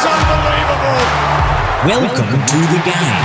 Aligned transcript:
is 0.00 0.04
unbelievable. 0.08 1.00
Welcome 1.84 2.28
to 2.28 2.58
the 2.76 2.80
game 2.84 3.16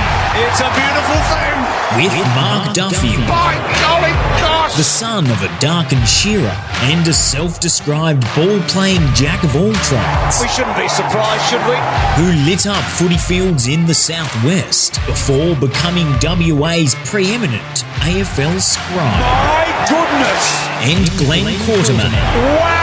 It's 0.44 0.60
a 0.62 0.70
beautiful 0.72 1.20
thing. 1.32 1.58
with 2.00 2.14
Mark 2.36 2.74
Duffield, 2.74 3.28
By 3.28 3.56
golly 3.84 4.12
gosh. 4.40 4.76
the 4.76 4.84
son 4.84 5.26
of 5.30 5.42
a 5.44 5.50
darkened 5.60 6.08
shearer 6.08 6.56
and 6.84 7.06
a 7.08 7.14
self-described 7.14 8.24
ball-playing 8.36 9.02
jack 9.14 9.44
of 9.44 9.56
all 9.56 9.74
trades, 9.74 10.40
We 10.42 10.48
shouldn't 10.48 10.78
be 10.78 10.88
surprised, 10.88 11.44
should 11.50 11.66
we? 11.68 11.76
who 12.16 12.32
lit 12.50 12.66
up 12.66 12.84
footy 12.84 13.18
fields 13.18 13.68
in 13.68 13.86
the 13.88 13.94
southwest 13.94 15.00
before 15.06 15.56
becoming 15.56 16.08
WA's 16.22 16.96
preeminent 17.06 17.84
AFL 18.04 18.60
scribe, 18.62 19.20
My 19.20 19.68
goodness. 19.90 20.44
and 20.92 21.06
Glen 21.20 21.56
Quartermain. 21.66 22.12
Wow-wee. 22.12 22.75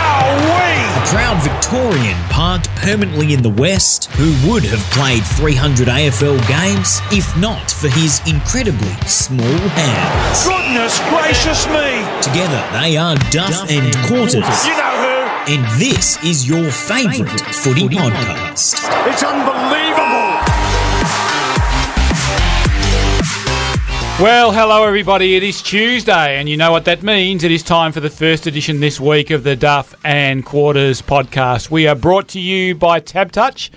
Proud 1.07 1.43
Victorian 1.43 2.17
parked 2.31 2.69
permanently 2.77 3.33
in 3.35 3.43
the 3.43 3.51
West, 3.51 4.07
who 4.13 4.33
would 4.49 4.65
have 4.65 4.81
played 4.93 5.23
300 5.37 5.89
AFL 5.89 6.39
games 6.49 7.01
if 7.13 7.27
not 7.37 7.71
for 7.71 7.89
his 7.89 8.21
incredibly 8.27 8.93
small 9.07 9.59
hands. 9.77 10.45
Goodness 10.47 10.99
gracious 11.11 11.67
me. 11.67 12.03
Together, 12.23 12.63
they 12.81 12.97
are 12.97 13.17
Duff 13.31 13.69
and 13.71 13.95
Quarters, 14.07 14.67
You 14.67 14.77
know 14.77 14.97
who? 15.03 15.55
and 15.55 15.81
this 15.81 16.23
is 16.25 16.49
your 16.49 16.71
favourite 16.71 17.41
footy 17.41 17.89
podcast. 17.89 18.75
It's 19.11 19.23
unbelievable. 19.23 19.82
Well, 24.21 24.53
hello 24.53 24.85
everybody. 24.85 25.35
It 25.35 25.43
is 25.43 25.61
Tuesday, 25.63 26.37
and 26.37 26.49
you 26.49 26.57
know 26.57 26.71
what 26.71 26.85
that 26.85 27.03
means. 27.03 27.43
It 27.43 27.51
is 27.51 27.65
time 27.65 27.91
for 27.91 27.99
the 27.99 28.11
first 28.11 28.47
edition 28.47 28.79
this 28.79 29.01
week 29.01 29.31
of 29.31 29.43
the 29.43 29.57
Duff 29.57 29.97
and 30.05 30.45
Quarters 30.45 31.03
podcast. 31.03 31.71
We 31.73 31.89
are 31.89 31.97
brought 31.97 32.29
to 32.29 32.39
you 32.41 32.77
by 32.77 33.01
TABtouch. 33.01 33.71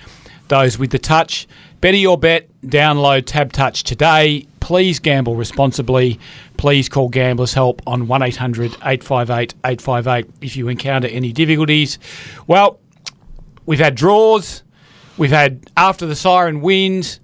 Those 0.46 0.78
with 0.78 0.90
the 0.90 1.00
touch, 1.00 1.48
better 1.80 1.96
your 1.96 2.16
bet. 2.16 2.48
Download 2.62 3.22
TABtouch 3.22 3.82
today. 3.82 4.46
Please 4.60 5.00
gamble 5.00 5.34
responsibly. 5.34 6.20
Please 6.58 6.88
call 6.88 7.08
Gamblers 7.08 7.54
Help 7.54 7.82
on 7.84 8.06
1 8.06 8.22
800 8.22 8.72
858 8.84 9.54
858 9.64 10.30
if 10.42 10.56
you 10.56 10.68
encounter 10.68 11.08
any 11.08 11.32
difficulties. 11.32 11.98
Well, 12.46 12.78
we've 13.64 13.80
had 13.80 13.96
draws. 13.96 14.62
We've 15.16 15.30
had 15.30 15.68
after 15.76 16.06
the 16.06 16.14
siren 16.14 16.60
wind. 16.60 17.18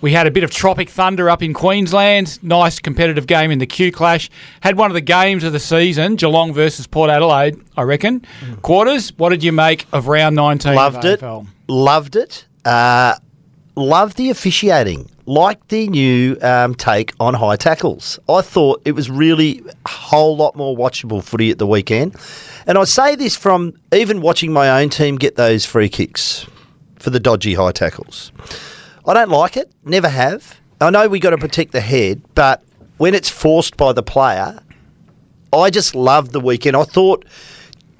We 0.00 0.12
had 0.12 0.28
a 0.28 0.30
bit 0.30 0.44
of 0.44 0.52
tropic 0.52 0.88
thunder 0.90 1.28
up 1.28 1.42
in 1.42 1.52
Queensland. 1.52 2.40
Nice 2.42 2.78
competitive 2.78 3.26
game 3.26 3.50
in 3.50 3.58
the 3.58 3.66
Q 3.66 3.90
Clash. 3.90 4.30
Had 4.60 4.76
one 4.76 4.90
of 4.90 4.94
the 4.94 5.00
games 5.00 5.42
of 5.42 5.52
the 5.52 5.58
season, 5.58 6.14
Geelong 6.14 6.52
versus 6.52 6.86
Port 6.86 7.10
Adelaide, 7.10 7.56
I 7.76 7.82
reckon. 7.82 8.24
Quarters, 8.62 9.12
what 9.16 9.30
did 9.30 9.42
you 9.42 9.50
make 9.50 9.86
of 9.92 10.06
round 10.06 10.36
19? 10.36 10.70
of 10.70 10.76
Loved 10.76 11.04
it. 11.04 11.20
Loved 11.66 12.16
it. 12.16 12.46
Uh, 12.64 13.16
loved 13.74 14.16
the 14.16 14.30
officiating. 14.30 15.10
Liked 15.26 15.68
the 15.68 15.88
new 15.88 16.38
um, 16.42 16.74
take 16.76 17.12
on 17.18 17.34
high 17.34 17.56
tackles. 17.56 18.20
I 18.28 18.40
thought 18.40 18.80
it 18.84 18.92
was 18.92 19.10
really 19.10 19.62
a 19.84 19.88
whole 19.88 20.36
lot 20.36 20.54
more 20.54 20.76
watchable 20.76 21.22
footy 21.24 21.50
at 21.50 21.58
the 21.58 21.66
weekend. 21.66 22.14
And 22.68 22.78
I 22.78 22.84
say 22.84 23.16
this 23.16 23.34
from 23.36 23.74
even 23.92 24.20
watching 24.20 24.52
my 24.52 24.80
own 24.80 24.90
team 24.90 25.16
get 25.16 25.34
those 25.34 25.66
free 25.66 25.88
kicks 25.88 26.46
for 27.00 27.10
the 27.10 27.20
dodgy 27.20 27.54
high 27.54 27.72
tackles. 27.72 28.30
I 29.08 29.14
don't 29.14 29.30
like 29.30 29.56
it. 29.56 29.72
Never 29.84 30.10
have. 30.10 30.60
I 30.82 30.90
know 30.90 31.08
we 31.08 31.18
got 31.18 31.30
to 31.30 31.38
protect 31.38 31.72
the 31.72 31.80
head, 31.80 32.20
but 32.34 32.62
when 32.98 33.14
it's 33.14 33.30
forced 33.30 33.78
by 33.78 33.94
the 33.94 34.02
player, 34.02 34.60
I 35.50 35.70
just 35.70 35.94
loved 35.94 36.32
the 36.32 36.40
weekend. 36.40 36.76
I 36.76 36.84
thought 36.84 37.24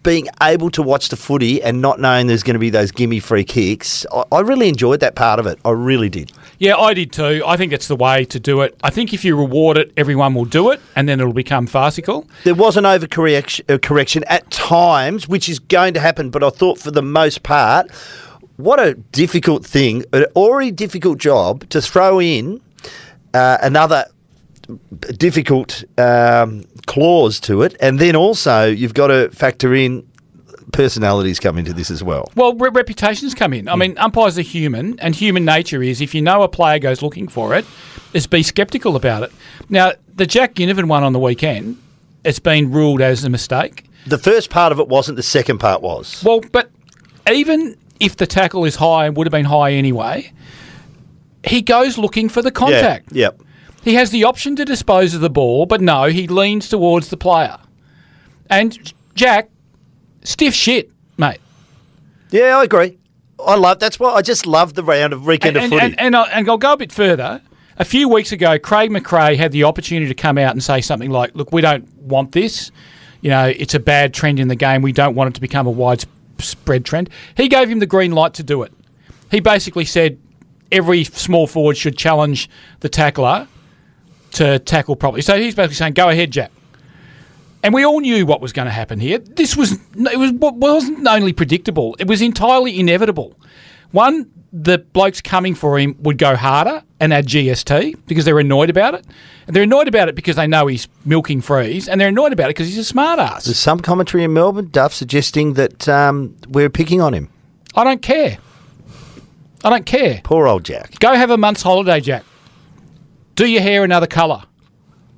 being 0.02 0.28
able 0.42 0.70
to 0.70 0.82
watch 0.82 1.08
the 1.08 1.16
footy 1.16 1.62
and 1.62 1.80
not 1.80 1.98
knowing 1.98 2.26
there's 2.26 2.42
going 2.42 2.54
to 2.54 2.60
be 2.60 2.70
those 2.70 2.92
gimme 2.92 3.20
free 3.20 3.42
kicks, 3.42 4.04
I, 4.12 4.24
I 4.32 4.40
really 4.40 4.68
enjoyed 4.68 5.00
that 5.00 5.14
part 5.14 5.40
of 5.40 5.46
it. 5.46 5.58
I 5.64 5.70
really 5.70 6.10
did. 6.10 6.30
Yeah, 6.58 6.76
I 6.76 6.92
did 6.92 7.10
too. 7.10 7.42
I 7.46 7.56
think 7.56 7.72
it's 7.72 7.88
the 7.88 7.96
way 7.96 8.24
to 8.26 8.38
do 8.38 8.60
it. 8.60 8.76
I 8.82 8.90
think 8.90 9.14
if 9.14 9.24
you 9.24 9.34
reward 9.34 9.78
it, 9.78 9.92
everyone 9.96 10.34
will 10.34 10.44
do 10.44 10.70
it, 10.70 10.80
and 10.94 11.08
then 11.08 11.20
it'll 11.20 11.32
become 11.32 11.66
farcical. 11.66 12.28
There 12.44 12.54
was 12.54 12.76
an 12.76 12.84
overcorrection 12.84 13.74
uh, 13.74 13.78
correction 13.78 14.24
at 14.24 14.50
times, 14.50 15.26
which 15.26 15.48
is 15.48 15.58
going 15.58 15.94
to 15.94 16.00
happen, 16.00 16.28
but 16.28 16.44
I 16.44 16.50
thought 16.50 16.78
for 16.78 16.90
the 16.90 17.02
most 17.02 17.42
part, 17.42 17.90
what 18.58 18.80
a 18.80 18.94
difficult 18.94 19.64
thing, 19.64 20.04
an 20.12 20.24
already 20.36 20.72
difficult 20.72 21.18
job 21.18 21.68
to 21.70 21.80
throw 21.80 22.20
in 22.20 22.60
uh, 23.32 23.58
another 23.62 24.04
difficult 25.16 25.84
um, 25.96 26.64
clause 26.86 27.40
to 27.40 27.62
it, 27.62 27.76
and 27.80 27.98
then 28.00 28.16
also 28.16 28.66
you've 28.66 28.94
got 28.94 29.06
to 29.06 29.30
factor 29.30 29.74
in 29.74 30.06
personalities 30.72 31.38
come 31.40 31.56
into 31.56 31.72
this 31.72 31.88
as 31.88 32.02
well. 32.02 32.30
Well, 32.34 32.54
re- 32.54 32.70
reputations 32.70 33.32
come 33.32 33.52
in. 33.52 33.68
I 33.68 33.76
mean, 33.76 33.96
umpires 33.96 34.36
are 34.38 34.42
human, 34.42 34.98
and 34.98 35.14
human 35.14 35.44
nature 35.44 35.82
is 35.82 36.00
if 36.00 36.12
you 36.12 36.20
know 36.20 36.42
a 36.42 36.48
player 36.48 36.80
goes 36.80 37.00
looking 37.00 37.28
for 37.28 37.54
it, 37.54 37.64
is 38.12 38.26
be 38.26 38.42
sceptical 38.42 38.96
about 38.96 39.22
it. 39.22 39.32
Now, 39.68 39.92
the 40.16 40.26
Jack 40.26 40.54
Ginnivan 40.54 40.88
one 40.88 41.04
on 41.04 41.12
the 41.12 41.20
weekend, 41.20 41.80
it's 42.24 42.40
been 42.40 42.72
ruled 42.72 43.00
as 43.00 43.22
a 43.22 43.30
mistake. 43.30 43.84
The 44.06 44.18
first 44.18 44.50
part 44.50 44.72
of 44.72 44.80
it 44.80 44.88
wasn't, 44.88 45.16
the 45.16 45.22
second 45.22 45.58
part 45.58 45.80
was. 45.80 46.22
Well, 46.24 46.40
but 46.52 46.70
even 47.30 47.76
if 48.00 48.16
the 48.16 48.26
tackle 48.26 48.64
is 48.64 48.76
high 48.76 49.06
and 49.06 49.16
would 49.16 49.26
have 49.26 49.32
been 49.32 49.46
high 49.46 49.72
anyway, 49.72 50.32
he 51.44 51.62
goes 51.62 51.98
looking 51.98 52.28
for 52.28 52.42
the 52.42 52.50
contact. 52.50 53.12
Yeah, 53.12 53.26
yep. 53.26 53.42
He 53.82 53.94
has 53.94 54.10
the 54.10 54.24
option 54.24 54.56
to 54.56 54.64
dispose 54.64 55.14
of 55.14 55.20
the 55.20 55.30
ball, 55.30 55.66
but 55.66 55.80
no, 55.80 56.04
he 56.04 56.26
leans 56.26 56.68
towards 56.68 57.08
the 57.08 57.16
player. 57.16 57.58
And 58.50 58.92
Jack, 59.14 59.50
stiff 60.22 60.54
shit, 60.54 60.90
mate. 61.16 61.40
Yeah, 62.30 62.58
I 62.58 62.64
agree. 62.64 62.98
I 63.44 63.54
love 63.54 63.78
that's 63.78 64.00
why 64.00 64.10
I 64.10 64.22
just 64.22 64.46
love 64.46 64.74
the 64.74 64.82
round 64.82 65.12
of 65.12 65.24
weekend 65.24 65.56
and, 65.56 65.66
of 65.66 65.70
footy. 65.70 65.86
and, 65.86 66.00
and, 66.00 66.16
I'll, 66.16 66.26
and 66.26 66.48
I'll 66.48 66.58
go 66.58 66.72
a 66.72 66.76
bit 66.76 66.92
further. 66.92 67.40
A 67.78 67.84
few 67.84 68.08
weeks 68.08 68.32
ago, 68.32 68.58
Craig 68.58 68.90
McRae 68.90 69.36
had 69.36 69.52
the 69.52 69.62
opportunity 69.62 70.08
to 70.08 70.14
come 70.14 70.36
out 70.36 70.50
and 70.50 70.62
say 70.62 70.80
something 70.80 71.10
like, 71.10 71.36
"Look, 71.36 71.52
we 71.52 71.60
don't 71.60 71.88
want 71.96 72.32
this. 72.32 72.72
You 73.20 73.30
know, 73.30 73.46
it's 73.46 73.74
a 73.74 73.78
bad 73.78 74.12
trend 74.12 74.40
in 74.40 74.48
the 74.48 74.56
game. 74.56 74.82
We 74.82 74.92
don't 74.92 75.14
want 75.14 75.28
it 75.28 75.34
to 75.34 75.40
become 75.40 75.68
a 75.68 75.70
widespread 75.70 76.17
trend." 76.38 77.10
He 77.36 77.48
gave 77.48 77.68
him 77.68 77.78
the 77.78 77.86
green 77.86 78.12
light 78.12 78.34
to 78.34 78.42
do 78.42 78.62
it. 78.62 78.72
He 79.30 79.40
basically 79.40 79.84
said 79.84 80.18
every 80.72 81.04
small 81.04 81.46
forward 81.46 81.76
should 81.76 81.96
challenge 81.96 82.48
the 82.80 82.88
tackler 82.88 83.46
to 84.32 84.58
tackle 84.58 84.96
properly. 84.96 85.22
So 85.22 85.38
he's 85.38 85.54
basically 85.54 85.74
saying, 85.74 85.92
"Go 85.94 86.08
ahead, 86.08 86.30
Jack." 86.30 86.50
And 87.62 87.74
we 87.74 87.84
all 87.84 88.00
knew 88.00 88.24
what 88.24 88.40
was 88.40 88.52
going 88.52 88.66
to 88.66 88.72
happen 88.72 89.00
here. 89.00 89.18
This 89.18 89.56
was 89.56 89.72
it 89.72 90.18
was 90.18 90.32
wasn't 90.32 91.06
only 91.06 91.32
predictable; 91.32 91.96
it 91.98 92.06
was 92.06 92.22
entirely 92.22 92.78
inevitable. 92.78 93.34
One, 93.90 94.30
the 94.52 94.78
blokes 94.78 95.20
coming 95.20 95.54
for 95.54 95.78
him 95.78 95.96
would 96.00 96.18
go 96.18 96.36
harder 96.36 96.82
and 97.00 97.12
add 97.14 97.26
GST 97.26 97.96
because 98.06 98.24
they're 98.24 98.38
annoyed 98.38 98.70
about 98.70 98.94
it. 98.94 99.04
And 99.46 99.54
they're 99.54 99.62
annoyed 99.62 99.88
about 99.88 100.08
it 100.08 100.14
because 100.14 100.36
they 100.36 100.46
know 100.46 100.66
he's 100.66 100.88
milking 101.04 101.40
frees, 101.40 101.88
and 101.88 102.00
they're 102.00 102.08
annoyed 102.08 102.32
about 102.32 102.46
it 102.46 102.56
because 102.56 102.68
he's 102.68 102.78
a 102.78 102.84
smart 102.84 103.18
ass. 103.18 103.44
There's 103.44 103.58
some 103.58 103.80
commentary 103.80 104.24
in 104.24 104.32
Melbourne, 104.32 104.68
Duff, 104.70 104.92
suggesting 104.92 105.54
that 105.54 105.88
um, 105.88 106.36
we're 106.48 106.70
picking 106.70 107.00
on 107.00 107.14
him. 107.14 107.28
I 107.74 107.84
don't 107.84 108.02
care. 108.02 108.38
I 109.64 109.70
don't 109.70 109.86
care. 109.86 110.20
Poor 110.24 110.46
old 110.46 110.64
Jack. 110.64 110.98
Go 111.00 111.14
have 111.14 111.30
a 111.30 111.36
month's 111.36 111.62
holiday, 111.62 112.00
Jack. 112.00 112.24
Do 113.34 113.46
your 113.46 113.62
hair 113.62 113.84
another 113.84 114.06
colour. 114.06 114.42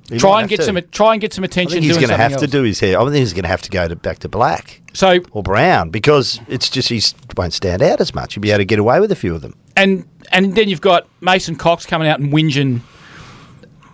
He 0.09 0.17
Try 0.19 0.41
and 0.41 0.49
get 0.49 0.57
to. 0.57 0.63
some. 0.63 0.79
Try 0.91 1.13
and 1.13 1.21
get 1.21 1.31
some 1.33 1.43
attention. 1.43 1.81
he's 1.83 1.95
going 1.97 2.09
to 2.09 2.17
have 2.17 2.33
something 2.33 2.49
to 2.49 2.51
do 2.51 2.63
his 2.63 2.79
hair. 2.79 2.99
I 2.99 3.03
think 3.03 3.15
he's 3.15 3.33
going 3.33 3.43
to 3.43 3.49
have 3.49 3.61
to 3.61 3.69
go 3.69 3.87
to 3.87 3.95
back 3.95 4.19
to 4.19 4.29
black 4.29 4.81
So 4.93 5.19
or 5.31 5.41
brown 5.41 5.89
because 5.89 6.39
it's 6.49 6.69
just 6.69 6.89
he 6.89 7.01
won't 7.37 7.53
stand 7.53 7.81
out 7.81 8.01
as 8.01 8.13
much. 8.13 8.33
He'll 8.33 8.41
be 8.41 8.51
able 8.51 8.59
to 8.59 8.65
get 8.65 8.77
away 8.79 8.99
with 8.99 9.11
a 9.11 9.15
few 9.15 9.33
of 9.35 9.41
them. 9.41 9.55
and 9.77 10.05
and 10.31 10.55
then 10.55 10.69
you've 10.69 10.81
got 10.81 11.07
Mason 11.21 11.55
Cox 11.55 11.85
coming 11.85 12.07
out 12.07 12.19
and 12.19 12.31
whinging 12.31 12.81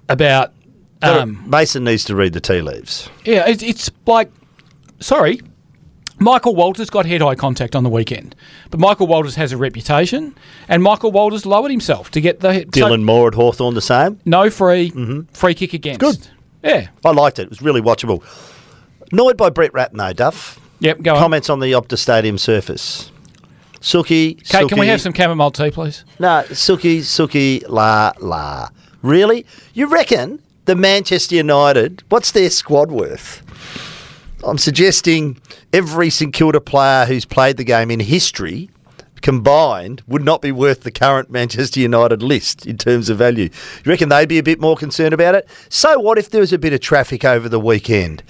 about. 0.10 0.54
Um, 1.02 1.48
Mason 1.48 1.84
needs 1.84 2.04
to 2.06 2.16
read 2.16 2.34
the 2.34 2.42
tea 2.42 2.62
leaves. 2.62 3.10
yeah, 3.24 3.48
it's, 3.48 3.62
it's 3.62 3.92
like, 4.08 4.32
sorry, 5.00 5.40
Michael 6.18 6.56
Walters 6.56 6.90
got 6.90 7.06
head 7.06 7.22
eye 7.22 7.36
contact 7.36 7.76
on 7.76 7.84
the 7.84 7.90
weekend, 7.90 8.36
but 8.72 8.80
Michael 8.80 9.06
Walters 9.06 9.36
has 9.36 9.52
a 9.52 9.58
reputation, 9.58 10.36
and 10.68 10.82
Michael 10.82 11.12
Walters 11.12 11.46
lowered 11.46 11.70
himself 11.70 12.10
to 12.12 12.22
get 12.22 12.40
the 12.40 12.62
so 12.62 12.66
Dylan 12.66 13.04
Moore 13.04 13.28
at 13.28 13.36
Hawthorn 13.36 13.76
the 13.76 13.82
same. 13.82 14.20
no 14.26 14.50
free 14.50 14.92
free 15.34 15.54
kick 15.54 15.74
against. 15.74 16.00
Good. 16.00 16.28
Yeah. 16.64 16.88
I 17.06 17.12
liked 17.12 17.38
it. 17.38 17.44
It 17.44 17.50
was 17.50 17.62
really 17.62 17.82
watchable. 17.82 18.24
Annoyed 19.12 19.38
by 19.38 19.52
Brett 19.52 19.74
Ratten 19.76 20.00
though, 20.00 20.14
Duff. 20.14 20.60
Yep. 20.80 21.04
Go 21.04 21.14
on. 21.14 21.20
Comments 21.20 21.50
on 21.50 21.60
the 21.60 21.72
Optus 21.74 22.00
Stadium 22.00 22.40
surface. 22.40 23.12
Sookie, 23.88 24.44
Kate, 24.44 24.68
can 24.68 24.80
we 24.80 24.88
have 24.88 25.00
some 25.00 25.14
chamomile 25.14 25.50
tea, 25.50 25.72
please? 25.72 26.04
No, 26.20 26.44
Sookie, 26.50 27.00
Sookie, 27.00 27.64
la, 27.70 28.12
la. 28.20 28.68
Really? 29.02 29.46
You 29.74 29.88
reckon 29.88 30.42
the 30.66 30.76
Manchester 30.76 31.36
United, 31.36 32.04
what's 32.10 32.32
their 32.32 32.50
squad 32.50 32.92
worth? 32.92 33.42
I'm 34.44 34.58
suggesting 34.58 35.40
every 35.72 36.10
St 36.10 36.34
Kilda 36.34 36.60
player 36.60 37.06
who's 37.06 37.24
played 37.24 37.56
the 37.56 37.64
game 37.64 37.90
in 37.90 38.02
history 38.02 38.70
combined 39.22 40.04
would 40.06 40.22
not 40.22 40.42
be 40.42 40.52
worth 40.52 40.82
the 40.82 40.92
current 40.92 41.32
Manchester 41.32 41.80
United 41.80 42.22
list 42.22 42.66
in 42.66 42.78
terms 42.78 43.08
of 43.08 43.18
value. 43.18 43.46
You 43.86 43.90
reckon 43.90 44.10
they'd 44.10 44.28
be 44.28 44.38
a 44.38 44.44
bit 44.44 44.60
more 44.60 44.76
concerned 44.76 45.14
about 45.14 45.34
it? 45.34 45.48
So 45.70 45.98
what 45.98 46.18
if 46.18 46.30
there 46.30 46.42
was 46.42 46.52
a 46.52 46.58
bit 46.58 46.74
of 46.74 46.82
traffic 46.82 47.24
over 47.24 47.48
the 47.48 47.60
weekend? 47.60 48.22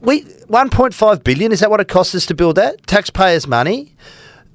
We 0.00 0.22
1.5 0.22 1.24
billion 1.24 1.50
is 1.50 1.58
that 1.58 1.68
what 1.68 1.80
it 1.80 1.88
costs 1.88 2.14
us 2.14 2.26
to 2.26 2.34
build 2.34 2.54
that? 2.54 2.86
Taxpayers' 2.86 3.48
money. 3.48 3.96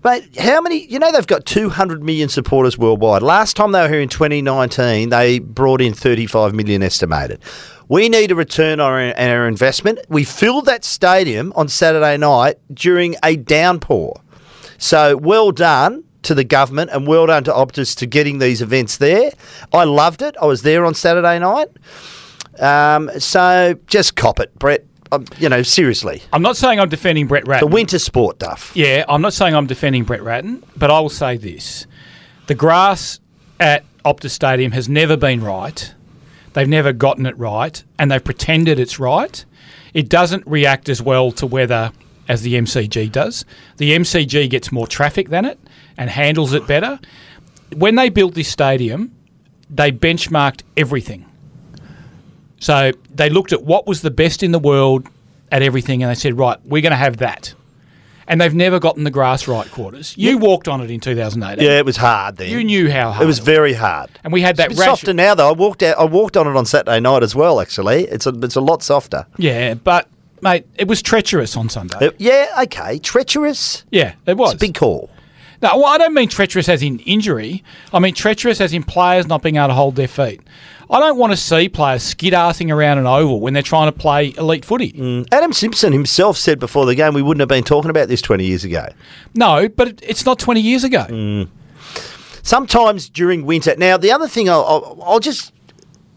Mate, 0.03 0.37
how 0.37 0.59
many? 0.59 0.85
You 0.85 0.99
know, 0.99 1.11
they've 1.13 1.25
got 1.25 1.45
200 1.45 2.03
million 2.03 2.27
supporters 2.27 2.77
worldwide. 2.77 3.21
Last 3.21 3.55
time 3.55 3.71
they 3.71 3.81
were 3.81 3.87
here 3.87 4.01
in 4.01 4.09
2019, 4.09 5.09
they 5.09 5.39
brought 5.39 5.79
in 5.79 5.93
35 5.93 6.53
million 6.53 6.83
estimated. 6.83 7.39
We 7.87 8.09
need 8.09 8.31
a 8.31 8.35
return 8.35 8.81
on 8.81 8.91
our, 8.91 9.17
our 9.17 9.47
investment. 9.47 9.99
We 10.09 10.25
filled 10.25 10.65
that 10.65 10.83
stadium 10.83 11.53
on 11.55 11.69
Saturday 11.69 12.17
night 12.17 12.57
during 12.73 13.15
a 13.23 13.37
downpour. 13.37 14.19
So 14.77 15.15
well 15.15 15.51
done 15.51 16.03
to 16.23 16.35
the 16.35 16.43
government 16.43 16.91
and 16.91 17.07
well 17.07 17.27
done 17.27 17.45
to 17.45 17.51
Optus 17.51 17.95
to 17.97 18.05
getting 18.05 18.39
these 18.39 18.61
events 18.61 18.97
there. 18.97 19.31
I 19.71 19.85
loved 19.85 20.21
it. 20.21 20.35
I 20.41 20.45
was 20.45 20.63
there 20.63 20.83
on 20.83 20.95
Saturday 20.95 21.39
night. 21.39 21.69
Um, 22.59 23.09
so 23.19 23.79
just 23.87 24.15
cop 24.15 24.39
it, 24.39 24.57
Brett. 24.59 24.85
Um, 25.13 25.25
you 25.37 25.47
know, 25.47 25.61
seriously. 25.61 26.21
I'm 26.31 26.41
not 26.41 26.57
saying 26.57 26.79
I'm 26.79 26.89
defending 26.89 27.27
Brett 27.27 27.47
Ratten. 27.47 27.67
The 27.67 27.73
winter 27.73 27.99
sport, 27.99 28.39
Duff. 28.39 28.71
Yeah, 28.75 29.05
I'm 29.07 29.21
not 29.21 29.33
saying 29.33 29.55
I'm 29.55 29.67
defending 29.67 30.03
Brett 30.03 30.23
Ratten, 30.23 30.63
but 30.75 30.89
I 30.89 30.99
will 30.99 31.09
say 31.09 31.37
this: 31.37 31.85
the 32.47 32.55
grass 32.55 33.19
at 33.59 33.83
Optus 34.03 34.31
Stadium 34.31 34.71
has 34.71 34.89
never 34.89 35.15
been 35.15 35.43
right. 35.43 35.93
They've 36.53 36.67
never 36.67 36.93
gotten 36.93 37.25
it 37.25 37.37
right, 37.37 37.83
and 37.99 38.11
they've 38.11 38.23
pretended 38.23 38.79
it's 38.79 38.99
right. 38.99 39.43
It 39.93 40.09
doesn't 40.09 40.45
react 40.47 40.89
as 40.89 41.01
well 41.01 41.31
to 41.33 41.45
weather 41.45 41.91
as 42.27 42.41
the 42.41 42.55
MCG 42.55 43.11
does. 43.11 43.45
The 43.77 43.91
MCG 43.91 44.49
gets 44.49 44.71
more 44.71 44.87
traffic 44.87 45.29
than 45.29 45.45
it 45.45 45.59
and 45.97 46.09
handles 46.09 46.53
it 46.53 46.65
better. 46.65 46.99
When 47.75 47.95
they 47.95 48.09
built 48.09 48.33
this 48.33 48.47
stadium, 48.47 49.15
they 49.69 49.91
benchmarked 49.91 50.61
everything. 50.77 51.25
So 52.63 52.93
they 53.13 53.29
looked 53.29 53.51
at 53.51 53.63
what 53.63 53.85
was 53.85 54.01
the 54.03 54.09
best 54.11 54.41
in 54.41 54.53
the 54.53 54.59
world 54.59 55.07
at 55.51 55.61
everything, 55.61 56.01
and 56.01 56.09
they 56.09 56.15
said, 56.15 56.37
right, 56.37 56.57
we're 56.65 56.81
going 56.81 56.91
to 56.91 56.95
have 56.97 57.17
that. 57.17 57.53
And 58.25 58.39
they've 58.39 58.53
never 58.53 58.79
gotten 58.79 59.03
the 59.03 59.11
grass 59.11 59.49
right 59.49 59.69
quarters. 59.69 60.13
You 60.17 60.37
walked 60.37 60.69
on 60.69 60.79
it 60.79 60.89
in 60.89 61.01
2018. 61.01 61.61
Yeah, 61.65 61.77
it 61.77 61.85
was 61.85 61.97
hard 61.97 62.37
then. 62.37 62.49
You 62.49 62.63
knew 62.63 62.89
how 62.89 63.11
hard 63.11 63.21
It 63.21 63.25
was 63.27 63.39
very 63.39 63.73
hard. 63.73 64.11
And 64.23 64.31
we 64.31 64.39
had 64.39 64.55
that 64.57 64.71
It's 64.71 64.79
rash- 64.79 64.87
softer 65.01 65.13
now 65.13 65.35
though. 65.35 65.49
I 65.49 65.51
walked 65.51 65.83
out. 65.83 65.97
I 65.99 66.05
walked 66.05 66.37
on 66.37 66.47
it 66.47 66.55
on 66.55 66.65
Saturday 66.65 67.01
night 67.01 67.21
as 67.21 67.35
well. 67.35 67.59
Actually, 67.59 68.05
it's 68.05 68.25
a 68.25 68.29
it's 68.41 68.55
a 68.55 68.61
lot 68.61 68.81
softer. 68.81 69.25
Yeah, 69.37 69.73
but 69.73 70.07
mate, 70.41 70.65
it 70.77 70.87
was 70.87 71.01
treacherous 71.01 71.57
on 71.57 71.67
Sunday. 71.67 71.97
Uh, 72.07 72.11
yeah, 72.17 72.47
okay. 72.63 72.97
Treacherous. 72.97 73.83
yeah, 73.91 74.13
it 74.25 74.37
was. 74.37 74.53
It's 74.53 74.63
a 74.63 74.65
big 74.67 74.75
call. 74.75 75.09
No, 75.63 75.77
well, 75.77 75.85
I 75.87 75.97
don't 75.97 76.13
mean 76.13 76.27
treacherous 76.27 76.67
as 76.69 76.83
in 76.83 76.99
injury. 76.99 77.63
I 77.93 77.99
mean 77.99 78.13
treacherous 78.13 78.59
as 78.61 78.73
in 78.73 78.83
players 78.83 79.25
not 79.27 79.41
being 79.41 79.55
able 79.55 79.69
to 79.69 79.73
hold 79.73 79.95
their 79.95 80.07
feet. 80.09 80.41
I 80.89 80.99
don't 80.99 81.17
want 81.17 81.31
to 81.31 81.37
see 81.37 81.69
players 81.69 82.03
skid 82.03 82.33
arsing 82.33 82.69
around 82.71 82.97
an 82.99 83.07
oval 83.07 83.39
when 83.39 83.53
they're 83.53 83.63
trying 83.63 83.87
to 83.91 83.97
play 83.97 84.33
elite 84.37 84.65
footy. 84.65 85.23
Adam 85.31 85.53
Simpson 85.53 85.93
himself 85.93 86.37
said 86.37 86.59
before 86.59 86.85
the 86.85 86.93
game 86.95 87.13
we 87.13 87.21
wouldn't 87.21 87.39
have 87.39 87.49
been 87.49 87.63
talking 87.63 87.89
about 87.89 88.09
this 88.09 88.21
20 88.21 88.45
years 88.45 88.63
ago. 88.63 88.87
No, 89.33 89.67
but 89.69 89.99
it's 90.03 90.25
not 90.25 90.37
20 90.37 90.59
years 90.59 90.83
ago. 90.83 91.05
Mm. 91.09 91.47
Sometimes 92.43 93.09
during 93.09 93.45
winter. 93.45 93.73
Now, 93.77 93.95
the 93.97 94.11
other 94.11 94.27
thing 94.27 94.49
I'll, 94.49 94.65
I'll, 94.65 95.03
I'll 95.03 95.19
just 95.19 95.53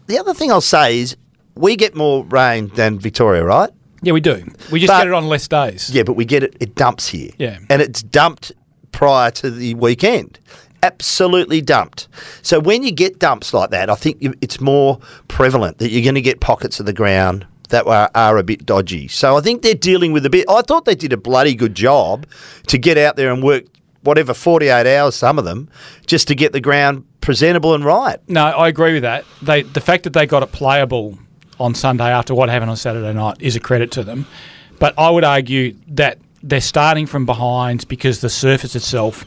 the 0.07 0.19
other 0.19 0.33
thing 0.33 0.51
I'll 0.51 0.61
say 0.61 0.99
is 0.99 1.15
we 1.55 1.75
get 1.75 1.95
more 1.95 2.25
rain 2.25 2.67
than 2.75 2.99
Victoria, 2.99 3.43
right? 3.43 3.69
Yeah, 4.01 4.13
we 4.13 4.21
do. 4.21 4.45
We 4.71 4.79
just 4.81 4.91
But- 4.91 4.99
get 4.99 5.07
it 5.07 5.13
on 5.13 5.27
less 5.27 5.47
days. 5.47 5.89
Yeah, 5.89 6.03
but 6.03 6.13
we 6.13 6.25
get 6.25 6.43
it. 6.43 6.55
It 6.59 6.75
dumps 6.75 7.07
here. 7.07 7.31
Yeah. 7.37 7.59
and 7.69 7.81
it's 7.81 8.03
dumped 8.03 8.51
prior 8.91 9.31
to 9.31 9.49
the 9.49 9.73
weekend. 9.75 10.39
Absolutely 10.83 11.61
dumped. 11.61 12.07
So 12.41 12.59
when 12.59 12.83
you 12.83 12.91
get 12.91 13.19
dumps 13.19 13.53
like 13.53 13.71
that, 13.71 13.89
I 13.89 13.95
think 13.95 14.17
it's 14.41 14.61
more 14.61 14.99
prevalent 15.27 15.79
that 15.79 15.89
you're 15.89 16.03
going 16.03 16.15
to 16.15 16.21
get 16.21 16.39
pockets 16.39 16.79
of 16.79 16.85
the 16.85 16.93
ground 16.93 17.45
that 17.69 17.85
are, 17.87 18.09
are 18.15 18.37
a 18.37 18.43
bit 18.43 18.65
dodgy. 18.65 19.07
So 19.07 19.35
I 19.35 19.41
think 19.41 19.61
they're 19.61 19.73
dealing 19.73 20.13
with 20.13 20.25
a 20.25 20.29
bit. 20.29 20.45
I 20.49 20.61
thought 20.61 20.85
they 20.85 20.95
did 20.95 21.13
a 21.13 21.17
bloody 21.17 21.55
good 21.55 21.75
job 21.75 22.25
to 22.67 22.77
get 22.77 22.97
out 22.97 23.15
there 23.15 23.31
and 23.31 23.43
work 23.43 23.65
whatever 24.03 24.33
48 24.33 24.87
hours, 24.87 25.15
some 25.15 25.37
of 25.37 25.45
them, 25.45 25.69
just 26.05 26.27
to 26.29 26.35
get 26.35 26.53
the 26.53 26.61
ground 26.61 27.05
presentable 27.21 27.73
and 27.73 27.83
right. 27.83 28.19
No, 28.29 28.45
I 28.45 28.69
agree 28.69 28.93
with 28.93 29.03
that. 29.03 29.25
They 29.41 29.63
the 29.63 29.81
fact 29.81 30.03
that 30.05 30.13
they 30.13 30.25
got 30.25 30.43
it 30.43 30.51
playable 30.51 31.17
on 31.59 31.75
Sunday 31.75 32.05
after 32.05 32.33
what 32.33 32.49
happened 32.49 32.71
on 32.71 32.77
Saturday 32.77 33.13
night 33.13 33.37
is 33.41 33.55
a 33.55 33.59
credit 33.59 33.91
to 33.91 34.03
them. 34.03 34.25
But 34.79 34.93
I 34.97 35.09
would 35.09 35.23
argue 35.23 35.75
that 35.89 36.19
they're 36.47 36.61
starting 36.61 37.05
from 37.05 37.25
behind 37.25 37.87
because 37.87 38.21
the 38.21 38.29
surface 38.29 38.75
itself 38.75 39.25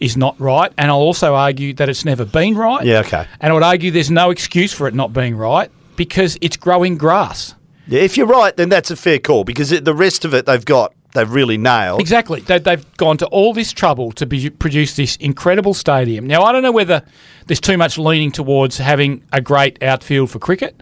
is 0.00 0.16
not 0.16 0.38
right, 0.40 0.72
and 0.76 0.90
I'll 0.90 0.96
also 0.96 1.34
argue 1.34 1.74
that 1.74 1.88
it's 1.88 2.04
never 2.04 2.24
been 2.24 2.56
right. 2.56 2.84
Yeah, 2.84 3.00
okay. 3.00 3.26
And 3.40 3.52
I 3.52 3.54
would 3.54 3.62
argue 3.62 3.90
there's 3.90 4.10
no 4.10 4.30
excuse 4.30 4.72
for 4.72 4.88
it 4.88 4.94
not 4.94 5.12
being 5.12 5.36
right 5.36 5.70
because 5.96 6.36
it's 6.40 6.56
growing 6.56 6.96
grass. 6.96 7.54
Yeah, 7.86 8.00
if 8.00 8.16
you're 8.16 8.26
right, 8.26 8.56
then 8.56 8.68
that's 8.68 8.90
a 8.90 8.96
fair 8.96 9.18
call 9.18 9.44
because 9.44 9.70
it, 9.70 9.84
the 9.84 9.94
rest 9.94 10.24
of 10.24 10.34
it 10.34 10.46
they've 10.46 10.64
got, 10.64 10.94
they've 11.14 11.30
really 11.30 11.58
nailed. 11.58 12.00
Exactly. 12.00 12.40
They, 12.40 12.58
they've 12.58 12.96
gone 12.96 13.16
to 13.18 13.26
all 13.26 13.52
this 13.52 13.72
trouble 13.72 14.12
to 14.12 14.26
be, 14.26 14.50
produce 14.50 14.96
this 14.96 15.16
incredible 15.16 15.74
stadium. 15.74 16.26
Now, 16.26 16.42
I 16.42 16.52
don't 16.52 16.62
know 16.62 16.72
whether 16.72 17.02
there's 17.46 17.60
too 17.60 17.76
much 17.76 17.98
leaning 17.98 18.32
towards 18.32 18.78
having 18.78 19.24
a 19.32 19.40
great 19.40 19.82
outfield 19.82 20.30
for 20.30 20.38
cricket. 20.38 20.80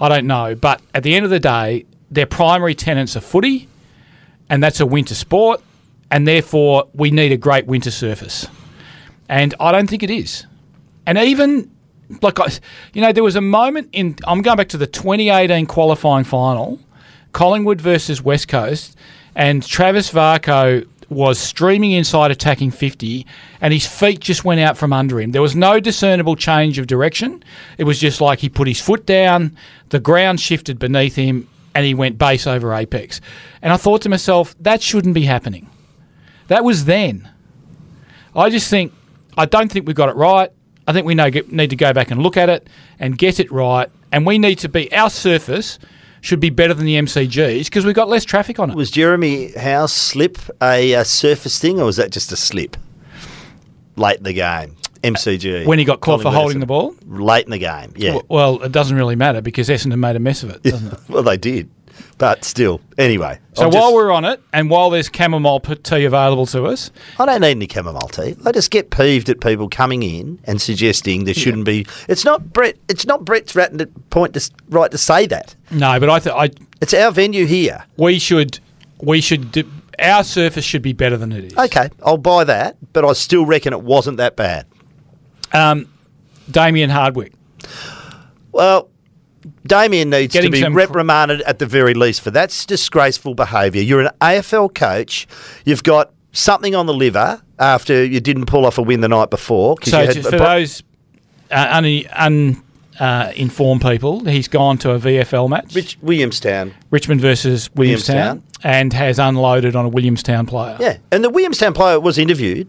I 0.00 0.08
don't 0.08 0.26
know. 0.26 0.54
But 0.54 0.82
at 0.94 1.02
the 1.04 1.14
end 1.14 1.24
of 1.24 1.30
the 1.30 1.40
day, 1.40 1.86
their 2.10 2.26
primary 2.26 2.74
tenants 2.74 3.16
are 3.16 3.20
footy, 3.20 3.68
and 4.52 4.62
that's 4.62 4.80
a 4.80 4.86
winter 4.86 5.14
sport, 5.14 5.62
and 6.10 6.28
therefore 6.28 6.86
we 6.92 7.10
need 7.10 7.32
a 7.32 7.38
great 7.38 7.66
winter 7.66 7.90
surface. 7.90 8.46
And 9.26 9.54
I 9.58 9.72
don't 9.72 9.88
think 9.88 10.02
it 10.02 10.10
is. 10.10 10.46
And 11.06 11.16
even 11.16 11.70
like 12.20 12.38
I, 12.38 12.48
you 12.92 13.00
know, 13.00 13.12
there 13.12 13.24
was 13.24 13.34
a 13.34 13.40
moment 13.40 13.88
in. 13.92 14.16
I'm 14.26 14.42
going 14.42 14.58
back 14.58 14.68
to 14.68 14.76
the 14.76 14.86
2018 14.86 15.64
qualifying 15.64 16.24
final, 16.24 16.78
Collingwood 17.32 17.80
versus 17.80 18.20
West 18.20 18.46
Coast, 18.48 18.94
and 19.34 19.66
Travis 19.66 20.12
Varcoe 20.12 20.86
was 21.08 21.38
streaming 21.38 21.92
inside, 21.92 22.30
attacking 22.30 22.72
50, 22.72 23.26
and 23.62 23.72
his 23.72 23.86
feet 23.86 24.20
just 24.20 24.44
went 24.44 24.60
out 24.60 24.76
from 24.76 24.92
under 24.92 25.18
him. 25.18 25.32
There 25.32 25.40
was 25.40 25.56
no 25.56 25.80
discernible 25.80 26.36
change 26.36 26.78
of 26.78 26.86
direction. 26.86 27.42
It 27.78 27.84
was 27.84 27.98
just 27.98 28.20
like 28.20 28.40
he 28.40 28.50
put 28.50 28.68
his 28.68 28.82
foot 28.82 29.06
down, 29.06 29.56
the 29.88 30.00
ground 30.00 30.40
shifted 30.40 30.78
beneath 30.78 31.16
him, 31.16 31.48
and 31.74 31.84
he 31.84 31.94
went 31.94 32.18
base 32.18 32.46
over 32.46 32.74
apex. 32.74 33.20
And 33.60 33.72
I 33.72 33.76
thought 33.76 34.02
to 34.02 34.08
myself, 34.08 34.54
that 34.60 34.82
shouldn't 34.82 35.14
be 35.14 35.22
happening. 35.22 35.70
That 36.48 36.64
was 36.64 36.84
then. 36.84 37.28
I 38.34 38.50
just 38.50 38.68
think 38.68 38.92
I 39.36 39.46
don't 39.46 39.70
think 39.70 39.86
we 39.86 39.94
got 39.94 40.08
it 40.08 40.16
right. 40.16 40.50
I 40.86 40.92
think 40.92 41.06
we 41.06 41.14
know, 41.14 41.30
need 41.48 41.70
to 41.70 41.76
go 41.76 41.92
back 41.92 42.10
and 42.10 42.22
look 42.22 42.36
at 42.36 42.48
it 42.48 42.68
and 42.98 43.16
get 43.16 43.38
it 43.38 43.50
right. 43.52 43.88
And 44.10 44.26
we 44.26 44.38
need 44.38 44.58
to 44.60 44.68
be 44.68 44.92
our 44.92 45.10
surface 45.10 45.78
should 46.20 46.40
be 46.40 46.50
better 46.50 46.74
than 46.74 46.86
the 46.86 46.96
MCGs 46.96 47.64
because 47.64 47.84
we've 47.84 47.94
got 47.94 48.08
less 48.08 48.24
traffic 48.24 48.58
on 48.58 48.70
it. 48.70 48.76
Was 48.76 48.90
Jeremy 48.90 49.52
Howe's 49.52 49.92
slip 49.92 50.38
a, 50.60 50.94
uh 50.94 51.04
surface 51.04 51.58
thing, 51.58 51.80
or 51.80 51.86
was 51.86 51.96
that 51.96 52.10
just 52.10 52.32
a 52.32 52.36
slip 52.36 52.76
late 53.96 54.18
in 54.18 54.24
the 54.24 54.32
game? 54.32 54.76
MCG 55.02 55.66
when 55.66 55.78
he 55.78 55.84
got 55.84 56.00
caught 56.00 56.18
for 56.20 56.24
Collingwood 56.30 56.40
holding 56.42 56.60
the 56.60 56.66
ball. 56.66 56.94
late 57.06 57.44
in 57.44 57.50
the 57.50 57.58
game. 57.58 57.92
Yeah, 57.96 58.10
W- 58.14 58.26
Well, 58.28 58.62
it 58.62 58.72
doesn't 58.72 58.96
really 58.96 59.16
matter 59.16 59.40
because 59.40 59.68
Essendon 59.68 59.98
made 59.98 60.16
a 60.16 60.20
mess 60.20 60.42
of 60.42 60.50
it, 60.50 60.62
doesn't 60.62 60.92
it? 60.92 60.98
well 61.08 61.22
they 61.22 61.36
did, 61.36 61.68
but 62.18 62.44
still. 62.44 62.80
Anyway, 62.98 63.38
So 63.54 63.64
I'll 63.64 63.70
while 63.70 63.82
just- 63.90 63.94
we're 63.94 64.12
on 64.12 64.24
it, 64.24 64.40
and 64.52 64.70
while 64.70 64.90
there's 64.90 65.10
chamomile 65.14 65.60
p- 65.60 65.74
tea 65.76 66.04
available 66.04 66.46
to 66.46 66.66
us, 66.66 66.90
I 67.18 67.26
don't 67.26 67.40
need 67.40 67.50
any 67.50 67.68
chamomile 67.68 68.08
tea. 68.08 68.36
I 68.44 68.52
just 68.52 68.70
get 68.70 68.90
peeved 68.90 69.28
at 69.28 69.40
people 69.40 69.68
coming 69.68 70.02
in 70.02 70.38
and 70.44 70.60
suggesting 70.60 71.24
there 71.24 71.34
shouldn't 71.34 71.64
be. 71.64 71.86
It's 72.08 72.24
not 72.24 72.52
Brett. 72.52 72.76
It's 72.88 73.06
not 73.06 73.24
Brett's 73.24 73.56
right 73.56 73.76
to 73.78 73.86
point 74.10 74.34
to 74.34 74.38
s- 74.38 74.50
right 74.68 74.90
to 74.90 74.98
say 74.98 75.26
that. 75.26 75.54
no, 75.70 75.98
but 75.98 76.08
I, 76.10 76.18
th- 76.20 76.34
I 76.36 76.50
It's 76.80 76.94
our 76.94 77.10
venue 77.10 77.46
here. 77.46 77.84
we 77.96 78.18
should 78.18 78.60
we 79.00 79.20
should 79.20 79.50
do, 79.50 79.64
our 79.98 80.22
surface 80.22 80.64
should 80.64 80.82
be 80.82 80.92
better 80.92 81.16
than 81.16 81.32
it 81.32 81.44
is. 81.44 81.56
Okay, 81.58 81.88
I'll 82.04 82.16
buy 82.18 82.44
that, 82.44 82.76
but 82.92 83.04
I 83.04 83.12
still 83.14 83.44
reckon 83.44 83.72
it 83.72 83.82
wasn't 83.82 84.16
that 84.18 84.36
bad. 84.36 84.64
Um, 85.52 85.86
Damien 86.50 86.90
Hardwick. 86.90 87.32
Well, 88.52 88.88
Damien 89.66 90.10
needs 90.10 90.32
Getting 90.32 90.50
to 90.50 90.56
be 90.56 90.60
some- 90.60 90.74
reprimanded 90.74 91.40
at 91.42 91.58
the 91.58 91.66
very 91.66 91.94
least 91.94 92.20
for 92.20 92.30
that's 92.30 92.64
disgraceful 92.66 93.34
behaviour. 93.34 93.82
You're 93.82 94.00
an 94.02 94.10
AFL 94.20 94.74
coach. 94.74 95.26
You've 95.64 95.82
got 95.82 96.12
something 96.32 96.74
on 96.74 96.86
the 96.86 96.94
liver 96.94 97.40
after 97.58 98.04
you 98.04 98.20
didn't 98.20 98.46
pull 98.46 98.66
off 98.66 98.78
a 98.78 98.82
win 98.82 99.00
the 99.00 99.08
night 99.08 99.30
before. 99.30 99.76
So 99.82 100.00
you 100.00 100.06
had 100.06 100.14
just 100.14 100.28
a 100.28 100.30
for 100.32 100.36
pro- 100.38 100.46
those 100.60 100.82
uh, 101.50 101.68
un, 101.70 102.02
un, 102.12 102.62
uh, 103.00 103.32
informed 103.36 103.82
people, 103.82 104.24
he's 104.24 104.48
gone 104.48 104.78
to 104.78 104.90
a 104.92 104.98
VFL 104.98 105.48
match, 105.48 105.74
Rich 105.74 105.98
Williamstown. 106.02 106.74
Richmond 106.90 107.20
versus 107.20 107.68
Williamstown, 107.74 108.16
Williamstown. 108.16 108.42
and 108.62 108.92
has 108.92 109.18
unloaded 109.18 109.74
on 109.76 109.84
a 109.86 109.88
Williamstown 109.88 110.46
player. 110.46 110.76
Yeah, 110.80 110.96
and 111.10 111.22
the 111.24 111.30
Williamstown 111.30 111.72
player 111.74 111.98
was 112.00 112.16
interviewed 112.18 112.68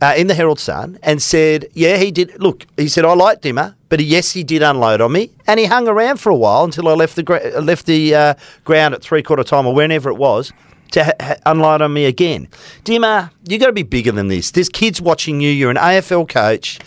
uh, 0.00 0.14
in 0.16 0.26
the 0.26 0.34
Herald 0.34 0.58
Sun 0.58 0.98
and 1.02 1.20
said, 1.22 1.66
"Yeah, 1.72 1.96
he 1.96 2.10
did. 2.10 2.40
Look, 2.40 2.66
he 2.76 2.88
said 2.88 3.04
I 3.04 3.14
like 3.14 3.40
Dimmer, 3.40 3.76
but 3.88 4.00
yes, 4.00 4.32
he 4.32 4.42
did 4.44 4.62
unload 4.62 5.00
on 5.00 5.12
me, 5.12 5.30
and 5.46 5.58
he 5.60 5.66
hung 5.66 5.88
around 5.88 6.18
for 6.18 6.30
a 6.30 6.36
while 6.36 6.64
until 6.64 6.88
I 6.88 6.94
left 6.94 7.16
the 7.16 7.22
gra- 7.22 7.60
left 7.60 7.86
the 7.86 8.14
uh, 8.14 8.34
ground 8.64 8.94
at 8.94 9.02
three 9.02 9.22
quarter 9.22 9.44
time 9.44 9.66
or 9.66 9.74
whenever 9.74 10.10
it 10.10 10.16
was." 10.16 10.52
To 10.90 11.02
ha- 11.02 11.12
ha- 11.20 11.36
unload 11.46 11.82
on 11.82 11.92
me 11.92 12.04
again, 12.04 12.46
Dimmer, 12.84 13.30
you 13.48 13.58
got 13.58 13.66
to 13.66 13.72
be 13.72 13.82
bigger 13.82 14.12
than 14.12 14.28
this. 14.28 14.52
There's 14.52 14.68
kids 14.68 15.00
watching 15.00 15.40
you. 15.40 15.50
You're 15.50 15.70
an 15.70 15.76
AFL 15.76 16.28
coach. 16.28 16.78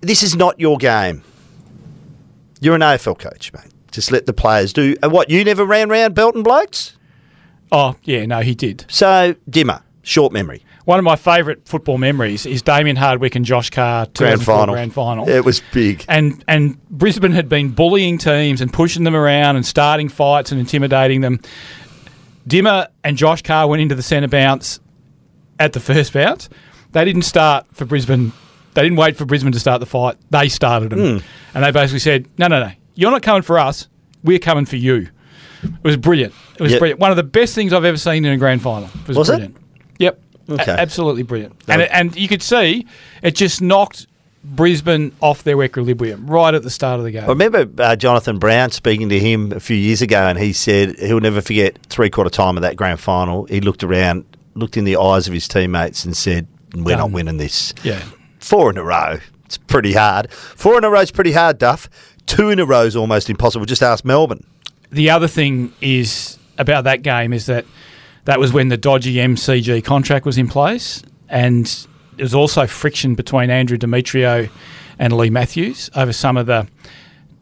This 0.00 0.22
is 0.22 0.34
not 0.34 0.58
your 0.58 0.78
game. 0.78 1.22
You're 2.60 2.76
an 2.76 2.80
AFL 2.80 3.18
coach, 3.18 3.52
mate. 3.52 3.70
Just 3.90 4.10
let 4.10 4.24
the 4.24 4.32
players 4.32 4.72
do. 4.72 4.96
And 5.02 5.12
what 5.12 5.28
you 5.28 5.44
never 5.44 5.66
ran 5.66 5.90
round 5.90 6.14
Belton 6.14 6.42
blokes? 6.42 6.96
Oh, 7.70 7.96
yeah, 8.04 8.24
no, 8.24 8.40
he 8.40 8.54
did. 8.54 8.86
So 8.88 9.34
Dimmer, 9.50 9.82
short 10.04 10.32
memory. 10.32 10.64
One 10.84 10.98
of 10.98 11.04
my 11.04 11.16
favourite 11.16 11.66
football 11.66 11.98
memories 11.98 12.44
is 12.46 12.60
Damien 12.62 12.96
Hardwick 12.96 13.34
and 13.34 13.44
Josh 13.44 13.70
Carr 13.70 14.06
Grand 14.14 14.42
final. 14.44 14.74
Grand 14.74 14.92
final. 14.94 15.28
It 15.28 15.44
was 15.44 15.62
big. 15.72 16.04
and 16.08 16.44
and 16.46 16.78
Brisbane 16.90 17.32
had 17.32 17.48
been 17.48 17.70
bullying 17.70 18.18
teams 18.18 18.60
and 18.60 18.72
pushing 18.72 19.04
them 19.04 19.16
around 19.16 19.56
and 19.56 19.64
starting 19.66 20.08
fights 20.08 20.52
and 20.52 20.60
intimidating 20.60 21.20
them. 21.22 21.40
Dimmer 22.46 22.88
and 23.02 23.16
Josh 23.16 23.42
Carr 23.42 23.66
went 23.68 23.80
into 23.82 23.94
the 23.94 24.02
centre 24.02 24.28
bounce 24.28 24.78
at 25.58 25.72
the 25.72 25.80
first 25.80 26.12
bounce. 26.12 26.48
They 26.92 27.04
didn't 27.04 27.22
start 27.22 27.66
for 27.72 27.84
Brisbane. 27.86 28.32
They 28.74 28.82
didn't 28.82 28.98
wait 28.98 29.16
for 29.16 29.24
Brisbane 29.24 29.52
to 29.52 29.60
start 29.60 29.80
the 29.80 29.86
fight. 29.86 30.16
They 30.30 30.48
started 30.48 30.90
them, 30.90 31.18
Hmm. 31.20 31.24
and 31.54 31.64
they 31.64 31.70
basically 31.70 32.00
said, 32.00 32.26
"No, 32.38 32.48
no, 32.48 32.60
no, 32.60 32.72
you're 32.94 33.10
not 33.10 33.22
coming 33.22 33.42
for 33.42 33.58
us. 33.58 33.88
We're 34.22 34.38
coming 34.38 34.66
for 34.66 34.76
you." 34.76 35.08
It 35.62 35.70
was 35.82 35.96
brilliant. 35.96 36.34
It 36.56 36.62
was 36.62 36.72
Yep. 36.72 36.78
brilliant. 36.80 37.00
One 37.00 37.10
of 37.10 37.16
the 37.16 37.22
best 37.22 37.54
things 37.54 37.72
I've 37.72 37.84
ever 37.86 37.96
seen 37.96 38.24
in 38.26 38.32
a 38.32 38.36
grand 38.36 38.60
final. 38.60 38.90
It 39.02 39.08
was, 39.08 39.16
Was 39.16 39.30
it? 39.30 39.50
Yep. 39.98 40.20
A- 40.48 40.70
absolutely 40.70 41.22
brilliant. 41.22 41.54
And 41.68 41.82
it, 41.82 41.90
and 41.92 42.14
you 42.16 42.28
could 42.28 42.42
see 42.42 42.86
it 43.22 43.34
just 43.34 43.62
knocked 43.62 44.06
Brisbane 44.44 45.12
off 45.20 45.42
their 45.42 45.62
equilibrium 45.62 46.26
right 46.26 46.52
at 46.52 46.62
the 46.62 46.70
start 46.70 46.98
of 46.98 47.04
the 47.04 47.10
game. 47.10 47.24
I 47.24 47.28
remember 47.28 47.66
uh, 47.82 47.96
Jonathan 47.96 48.38
Brown 48.38 48.70
speaking 48.70 49.08
to 49.08 49.18
him 49.18 49.52
a 49.52 49.60
few 49.60 49.76
years 49.76 50.02
ago, 50.02 50.26
and 50.26 50.38
he 50.38 50.52
said 50.52 50.98
he'll 50.98 51.20
never 51.20 51.40
forget 51.40 51.78
three 51.86 52.10
quarter 52.10 52.28
time 52.30 52.56
of 52.58 52.62
that 52.62 52.76
grand 52.76 53.00
final. 53.00 53.44
He 53.46 53.60
looked 53.60 53.82
around, 53.82 54.24
looked 54.54 54.76
in 54.76 54.84
the 54.84 54.96
eyes 54.96 55.26
of 55.26 55.32
his 55.32 55.48
teammates, 55.48 56.04
and 56.04 56.14
said, 56.14 56.46
"We're 56.74 56.96
not 56.98 57.10
winning 57.10 57.38
this. 57.38 57.72
Yeah. 57.82 58.02
Four 58.38 58.68
in 58.70 58.76
a 58.76 58.84
row. 58.84 59.18
It's 59.46 59.56
pretty 59.56 59.94
hard. 59.94 60.30
Four 60.30 60.76
in 60.76 60.84
a 60.84 60.90
row 60.90 61.00
is 61.00 61.10
pretty 61.10 61.32
hard, 61.32 61.56
Duff. 61.58 61.88
Two 62.26 62.50
in 62.50 62.58
a 62.58 62.66
row 62.66 62.82
is 62.82 62.96
almost 62.96 63.30
impossible. 63.30 63.64
Just 63.64 63.82
ask 63.82 64.04
Melbourne. 64.04 64.44
The 64.90 65.08
other 65.08 65.28
thing 65.28 65.72
is 65.80 66.38
about 66.58 66.84
that 66.84 67.00
game 67.02 67.32
is 67.32 67.46
that 67.46 67.64
that 68.24 68.38
was 68.40 68.52
when 68.52 68.68
the 68.68 68.76
dodgy 68.76 69.14
MCG 69.14 69.84
contract 69.84 70.24
was 70.24 70.38
in 70.38 70.48
place, 70.48 71.02
and 71.28 71.66
there 72.16 72.24
was 72.24 72.34
also 72.34 72.66
friction 72.66 73.14
between 73.14 73.50
Andrew 73.50 73.76
Demetriou 73.76 74.50
and 74.98 75.16
Leigh 75.16 75.30
Matthews 75.30 75.90
over 75.94 76.12
some 76.12 76.36
of 76.36 76.46
the 76.46 76.66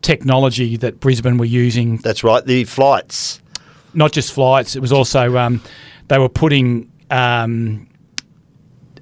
technology 0.01 0.77
that 0.79 1.01
Brisbane 1.01 1.39
were 1.39 1.45
using 1.45 1.99
That's 1.99 2.25
right. 2.25 2.45
The 2.45 2.65
flights. 2.65 3.41
not 3.95 4.13
just 4.13 4.33
flights. 4.33 4.75
It 4.75 4.81
was 4.81 4.93
also 4.93 5.37
um, 5.37 5.63
they 6.09 6.19
were 6.19 6.29
putting 6.29 6.91
um, 7.11 7.87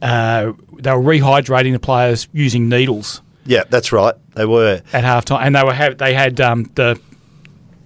uh, 0.03 0.53
they 0.79 0.93
were 0.93 1.03
rehydrating 1.03 1.73
the 1.73 1.79
players 1.79 2.29
using 2.33 2.69
needles 2.69 3.23
Yeah, 3.45 3.65
that's 3.69 3.93
right. 3.93 4.15
They 4.35 4.47
were. 4.47 4.83
at 4.93 5.05
halftime, 5.05 5.43
and 5.43 5.55
they 5.57 5.63
were 5.63 5.75
have 5.75 5.99
they 5.99 6.15
had 6.15 6.41
um, 6.41 6.71
the 6.75 7.01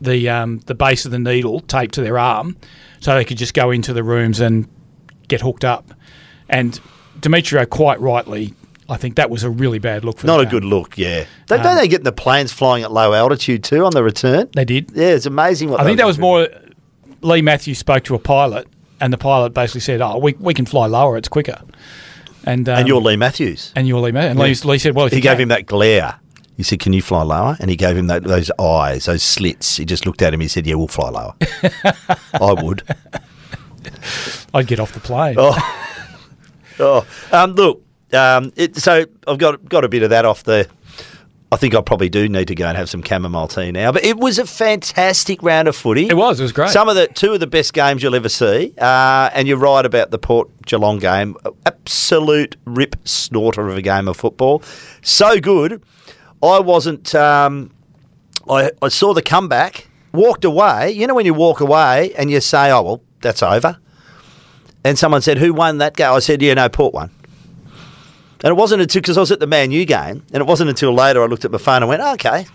the 0.00 0.28
um, 0.28 0.58
the 0.66 0.74
base 0.74 1.04
of 1.04 1.10
the 1.12 1.18
needle 1.18 1.60
taped 1.60 1.94
to 1.94 2.02
their 2.02 2.18
arm, 2.18 2.56
so 3.04 3.14
they 3.14 3.24
could 3.24 3.36
just 3.36 3.52
go 3.52 3.70
into 3.70 3.92
the 3.92 4.02
rooms 4.02 4.40
and 4.40 4.66
get 5.28 5.42
hooked 5.42 5.62
up. 5.64 5.92
And 6.48 6.80
Demetriou, 7.20 7.68
quite 7.68 8.00
rightly, 8.00 8.54
I 8.88 8.96
think 8.96 9.16
that 9.16 9.28
was 9.28 9.42
a 9.44 9.50
really 9.50 9.78
bad 9.78 10.04
look 10.04 10.18
for 10.18 10.26
Not 10.26 10.40
a 10.40 10.44
game. 10.44 10.50
good 10.52 10.64
look, 10.64 10.96
yeah. 10.96 11.24
They, 11.48 11.58
don't 11.58 11.76
they 11.76 11.86
get 11.88 12.02
the 12.04 12.12
planes 12.12 12.50
flying 12.52 12.82
at 12.82 12.90
low 12.92 13.12
altitude 13.12 13.62
too 13.62 13.84
on 13.84 13.92
the 13.92 14.02
return? 14.02 14.48
They 14.54 14.64
did. 14.64 14.90
Yeah, 14.94 15.08
it's 15.08 15.26
amazing 15.26 15.68
what 15.68 15.80
I 15.80 15.84
think 15.84 15.98
that 15.98 16.06
was 16.06 16.18
more. 16.18 16.48
Leigh 17.20 17.42
Matthews 17.42 17.78
spoke 17.78 18.04
to 18.04 18.14
a 18.14 18.18
pilot, 18.18 18.66
and 19.00 19.12
the 19.12 19.18
pilot 19.18 19.54
basically 19.54 19.80
said, 19.82 20.00
"Oh, 20.00 20.18
we, 20.18 20.32
we 20.38 20.54
can 20.54 20.64
fly 20.66 20.86
lower; 20.86 21.16
it's 21.18 21.28
quicker." 21.28 21.60
And 22.46 22.68
um, 22.68 22.78
And 22.80 22.88
you're 22.88 23.00
Leigh 23.00 23.16
Matthews. 23.16 23.72
and 23.76 23.86
you're 23.88 24.00
Leigh 24.00 24.12
Matthews. 24.12 24.30
And 24.32 24.38
Leigh, 24.40 24.70
Leigh 24.72 24.78
said, 24.78 24.94
"Well, 24.94 25.06
if 25.06 25.12
He 25.12 25.18
you 25.18 25.22
gave 25.22 25.32
can- 25.36 25.42
him 25.42 25.48
that 25.48 25.64
glare. 25.66 26.16
He 26.56 26.62
said, 26.62 26.80
"Can 26.80 26.92
you 26.92 27.02
fly 27.02 27.22
lower?" 27.22 27.56
And 27.60 27.68
he 27.70 27.76
gave 27.76 27.96
him 27.96 28.06
that, 28.06 28.22
those 28.24 28.50
eyes, 28.60 29.06
those 29.06 29.22
slits. 29.22 29.76
He 29.76 29.84
just 29.84 30.06
looked 30.06 30.22
at 30.22 30.32
him. 30.32 30.40
He 30.40 30.48
said, 30.48 30.66
"Yeah, 30.66 30.74
we'll 30.76 30.88
fly 30.88 31.10
lower." 31.10 31.34
I 32.40 32.52
would. 32.62 32.82
I'd 34.52 34.66
get 34.66 34.80
off 34.80 34.92
the 34.92 35.00
plane." 35.00 35.36
Oh, 36.80 37.06
um, 37.30 37.52
look. 37.52 37.82
Um, 38.12 38.52
it, 38.56 38.76
so 38.76 39.04
I've 39.28 39.38
got 39.38 39.64
got 39.68 39.84
a 39.84 39.88
bit 39.88 40.02
of 40.02 40.10
that 40.10 40.24
off 40.24 40.42
the. 40.42 40.68
I 41.52 41.56
think 41.56 41.76
I 41.76 41.80
probably 41.82 42.08
do 42.08 42.28
need 42.28 42.48
to 42.48 42.56
go 42.56 42.66
and 42.66 42.76
have 42.76 42.90
some 42.90 43.00
chamomile 43.00 43.46
tea 43.46 43.70
now. 43.70 43.92
But 43.92 44.04
it 44.04 44.16
was 44.16 44.40
a 44.40 44.46
fantastic 44.46 45.40
round 45.40 45.68
of 45.68 45.76
footy. 45.76 46.08
It 46.08 46.16
was. 46.16 46.40
It 46.40 46.42
was 46.42 46.50
great. 46.50 46.70
Some 46.70 46.88
of 46.88 46.96
the 46.96 47.06
two 47.06 47.32
of 47.32 47.38
the 47.38 47.46
best 47.46 47.74
games 47.74 48.02
you'll 48.02 48.16
ever 48.16 48.28
see. 48.28 48.74
Uh, 48.76 49.30
and 49.32 49.46
you're 49.46 49.56
right 49.56 49.86
about 49.86 50.10
the 50.10 50.18
Port 50.18 50.48
Geelong 50.66 50.98
game. 50.98 51.36
Absolute 51.64 52.56
rip 52.64 52.96
snorter 53.06 53.68
of 53.68 53.76
a 53.76 53.82
game 53.82 54.08
of 54.08 54.16
football. 54.16 54.64
So 55.02 55.38
good. 55.38 55.80
I 56.44 56.60
wasn't. 56.60 57.14
Um, 57.14 57.70
I, 58.48 58.70
I 58.82 58.88
saw 58.88 59.14
the 59.14 59.22
comeback, 59.22 59.88
walked 60.12 60.44
away. 60.44 60.92
You 60.92 61.06
know 61.06 61.14
when 61.14 61.26
you 61.26 61.34
walk 61.34 61.60
away 61.60 62.12
and 62.14 62.30
you 62.30 62.40
say, 62.40 62.70
"Oh 62.70 62.82
well, 62.82 63.02
that's 63.20 63.42
over." 63.42 63.78
And 64.84 64.98
someone 64.98 65.22
said, 65.22 65.38
"Who 65.38 65.52
won 65.54 65.78
that 65.78 65.96
game?" 65.96 66.12
I 66.12 66.18
said, 66.18 66.42
"Yeah, 66.42 66.54
no, 66.54 66.68
Port 66.68 66.92
won." 66.94 67.10
And 68.42 68.50
it 68.50 68.56
wasn't 68.56 68.82
until 68.82 69.00
because 69.00 69.16
I 69.16 69.20
was 69.20 69.32
at 69.32 69.40
the 69.40 69.46
Man 69.46 69.70
U 69.70 69.84
game, 69.86 70.22
and 70.32 70.40
it 70.42 70.46
wasn't 70.46 70.68
until 70.68 70.92
later 70.92 71.22
I 71.22 71.26
looked 71.26 71.44
at 71.46 71.50
my 71.50 71.58
phone 71.58 71.82
and 71.82 71.88
went, 71.88 72.02
"Okay, 72.02 72.46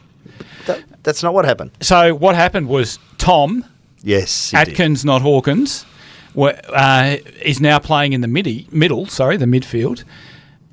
that, 0.68 0.84
that's 1.04 1.24
not 1.24 1.34
what 1.34 1.46
happened." 1.46 1.72
so 1.82 2.14
what 2.14 2.36
happened 2.36 2.68
was 2.68 3.00
Tom 3.18 3.66
Yes, 4.04 4.52
he 4.52 4.58
did. 4.58 4.70
Atkins, 4.70 5.04
not 5.04 5.22
Hawkins, 5.22 5.86
wa- 6.34 6.54
uh, 6.70 7.18
is 7.42 7.60
now 7.60 7.80
playing 7.80 8.14
in 8.14 8.22
the 8.22 8.28
midi, 8.30 8.68
middle. 8.72 9.08
Sorry, 9.08 9.36
the 9.36 9.46
midfield, 9.46 10.04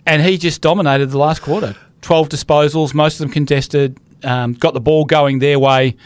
and 0.04 0.22
he 0.22 0.36
just 0.38 0.60
dominated 0.60 1.06
the 1.06 1.18
last 1.18 1.40
quarter. 1.42 1.74
Twelve 2.06 2.28
disposals, 2.28 2.94
most 2.94 3.14
of 3.14 3.18
them 3.18 3.30
contested. 3.30 3.98
Um, 4.22 4.52
got 4.52 4.74
the 4.74 4.80
ball 4.80 5.06
going 5.06 5.40
their 5.40 5.58
way 5.58 5.96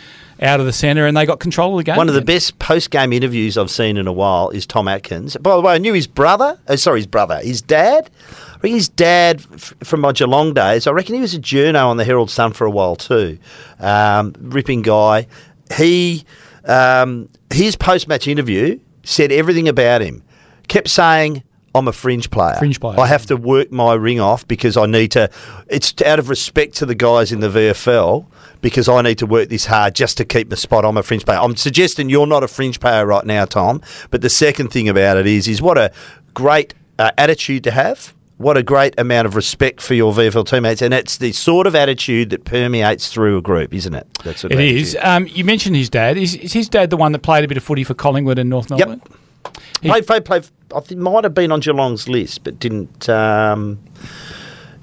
out 0.40 0.58
of 0.58 0.64
the 0.64 0.72
centre, 0.72 1.06
and 1.06 1.14
they 1.14 1.26
got 1.26 1.40
control 1.40 1.74
of 1.74 1.76
the 1.76 1.84
game. 1.84 1.96
One 1.98 2.08
of 2.08 2.14
the 2.14 2.22
best 2.22 2.58
post-game 2.58 3.12
interviews 3.12 3.58
I've 3.58 3.70
seen 3.70 3.98
in 3.98 4.06
a 4.06 4.12
while 4.12 4.48
is 4.48 4.64
Tom 4.64 4.88
Atkins. 4.88 5.36
By 5.36 5.54
the 5.54 5.60
way, 5.60 5.74
I 5.74 5.78
knew 5.78 5.92
his 5.92 6.06
brother. 6.06 6.58
Oh, 6.68 6.76
sorry, 6.76 7.00
his 7.00 7.06
brother. 7.06 7.38
His 7.42 7.60
dad. 7.60 8.08
I 8.30 8.54
reckon 8.54 8.70
his 8.76 8.88
dad 8.88 9.42
from 9.84 10.00
my 10.00 10.12
Geelong 10.12 10.54
days. 10.54 10.86
I 10.86 10.92
reckon 10.92 11.16
he 11.16 11.20
was 11.20 11.34
a 11.34 11.38
journo 11.38 11.88
on 11.88 11.98
the 11.98 12.04
Herald 12.06 12.30
Sun 12.30 12.54
for 12.54 12.64
a 12.64 12.70
while 12.70 12.96
too. 12.96 13.38
Um, 13.78 14.34
ripping 14.38 14.80
guy. 14.80 15.26
He 15.76 16.24
um, 16.64 17.28
his 17.52 17.76
post-match 17.76 18.26
interview 18.26 18.80
said 19.04 19.32
everything 19.32 19.68
about 19.68 20.00
him. 20.00 20.22
Kept 20.66 20.88
saying. 20.88 21.42
I'm 21.74 21.86
a 21.86 21.92
fringe 21.92 22.30
player. 22.30 22.56
Fringe 22.56 22.80
player. 22.80 22.98
I 22.98 23.06
have 23.06 23.26
to 23.26 23.36
work 23.36 23.70
my 23.70 23.94
ring 23.94 24.18
off 24.20 24.46
because 24.48 24.76
I 24.76 24.86
need 24.86 25.12
to. 25.12 25.30
It's 25.68 25.94
out 26.02 26.18
of 26.18 26.28
respect 26.28 26.74
to 26.76 26.86
the 26.86 26.94
guys 26.96 27.30
in 27.30 27.40
the 27.40 27.48
VFL 27.48 28.26
because 28.60 28.88
I 28.88 29.02
need 29.02 29.18
to 29.18 29.26
work 29.26 29.48
this 29.48 29.66
hard 29.66 29.94
just 29.94 30.16
to 30.18 30.24
keep 30.24 30.50
the 30.50 30.56
spot. 30.56 30.84
I'm 30.84 30.96
a 30.96 31.02
fringe 31.02 31.24
player. 31.24 31.38
I'm 31.38 31.56
suggesting 31.56 32.10
you're 32.10 32.26
not 32.26 32.42
a 32.42 32.48
fringe 32.48 32.80
player 32.80 33.06
right 33.06 33.24
now, 33.24 33.44
Tom. 33.44 33.82
But 34.10 34.22
the 34.22 34.30
second 34.30 34.68
thing 34.68 34.88
about 34.88 35.16
it 35.16 35.26
is, 35.26 35.46
is 35.46 35.62
what 35.62 35.78
a 35.78 35.92
great 36.34 36.74
uh, 36.98 37.12
attitude 37.16 37.64
to 37.64 37.70
have. 37.70 38.14
What 38.36 38.56
a 38.56 38.62
great 38.62 38.98
amount 38.98 39.26
of 39.26 39.36
respect 39.36 39.82
for 39.82 39.92
your 39.92 40.14
VFL 40.14 40.46
teammates, 40.46 40.80
and 40.80 40.94
it's 40.94 41.18
the 41.18 41.30
sort 41.32 41.66
of 41.66 41.74
attitude 41.74 42.30
that 42.30 42.44
permeates 42.46 43.12
through 43.12 43.36
a 43.36 43.42
group, 43.42 43.74
isn't 43.74 43.94
it? 43.94 44.06
That 44.24 44.38
sort 44.38 44.54
of 44.54 44.58
It 44.58 44.96
Um, 45.02 45.26
you 45.26 45.44
mentioned 45.44 45.76
his 45.76 45.90
dad. 45.90 46.16
Is, 46.16 46.34
is 46.36 46.54
his 46.54 46.66
dad 46.66 46.88
the 46.88 46.96
one 46.96 47.12
that 47.12 47.18
played 47.18 47.44
a 47.44 47.48
bit 47.48 47.58
of 47.58 47.62
footy 47.64 47.84
for 47.84 47.92
Collingwood 47.92 48.38
and 48.38 48.48
North 48.48 48.70
Melbourne? 48.70 49.02
Yep. 49.06 49.19
He- 49.82 49.88
Played, 49.88 50.06
played, 50.06 50.24
played. 50.24 50.46
I 50.74 50.80
think 50.80 51.00
might 51.00 51.24
have 51.24 51.34
been 51.34 51.50
on 51.52 51.60
Geelong's 51.60 52.08
list, 52.08 52.44
but 52.44 52.58
didn't 52.60 53.08
um, 53.08 53.78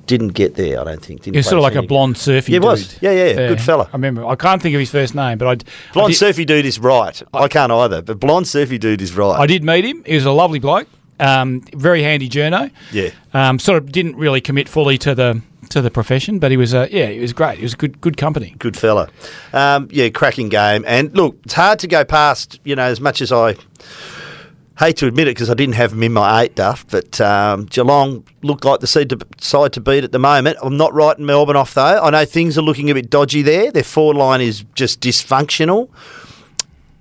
didn't 0.05 0.29
get 0.29 0.55
there. 0.55 0.79
I 0.79 0.83
don't 0.83 1.01
think. 1.03 1.21
Didn't 1.23 1.35
He 1.35 1.39
was 1.39 1.45
sort 1.45 1.57
of 1.57 1.63
like 1.63 1.75
a 1.75 1.81
blonde 1.81 2.17
surfy 2.17 2.51
Yeah, 2.53 2.59
dude. 2.59 2.65
was. 2.65 2.97
Yeah, 3.01 3.11
yeah, 3.11 3.25
yeah, 3.25 3.47
good 3.47 3.61
fella. 3.61 3.85
I 3.91 3.95
remember. 3.95 4.25
I 4.25 4.35
can't 4.35 4.61
think 4.61 4.73
of 4.75 4.79
his 4.79 4.89
first 4.91 5.15
name, 5.15 5.37
but 5.37 5.47
I 5.47 5.55
Blonde 5.93 6.07
I 6.07 6.11
did, 6.11 6.17
surfy 6.17 6.45
dude 6.45 6.65
is 6.65 6.79
right. 6.79 7.21
I 7.33 7.47
can't 7.47 7.71
either, 7.71 8.01
but 8.01 8.19
blonde 8.19 8.47
surfy 8.47 8.77
dude 8.77 9.01
is 9.01 9.13
right. 9.15 9.39
I 9.39 9.45
did 9.45 9.63
meet 9.63 9.85
him. 9.85 10.03
He 10.05 10.15
was 10.15 10.25
a 10.25 10.31
lovely 10.31 10.59
bloke. 10.59 10.87
Um, 11.19 11.61
very 11.73 12.03
handy 12.03 12.29
journo. 12.29 12.69
Yeah. 12.91 13.09
Um, 13.33 13.57
sort 13.59 13.77
of 13.79 13.91
didn't 13.91 14.17
really 14.17 14.39
commit 14.39 14.69
fully 14.69 14.97
to 14.99 15.15
the 15.15 15.41
to 15.69 15.81
the 15.81 15.89
profession, 15.89 16.37
but 16.39 16.51
he 16.51 16.57
was 16.57 16.73
uh, 16.73 16.87
yeah, 16.91 17.07
he 17.07 17.19
was 17.19 17.33
great. 17.33 17.57
He 17.57 17.63
was 17.63 17.75
good 17.75 17.99
good 18.01 18.17
company. 18.17 18.55
Good 18.59 18.77
fella. 18.77 19.09
Um, 19.51 19.87
yeah, 19.91 20.09
cracking 20.09 20.49
game. 20.49 20.83
And 20.87 21.15
look, 21.17 21.37
it's 21.43 21.53
hard 21.55 21.79
to 21.79 21.87
go 21.87 22.05
past. 22.05 22.59
You 22.63 22.75
know, 22.75 22.83
as 22.83 23.01
much 23.01 23.21
as 23.21 23.31
I 23.31 23.55
hate 24.77 24.97
to 24.97 25.07
admit 25.07 25.27
it 25.27 25.31
because 25.31 25.49
I 25.49 25.53
didn't 25.53 25.75
have 25.75 25.93
him 25.93 26.03
in 26.03 26.13
my 26.13 26.43
eight 26.43 26.55
duff, 26.55 26.85
but 26.89 27.19
um, 27.19 27.65
Geelong 27.65 28.23
looked 28.43 28.63
like 28.63 28.79
the 28.79 28.87
seed 28.87 29.09
to, 29.09 29.19
side 29.39 29.73
to 29.73 29.81
beat 29.81 30.03
at 30.03 30.11
the 30.11 30.19
moment. 30.19 30.57
I'm 30.61 30.77
not 30.77 30.93
writing 30.93 31.25
Melbourne 31.25 31.55
off 31.55 31.73
though. 31.73 32.01
I 32.01 32.09
know 32.11 32.25
things 32.25 32.57
are 32.57 32.61
looking 32.61 32.89
a 32.89 32.93
bit 32.93 33.09
dodgy 33.09 33.41
there. 33.41 33.71
Their 33.71 33.83
forward 33.83 34.17
line 34.17 34.41
is 34.41 34.65
just 34.75 35.01
dysfunctional. 35.01 35.89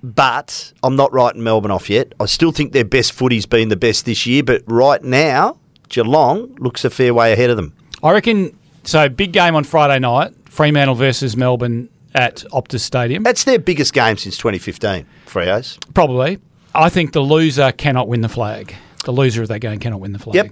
But 0.03 0.73
I'm 0.83 0.95
not 0.95 1.11
writing 1.11 1.43
Melbourne 1.43 1.71
off 1.71 1.89
yet. 1.89 2.13
I 2.19 2.27
still 2.27 2.51
think 2.51 2.71
their 2.71 2.85
best 2.85 3.13
footy's 3.13 3.45
been 3.45 3.69
the 3.69 3.75
best 3.75 4.05
this 4.05 4.25
year, 4.25 4.43
but 4.43 4.63
right 4.67 5.03
now, 5.03 5.57
Geelong 5.89 6.55
looks 6.59 6.85
a 6.85 6.89
fair 6.89 7.13
way 7.13 7.33
ahead 7.33 7.49
of 7.49 7.57
them. 7.57 7.73
I 8.03 8.11
reckon. 8.11 8.57
So 8.83 9.09
big 9.09 9.33
game 9.33 9.55
on 9.55 9.63
Friday 9.63 9.99
night. 9.99 10.33
Fremantle 10.45 10.95
versus 10.95 11.35
Melbourne 11.35 11.89
at 12.15 12.37
Optus 12.51 12.79
Stadium. 12.79 13.23
That's 13.23 13.43
their 13.43 13.59
biggest 13.59 13.93
game 13.93 14.17
since 14.17 14.37
2015, 14.37 15.05
Freo's. 15.25 15.77
Probably. 15.93 16.39
I 16.77 16.89
think 16.89 17.13
the 17.13 17.21
loser 17.21 17.71
cannot 17.71 18.07
win 18.07 18.21
the 18.21 18.29
flag. 18.29 18.75
The 19.03 19.11
loser 19.11 19.41
of 19.41 19.47
that 19.49 19.59
game 19.59 19.79
cannot 19.79 19.99
win 19.99 20.13
the 20.13 20.19
flag. 20.19 20.35
Yep. 20.35 20.51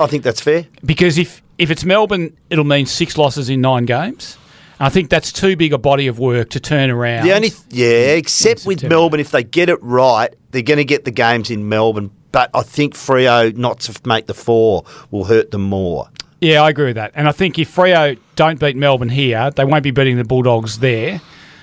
I 0.00 0.06
think 0.06 0.22
that's 0.22 0.40
fair. 0.40 0.66
Because 0.84 1.18
if 1.18 1.42
if 1.58 1.70
it's 1.70 1.84
Melbourne, 1.84 2.36
it'll 2.50 2.64
mean 2.64 2.86
six 2.86 3.16
losses 3.16 3.48
in 3.48 3.60
nine 3.60 3.84
games. 3.84 4.38
I 4.80 4.88
think 4.88 5.10
that's 5.10 5.30
too 5.32 5.56
big 5.56 5.72
a 5.72 5.78
body 5.78 6.08
of 6.08 6.18
work 6.18 6.50
to 6.50 6.60
turn 6.60 6.90
around. 6.90 7.24
The 7.24 7.34
only, 7.34 7.50
th- 7.50 7.62
yeah, 7.68 8.14
except 8.14 8.66
with 8.66 8.82
Melbourne, 8.82 9.20
if 9.20 9.30
they 9.30 9.44
get 9.44 9.68
it 9.68 9.80
right, 9.80 10.34
they're 10.50 10.62
going 10.62 10.78
to 10.78 10.84
get 10.84 11.04
the 11.04 11.12
games 11.12 11.50
in 11.50 11.68
Melbourne 11.68 12.10
but 12.32 12.50
I 12.54 12.62
think 12.62 12.94
Freo 12.94 13.54
not 13.54 13.80
to 13.80 14.08
make 14.08 14.26
the 14.26 14.34
four 14.34 14.84
will 15.10 15.24
hurt 15.24 15.50
them 15.50 15.62
more. 15.62 16.08
Yeah, 16.40 16.62
I 16.62 16.70
agree 16.70 16.86
with 16.86 16.96
that. 16.96 17.12
And 17.14 17.28
I 17.28 17.32
think 17.32 17.58
if 17.58 17.72
Freo 17.72 18.18
don't 18.34 18.58
beat 18.58 18.74
Melbourne 18.74 19.10
here, 19.10 19.50
they 19.52 19.64
won't 19.64 19.84
be 19.84 19.92
beating 19.92 20.16
the 20.16 20.24
Bulldogs 20.24 20.80
there. 20.80 21.20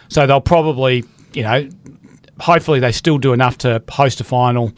So 0.07 0.25
they'll 0.25 0.39
probably, 0.39 1.03
you 1.33 1.43
know, 1.43 1.67
hopefully 2.39 2.79
they 2.79 2.91
still 2.91 3.17
do 3.17 3.33
enough 3.33 3.57
to 3.59 3.81
host 3.89 4.19
a 4.21 4.23
final 4.23 4.71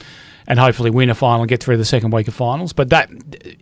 and 0.48 0.60
hopefully 0.60 0.90
win 0.90 1.10
a 1.10 1.16
final 1.16 1.42
and 1.42 1.50
get 1.50 1.62
through 1.64 1.78
the 1.78 1.86
second 1.86 2.12
week 2.12 2.28
of 2.28 2.34
finals. 2.34 2.74
But 2.74 2.90
that 2.90 3.10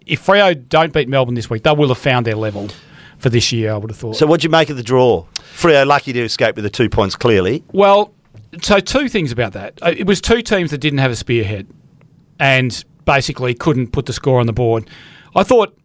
if 0.06 0.26
Freo 0.26 0.68
don't 0.70 0.94
beat 0.94 1.08
Melbourne 1.10 1.36
this 1.36 1.50
week, 1.50 1.64
they 1.64 1.72
will 1.74 1.90
have 1.90 1.98
found 1.98 2.26
their 2.26 2.36
level 2.36 2.70
for 3.18 3.30
this 3.30 3.52
year, 3.52 3.74
I 3.74 3.78
would 3.78 3.92
have 3.92 3.98
thought. 3.98 4.16
So 4.16 4.26
what'd 4.26 4.44
you 4.44 4.50
make 4.50 4.70
of 4.70 4.78
the 4.78 4.84
draw? 4.84 5.26
Freo 5.54 5.86
lucky 5.86 6.14
to 6.14 6.22
escape 6.22 6.56
with 6.56 6.64
the 6.64 6.70
two 6.70 6.90
points 6.90 7.16
clearly. 7.18 7.64
Well, 7.74 8.14
so 8.62 8.80
two 8.80 9.10
things 9.10 9.32
about 9.32 9.54
that. 9.54 9.78
Uh, 9.82 9.94
It 9.98 10.08
was 10.08 10.22
two 10.22 10.42
teams 10.42 10.72
that 10.72 10.78
didn't 10.80 11.00
have 11.00 11.12
a 11.12 11.16
spearhead, 11.18 11.68
and 12.40 12.84
basically 13.06 13.54
couldn't 13.54 13.88
put 13.92 14.06
the 14.06 14.14
score 14.14 14.40
on 14.40 14.46
the 14.46 14.54
board. 14.54 14.90
I 15.36 15.44
thought, 15.44 15.78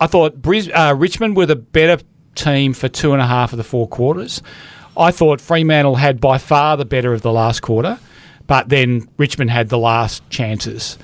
I 0.00 0.06
thought 0.06 0.42
Bris- 0.42 0.68
uh, 0.74 0.94
Richmond 0.96 1.36
were 1.36 1.46
the 1.46 1.56
better 1.56 2.04
team 2.34 2.74
for 2.74 2.88
two 2.88 3.12
and 3.12 3.22
a 3.22 3.26
half 3.26 3.52
of 3.52 3.56
the 3.56 3.64
four 3.64 3.88
quarters. 3.88 4.42
I 4.96 5.10
thought 5.10 5.40
Fremantle 5.40 5.96
had 5.96 6.20
by 6.20 6.38
far 6.38 6.76
the 6.76 6.84
better 6.84 7.12
of 7.12 7.22
the 7.22 7.32
last 7.32 7.60
quarter, 7.60 7.98
but 8.46 8.68
then 8.68 9.08
Richmond 9.16 9.50
had 9.50 9.68
the 9.68 9.78
last 9.78 10.28
chances. 10.30 10.98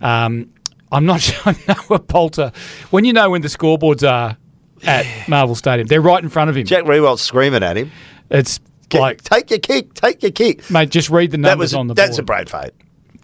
Um, 0.00 0.50
I'm 0.90 1.06
not 1.06 1.20
sure 1.22 1.40
I 1.44 1.56
know 1.68 1.80
what 1.88 2.06
Balta. 2.06 2.52
When 2.90 3.04
you 3.04 3.12
know 3.12 3.30
when 3.30 3.42
the 3.42 3.48
scoreboards 3.48 4.08
are 4.08 4.36
at 4.84 5.06
Marvel 5.28 5.54
Stadium, 5.54 5.86
they're 5.88 6.00
right 6.00 6.22
in 6.22 6.28
front 6.28 6.50
of 6.50 6.56
him. 6.56 6.66
Jack 6.66 6.84
Riewoldt's 6.84 7.22
screaming 7.22 7.62
at 7.62 7.76
him. 7.76 7.90
It's 8.30 8.60
like, 8.92 9.22
take 9.22 9.50
your 9.50 9.58
kick, 9.58 9.94
take 9.94 10.22
your 10.22 10.32
kick. 10.32 10.70
mate, 10.70 10.90
just 10.90 11.08
read 11.08 11.30
the 11.30 11.38
numbers 11.38 11.72
was 11.72 11.74
on 11.74 11.86
the 11.86 11.94
board. 11.94 12.08
that's 12.08 12.18
a 12.18 12.22
board. 12.22 12.48
brave 12.50 12.62
fate. 12.62 12.72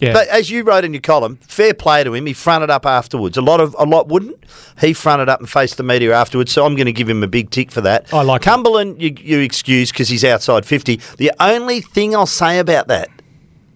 Yeah. 0.01 0.13
But 0.13 0.29
as 0.29 0.51
you 0.51 0.63
wrote 0.63 0.85
in 0.85 0.93
your 0.95 1.01
column, 1.01 1.37
fair 1.49 1.75
play 1.75 2.05
to 2.05 2.15
him. 2.15 2.27
He 2.27 2.33
fronted 2.33 2.71
up 2.71 2.87
afterwards. 2.87 3.37
A 3.37 3.43
lot 3.43 3.61
of 3.61 3.75
a 3.79 3.85
lot 3.85 4.09
wouldn't. 4.09 4.37
He 4.81 4.93
fronted 4.93 5.29
up 5.29 5.41
and 5.41 5.49
faced 5.51 5.77
the 5.77 5.83
media 5.83 6.15
afterwards. 6.15 6.53
So 6.53 6.65
I'm 6.65 6.77
going 6.77 6.87
to 6.87 6.93
give 6.93 7.09
him 7.09 7.23
a 7.23 7.27
big 7.27 7.51
tick 7.51 7.71
for 7.73 7.81
that. 7.81 8.13
I 8.15 8.23
like. 8.23 8.43
Cumberland. 8.43 9.01
You, 9.03 9.15
you 9.19 9.41
excuse 9.41 9.91
because 9.91 10.09
he's 10.09 10.25
outside 10.25 10.65
fifty. 10.65 11.01
The 11.17 11.33
only 11.41 11.81
thing 11.81 12.15
I'll 12.15 12.27
say 12.27 12.59
about 12.59 12.87
that 12.89 13.09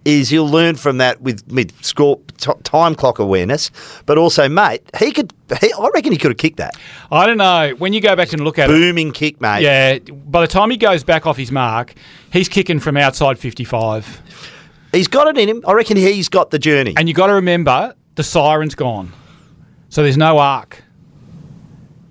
is 0.05 0.31
he'll 0.31 0.49
learn 0.49 0.75
from 0.77 0.99
that 0.99 1.21
with 1.21 1.47
with 1.49 1.85
score 1.85 2.21
t- 2.39 2.51
time 2.65 2.95
clock 2.95 3.19
awareness. 3.19 3.71
But 4.07 4.19
also, 4.19 4.49
mate, 4.49 4.83
he 4.99 5.13
could. 5.13 5.33
He, 5.61 5.73
I 5.73 5.89
reckon 5.93 6.13
he 6.13 6.19
could 6.19 6.31
have 6.31 6.39
kicked 6.39 6.57
that 6.57 6.75
I 7.11 7.27
don't 7.27 7.37
know. 7.37 7.75
When 7.79 7.93
you 7.93 8.01
go 8.01 8.17
back 8.17 8.33
and 8.33 8.43
look 8.43 8.59
at 8.59 8.71
it, 8.71 8.73
booming 8.73 9.13
kick, 9.13 9.41
mate. 9.41 9.63
yeah, 9.63 9.99
by 9.99 10.41
the 10.41 10.47
time 10.49 10.71
he 10.71 10.77
goes 10.77 11.05
back 11.05 11.27
off 11.27 11.37
his 11.37 11.53
mark, 11.53 11.95
he's 12.33 12.49
kicking 12.49 12.81
from 12.81 12.97
outside 12.97 13.39
55. 13.39 14.23
He's 14.93 15.09
got 15.09 15.27
it 15.29 15.39
in 15.39 15.49
him. 15.49 15.63
I 15.67 15.73
reckon 15.73 15.97
he's 15.97 16.29
got 16.29 16.51
the 16.51 16.59
journey. 16.59 16.95
And 16.97 17.09
you 17.09 17.15
got 17.15 17.29
to 17.29 17.35
remember, 17.35 17.95
the 18.15 18.23
siren's 18.23 18.75
gone. 18.75 19.13
So 19.89 20.03
there's 20.03 20.17
no 20.19 20.39
arc. 20.39 20.83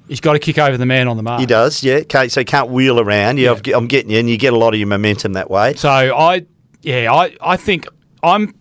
He's 0.07 0.19
got 0.19 0.33
to 0.33 0.39
kick 0.39 0.57
over 0.57 0.75
the 0.77 0.85
man 0.85 1.07
on 1.07 1.15
the 1.15 1.23
mark. 1.23 1.39
he 1.39 1.45
does, 1.45 1.83
yeah. 1.83 1.95
Okay, 1.99 2.27
so 2.27 2.41
he 2.41 2.45
can't 2.45 2.69
wheel 2.69 2.99
around. 2.99 3.39
Yeah, 3.39 3.51
I've- 3.51 3.71
I'm 3.71 3.87
getting 3.87 4.11
you, 4.11 4.19
and 4.19 4.29
you 4.29 4.37
get 4.37 4.51
a 4.51 4.57
lot 4.57 4.73
of 4.73 4.79
your 4.79 4.87
momentum 4.87 5.33
that 5.33 5.49
way. 5.49 5.73
So 5.75 5.89
I, 5.89 6.45
yeah, 6.81 7.13
I, 7.13 7.35
I 7.41 7.55
think 7.55 7.87
I'm 8.21 8.53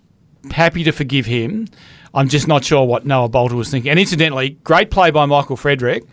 happy 0.53 0.85
to 0.85 0.93
forgive 0.93 1.27
him. 1.27 1.67
I'm 2.15 2.29
just 2.29 2.47
not 2.47 2.65
sure 2.65 2.85
what 2.87 3.05
Noah 3.05 3.29
Balta 3.29 3.57
was 3.57 3.69
thinking. 3.71 3.91
And 3.91 3.99
incidentally, 3.99 4.50
great 4.65 4.91
play 4.91 5.11
by 5.11 5.27
Michael 5.27 5.57
Frederick, 5.57 6.05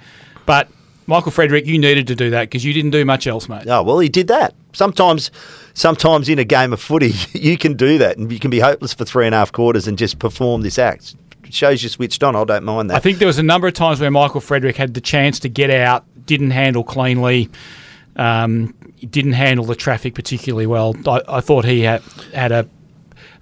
but 0.48 0.70
Michael 1.06 1.32
Frederick, 1.32 1.66
you 1.68 1.78
needed 1.78 2.08
to 2.08 2.16
do 2.16 2.30
that 2.32 2.44
because 2.44 2.66
you 2.66 2.74
didn't 2.74 2.92
do 2.92 3.06
much 3.06 3.28
else, 3.28 3.48
mate. 3.48 3.66
Oh 3.68 3.84
well, 3.84 4.00
he 4.00 4.10
did 4.10 4.28
that. 4.28 4.56
Sometimes, 4.74 5.30
sometimes 5.78 6.28
in 6.28 6.40
a 6.40 6.44
game 6.44 6.74
of 6.74 6.82
footy, 6.82 7.14
you 7.34 7.58
can 7.58 7.76
do 7.76 7.98
that, 8.00 8.18
and 8.18 8.32
you 8.32 8.40
can 8.40 8.50
be 8.50 8.60
hopeless 8.60 8.94
for 8.94 9.06
three 9.06 9.26
and 9.26 9.34
a 9.34 9.38
half 9.38 9.52
quarters 9.52 9.88
and 9.88 9.98
just 9.98 10.20
perform 10.20 10.62
this 10.62 10.78
act. 10.78 11.16
It 11.44 11.54
shows 11.54 11.84
you 11.84 11.90
switched 11.90 12.24
on. 12.24 12.36
I 12.36 12.44
don't 12.44 12.66
mind 12.66 12.90
that. 12.90 12.96
I 12.96 13.00
think 13.00 13.20
there 13.20 13.28
was 13.28 13.38
a 13.38 13.44
number 13.44 13.68
of 13.68 13.74
times 13.74 14.02
where 14.02 14.12
Michael 14.12 14.42
Frederick 14.42 14.76
had 14.76 14.96
the 14.96 15.02
chance 15.02 15.40
to 15.40 15.50
get 15.50 15.70
out, 15.70 16.04
didn't 16.26 16.52
handle 16.52 16.84
cleanly, 16.84 17.50
um, 18.18 18.74
didn't 19.10 19.34
handle 19.34 19.66
the 19.66 19.76
traffic 19.76 20.16
particularly 20.16 20.66
well. 20.66 20.96
I, 21.06 21.22
I 21.30 21.42
thought 21.42 21.64
he 21.64 21.82
had, 21.82 22.02
had 22.34 22.52
a, 22.52 22.68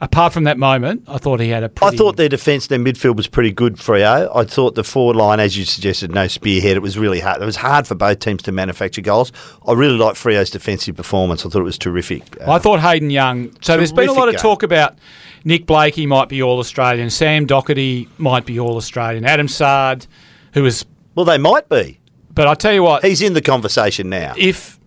apart 0.02 0.34
from 0.34 0.44
that 0.46 0.58
moment, 0.58 1.04
I 1.08 1.18
thought 1.18 1.40
he 1.40 1.50
had 1.50 1.64
a 1.64 1.72
I 1.82 1.92
thought 1.92 2.18
their 2.18 2.30
defence, 2.30 2.68
their 2.68 2.80
midfield 2.80 3.16
was 3.16 3.28
pretty 3.28 3.52
good, 3.52 3.76
Freo. 3.76 4.30
I 4.36 4.44
thought 4.44 4.76
the 4.76 4.84
forward 4.84 5.16
line, 5.16 5.40
as 5.40 5.58
you 5.58 5.66
suggested, 5.66 6.14
no 6.14 6.28
spearhead. 6.28 6.78
It 6.78 6.82
was 6.82 6.98
really 6.98 7.20
hard. 7.20 7.42
It 7.42 7.46
was 7.46 7.58
hard 7.58 7.88
for 7.88 7.96
both 7.96 8.20
teams 8.20 8.44
to 8.44 8.52
manufacture 8.52 9.02
goals. 9.02 9.32
I 9.68 9.74
really 9.74 9.98
liked 9.98 10.18
Freo's 10.18 10.50
defensive 10.50 10.96
performance. 10.96 11.46
I 11.46 11.50
thought 11.50 11.60
it 11.60 11.64
was 11.64 11.78
terrific. 11.78 12.40
Uh, 12.42 12.52
I 12.52 12.60
thought 12.60 12.80
Hayden 12.80 13.10
Young. 13.10 13.56
So 13.62 13.78
there's 13.78 13.92
been 13.92 14.10
a 14.10 14.14
lot 14.14 14.30
of 14.30 14.38
talk 14.38 14.64
about 14.64 14.96
Nick 15.44 15.66
Blakey 15.66 16.06
might 16.06 16.30
be 16.30 16.42
All 16.42 16.60
Australian, 16.60 17.10
Sam 17.10 17.46
Docherty 17.48 18.08
might 18.18 18.46
be 18.46 18.60
All 18.60 18.78
Australian, 18.78 19.26
Adam 19.26 19.48
Saad, 19.48 20.08
who 20.54 20.64
was. 20.64 20.86
well, 21.14 21.26
they 21.26 21.38
might 21.38 21.70
be. 21.70 22.00
But 22.34 22.48
I 22.48 22.54
tell 22.56 22.74
you 22.74 22.84
what, 22.84 23.06
He's 23.06 23.22
in 23.22 23.34
the 23.34 23.42
conversation 23.42 24.10
now. 24.10 24.34
if 24.38 24.78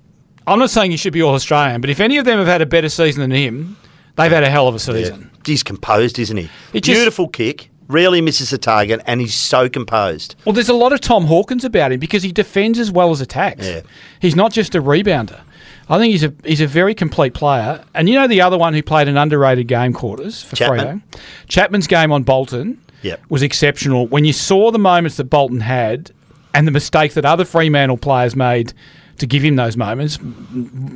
I'm 0.47 0.59
not 0.59 0.71
saying 0.71 0.91
he 0.91 0.97
should 0.97 1.13
be 1.13 1.23
All 1.23 1.35
Australian, 1.35 1.81
but 1.81 1.91
if 1.91 2.01
any 2.01 2.17
of 2.19 2.25
them 2.25 2.39
have 2.39 2.47
had 2.47 2.61
a 2.63 2.67
better 2.67 2.89
season 2.89 3.21
than 3.21 3.31
him, 3.31 3.77
they've 4.19 4.31
had 4.31 4.43
a 4.45 4.51
hell 4.51 4.69
of 4.69 4.75
a 4.75 4.79
season. 4.79 5.31
He's 5.47 5.63
composed, 5.63 6.19
isn't 6.19 6.37
he? 6.37 6.51
It 6.75 6.83
just- 6.85 6.99
Beautiful 6.99 7.29
kick. 7.29 7.71
Rarely 7.89 8.21
misses 8.21 8.53
a 8.53 8.59
target, 8.59 9.01
and 9.07 9.19
he's 9.19 9.35
so 9.35 9.67
composed. 9.71 10.35
Well, 10.45 10.53
there's 10.53 10.69
a 10.69 10.75
lot 10.75 10.93
of 10.93 11.01
Tom 11.01 11.25
Hawkins 11.25 11.65
about 11.65 11.91
him 11.91 11.99
because 11.99 12.23
he 12.23 12.33
defends 12.33 12.79
as 12.79 12.91
well 12.93 13.11
as 13.13 13.23
attacks. 13.23 13.67
Yeah. 13.67 13.81
He's 14.21 14.37
not 14.37 14.53
just 14.53 14.75
a 14.75 14.83
rebounder. 14.83 15.41
I 15.89 15.97
think 15.97 16.13
he's 16.13 16.23
a 16.23 16.35
he's 16.45 16.61
a 16.61 16.67
very 16.67 16.95
complete 16.95 17.33
player. 17.33 17.83
And 17.95 18.07
you 18.11 18.15
know 18.17 18.27
the 18.29 18.43
other 18.43 18.59
one 18.59 18.75
who 18.75 18.83
played 18.83 19.09
an 19.09 19.17
underrated 19.17 19.69
game 19.69 19.95
quarters 19.95 20.43
for 20.43 20.55
Chapman. 20.55 21.03
Chapman's 21.49 21.87
game 21.87 22.13
on 22.13 22.25
Bolton 22.25 22.79
Yep. 23.01 23.23
was 23.31 23.43
exceptional. 23.43 24.07
When 24.07 24.27
you 24.27 24.35
saw 24.35 24.71
the 24.71 24.79
moments 24.79 25.17
that 25.17 25.25
Bolton 25.25 25.61
had 25.61 26.11
and 26.53 26.67
the 26.67 26.73
mistakes 26.73 27.15
that 27.15 27.25
other 27.25 27.47
Fremantle 27.47 27.97
players 27.97 28.37
made 28.37 28.75
to 29.17 29.27
give 29.27 29.43
him 29.43 29.57
those 29.57 29.79
moments, 29.79 30.19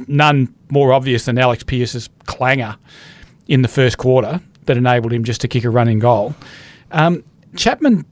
none 0.09 0.55
more 0.71 0.93
obvious 0.93 1.25
than 1.25 1.39
Alex 1.39 1.63
Pearce's 1.65 2.11
clanger 2.27 2.77
in 3.49 3.63
the 3.63 3.69
first 3.69 3.99
quarter 3.99 4.41
that 4.67 4.77
enabled 4.77 5.13
him 5.13 5.25
just 5.25 5.41
to 5.41 5.49
kick 5.49 5.65
a 5.65 5.71
running 5.71 5.99
goal. 5.99 6.35
Um, 6.91 7.25
Chapman, 7.57 8.05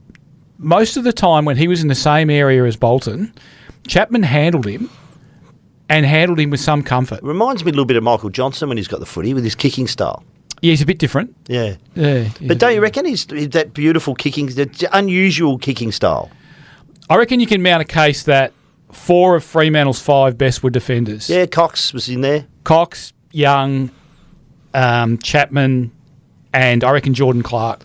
most 0.59 0.97
of 0.97 1.05
the 1.05 1.13
time 1.13 1.45
when 1.45 1.57
he 1.57 1.69
was 1.69 1.83
in 1.83 1.89
the 1.89 1.95
same 1.95 2.29
area 2.31 2.65
as 2.65 2.77
Bolton, 2.77 3.33
Chapman 3.87 4.25
handled 4.25 4.67
him 4.67 4.91
and 5.89 6.07
handled 6.07 6.39
him 6.39 6.51
with 6.51 6.61
some 6.61 6.83
comfort. 6.83 7.23
Reminds 7.23 7.65
me 7.65 7.71
a 7.71 7.73
little 7.73 7.85
bit 7.85 7.97
of 7.97 8.03
Michael 8.03 8.31
Johnson 8.31 8.69
when 8.69 8.77
he's 8.79 8.89
got 8.89 9.01
the 9.01 9.07
footy 9.07 9.35
with 9.35 9.45
his 9.45 9.55
kicking 9.55 9.87
style. 9.87 10.25
Yeah, 10.63 10.71
he's 10.71 10.83
a 10.83 10.87
bit 10.87 10.99
different. 10.99 11.35
Yeah. 11.49 11.77
Yeah, 11.95 12.29
But 12.47 12.59
don't 12.59 12.75
you 12.75 12.83
reckon 12.83 13.07
he's 13.07 13.25
he's 13.31 13.49
that 13.51 13.73
beautiful 13.73 14.15
kicking, 14.15 14.47
that 14.49 14.83
unusual 14.93 15.57
kicking 15.59 15.91
style? 15.91 16.31
I 17.09 17.17
reckon 17.17 17.41
you 17.41 17.47
can 17.47 17.63
mount 17.63 17.81
a 17.81 17.87
case 17.87 18.23
that 18.25 18.53
four 18.93 19.37
of 19.37 19.43
Fremantle's 19.45 20.01
five 20.01 20.37
best 20.37 20.63
were 20.63 20.71
defenders. 20.71 21.31
Yeah, 21.31 21.47
Cox 21.47 21.93
was 21.95 22.09
in 22.09 22.21
there. 22.21 22.47
Cox, 22.65 23.13
Young, 23.33 23.91
um, 24.75 25.19
Chapman, 25.19 25.93
and 26.53 26.85
I 26.85 26.91
reckon 26.93 27.15
Jordan 27.15 27.43
Clark 27.43 27.85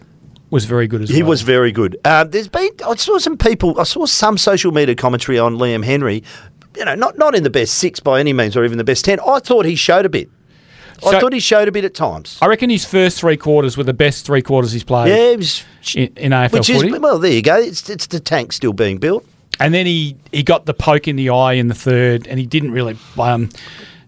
was 0.49 0.65
very 0.65 0.87
good 0.87 1.01
as 1.01 1.09
He 1.09 1.15
well. 1.15 1.17
He 1.17 1.29
was 1.29 1.41
very 1.41 1.71
good. 1.71 1.97
Uh, 2.05 2.23
there's 2.23 2.47
been 2.47 2.69
I 2.85 2.95
saw 2.95 3.17
some 3.17 3.37
people. 3.37 3.79
I 3.79 3.83
saw 3.83 4.05
some 4.05 4.37
social 4.37 4.71
media 4.71 4.95
commentary 4.95 5.39
on 5.39 5.57
Liam 5.57 5.83
Henry. 5.83 6.23
You 6.77 6.85
know, 6.85 6.95
not 6.95 7.17
not 7.17 7.35
in 7.35 7.43
the 7.43 7.49
best 7.49 7.75
six 7.75 7.99
by 7.99 8.19
any 8.19 8.33
means, 8.33 8.55
or 8.55 8.65
even 8.65 8.77
the 8.77 8.83
best 8.83 9.05
ten. 9.05 9.19
I 9.25 9.39
thought 9.39 9.65
he 9.65 9.75
showed 9.75 10.05
a 10.05 10.09
bit. 10.09 10.29
I 11.05 11.19
thought 11.19 11.33
he 11.33 11.41
showed 11.41 11.67
a 11.67 11.71
bit 11.73 11.83
at 11.83 11.93
times. 11.93 12.37
I 12.41 12.47
reckon 12.47 12.69
his 12.69 12.85
first 12.85 13.19
three 13.19 13.35
quarters 13.35 13.75
were 13.75 13.83
the 13.83 13.93
best 13.93 14.25
three 14.25 14.41
quarters 14.41 14.71
he's 14.71 14.85
played 14.85 15.09
Yeah, 15.09 15.35
was, 15.35 15.65
in, 15.93 16.07
in 16.15 16.31
AFL 16.31 16.53
which 16.53 16.69
is 16.69 16.81
footy. 16.81 16.97
well. 16.99 17.19
There 17.19 17.31
you 17.31 17.41
go. 17.41 17.57
It's 17.57 17.89
it's 17.89 18.07
the 18.07 18.19
tank 18.19 18.53
still 18.53 18.73
being 18.73 18.97
built. 18.97 19.25
And 19.59 19.73
then 19.73 19.85
he, 19.85 20.17
he 20.31 20.43
got 20.43 20.65
the 20.65 20.73
poke 20.73 21.07
in 21.07 21.15
the 21.15 21.29
eye 21.29 21.53
in 21.53 21.69
the 21.69 21.75
third, 21.75 22.27
and 22.27 22.39
he 22.39 22.45
didn't 22.45 22.71
really. 22.71 22.97
Um, 23.17 23.49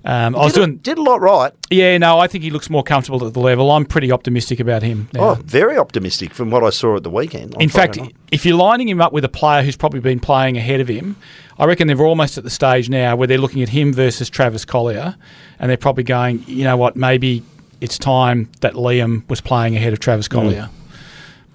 um, 0.08 0.38
I 0.38 0.46
was 0.46 0.54
did, 0.54 0.64
a, 0.64 0.66
doing. 0.66 0.78
did 0.78 0.98
a 0.98 1.02
lot 1.02 1.20
right. 1.20 1.52
Yeah, 1.70 1.98
no, 1.98 2.18
I 2.18 2.28
think 2.28 2.42
he 2.44 2.50
looks 2.50 2.70
more 2.70 2.82
comfortable 2.82 3.28
at 3.28 3.34
the 3.34 3.42
level. 3.42 3.70
I'm 3.72 3.86
pretty 3.86 4.10
optimistic 4.10 4.62
about 4.62 4.82
him. 4.82 5.10
now. 5.12 5.32
Oh, 5.32 5.36
very 5.36 5.78
optimistic 5.78 6.34
from 6.34 6.50
what 6.50 6.64
I 6.64 6.70
saw 6.70 6.96
at 6.96 7.04
the 7.04 7.10
weekend. 7.10 7.56
In 7.60 7.68
fact, 7.68 7.98
night. 7.98 8.16
if 8.32 8.46
you're 8.46 8.56
lining 8.56 8.88
him 8.88 9.02
up 9.02 9.12
with 9.12 9.26
a 9.26 9.30
player 9.30 9.64
who's 9.64 9.76
probably 9.76 10.00
been 10.00 10.22
playing 10.22 10.56
ahead 10.56 10.80
of 10.80 10.88
him, 10.88 11.18
I 11.60 11.66
reckon 11.66 11.88
they're 11.88 12.02
almost 12.02 12.38
at 12.38 12.46
the 12.46 12.50
stage 12.50 12.90
now 12.90 13.18
where 13.18 13.28
they're 13.28 13.38
looking 13.38 13.62
at 13.62 13.70
him 13.70 13.92
versus 13.92 14.30
Travis 14.30 14.64
Colyer, 14.64 15.18
and 15.60 15.70
they're 15.70 15.76
probably 15.76 16.06
going, 16.06 16.42
you 16.48 16.64
know 16.64 16.78
what, 16.78 16.96
maybe 16.96 17.44
it's 17.82 17.98
time 17.98 18.50
that 18.62 18.76
Liam 18.76 19.28
was 19.28 19.42
playing 19.42 19.76
ahead 19.76 19.92
of 19.92 20.00
Travis 20.00 20.30
Colyer. 20.30 20.70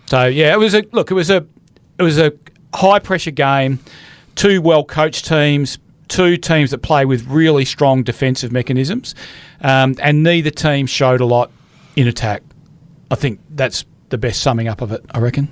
So 0.07 0.27
yeah, 0.27 0.53
it 0.53 0.59
was 0.59 0.75
a 0.75 0.85
look. 0.93 1.11
It 1.11 1.15
was 1.15 1.31
a 1.31 1.47
it 1.99 2.03
was 2.03 2.19
a 2.19 2.35
high 2.75 2.99
pressure 2.99 3.31
game. 3.31 3.79
Two 4.35 4.61
well 4.61 4.85
coached 4.85 5.25
teams. 5.27 5.79
Two 6.13 6.37
teams 6.37 6.73
that 6.73 6.79
play 6.79 7.07
with 7.07 7.27
really 7.27 7.65
strong 7.65 8.03
defensive 8.03 8.53
mechanisms, 8.53 9.15
um, 9.63 9.97
and 10.03 10.23
neither 10.23 10.51
team 10.51 10.87
showed 10.87 11.23
a 11.23 11.25
lot 11.25 11.51
in 11.97 12.07
attack. 12.07 12.43
I 13.11 13.15
think 13.15 13.41
that's 13.49 13.87
the 14.11 14.19
best 14.19 14.43
summing 14.43 14.69
up 14.69 14.83
of 14.83 14.93
it. 14.93 15.03
I 15.13 15.21
reckon. 15.21 15.49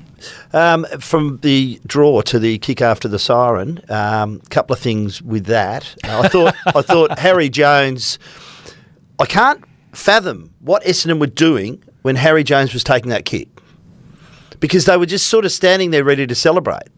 Um, 0.52 0.84
from 0.98 1.38
the 1.38 1.80
draw 1.86 2.20
to 2.20 2.38
the 2.38 2.58
kick 2.58 2.82
after 2.82 3.08
the 3.08 3.18
siren, 3.18 3.80
a 3.88 3.96
um, 3.96 4.40
couple 4.50 4.74
of 4.74 4.80
things 4.80 5.22
with 5.22 5.46
that. 5.46 5.96
I 6.04 6.28
thought 6.28 6.54
I 6.66 6.82
thought 6.82 7.18
Harry 7.18 7.48
Jones. 7.48 8.18
I 9.18 9.24
can't 9.24 9.64
fathom 9.92 10.52
what 10.60 10.82
Essendon 10.84 11.20
were 11.20 11.26
doing 11.26 11.82
when 12.02 12.16
Harry 12.16 12.44
Jones 12.44 12.74
was 12.74 12.84
taking 12.84 13.08
that 13.10 13.24
kick. 13.24 13.48
because 14.60 14.84
they 14.84 14.98
were 14.98 15.06
just 15.06 15.26
sort 15.26 15.46
of 15.46 15.52
standing 15.52 15.90
there 15.90 16.04
ready 16.04 16.26
to 16.26 16.34
celebrate. 16.34 16.88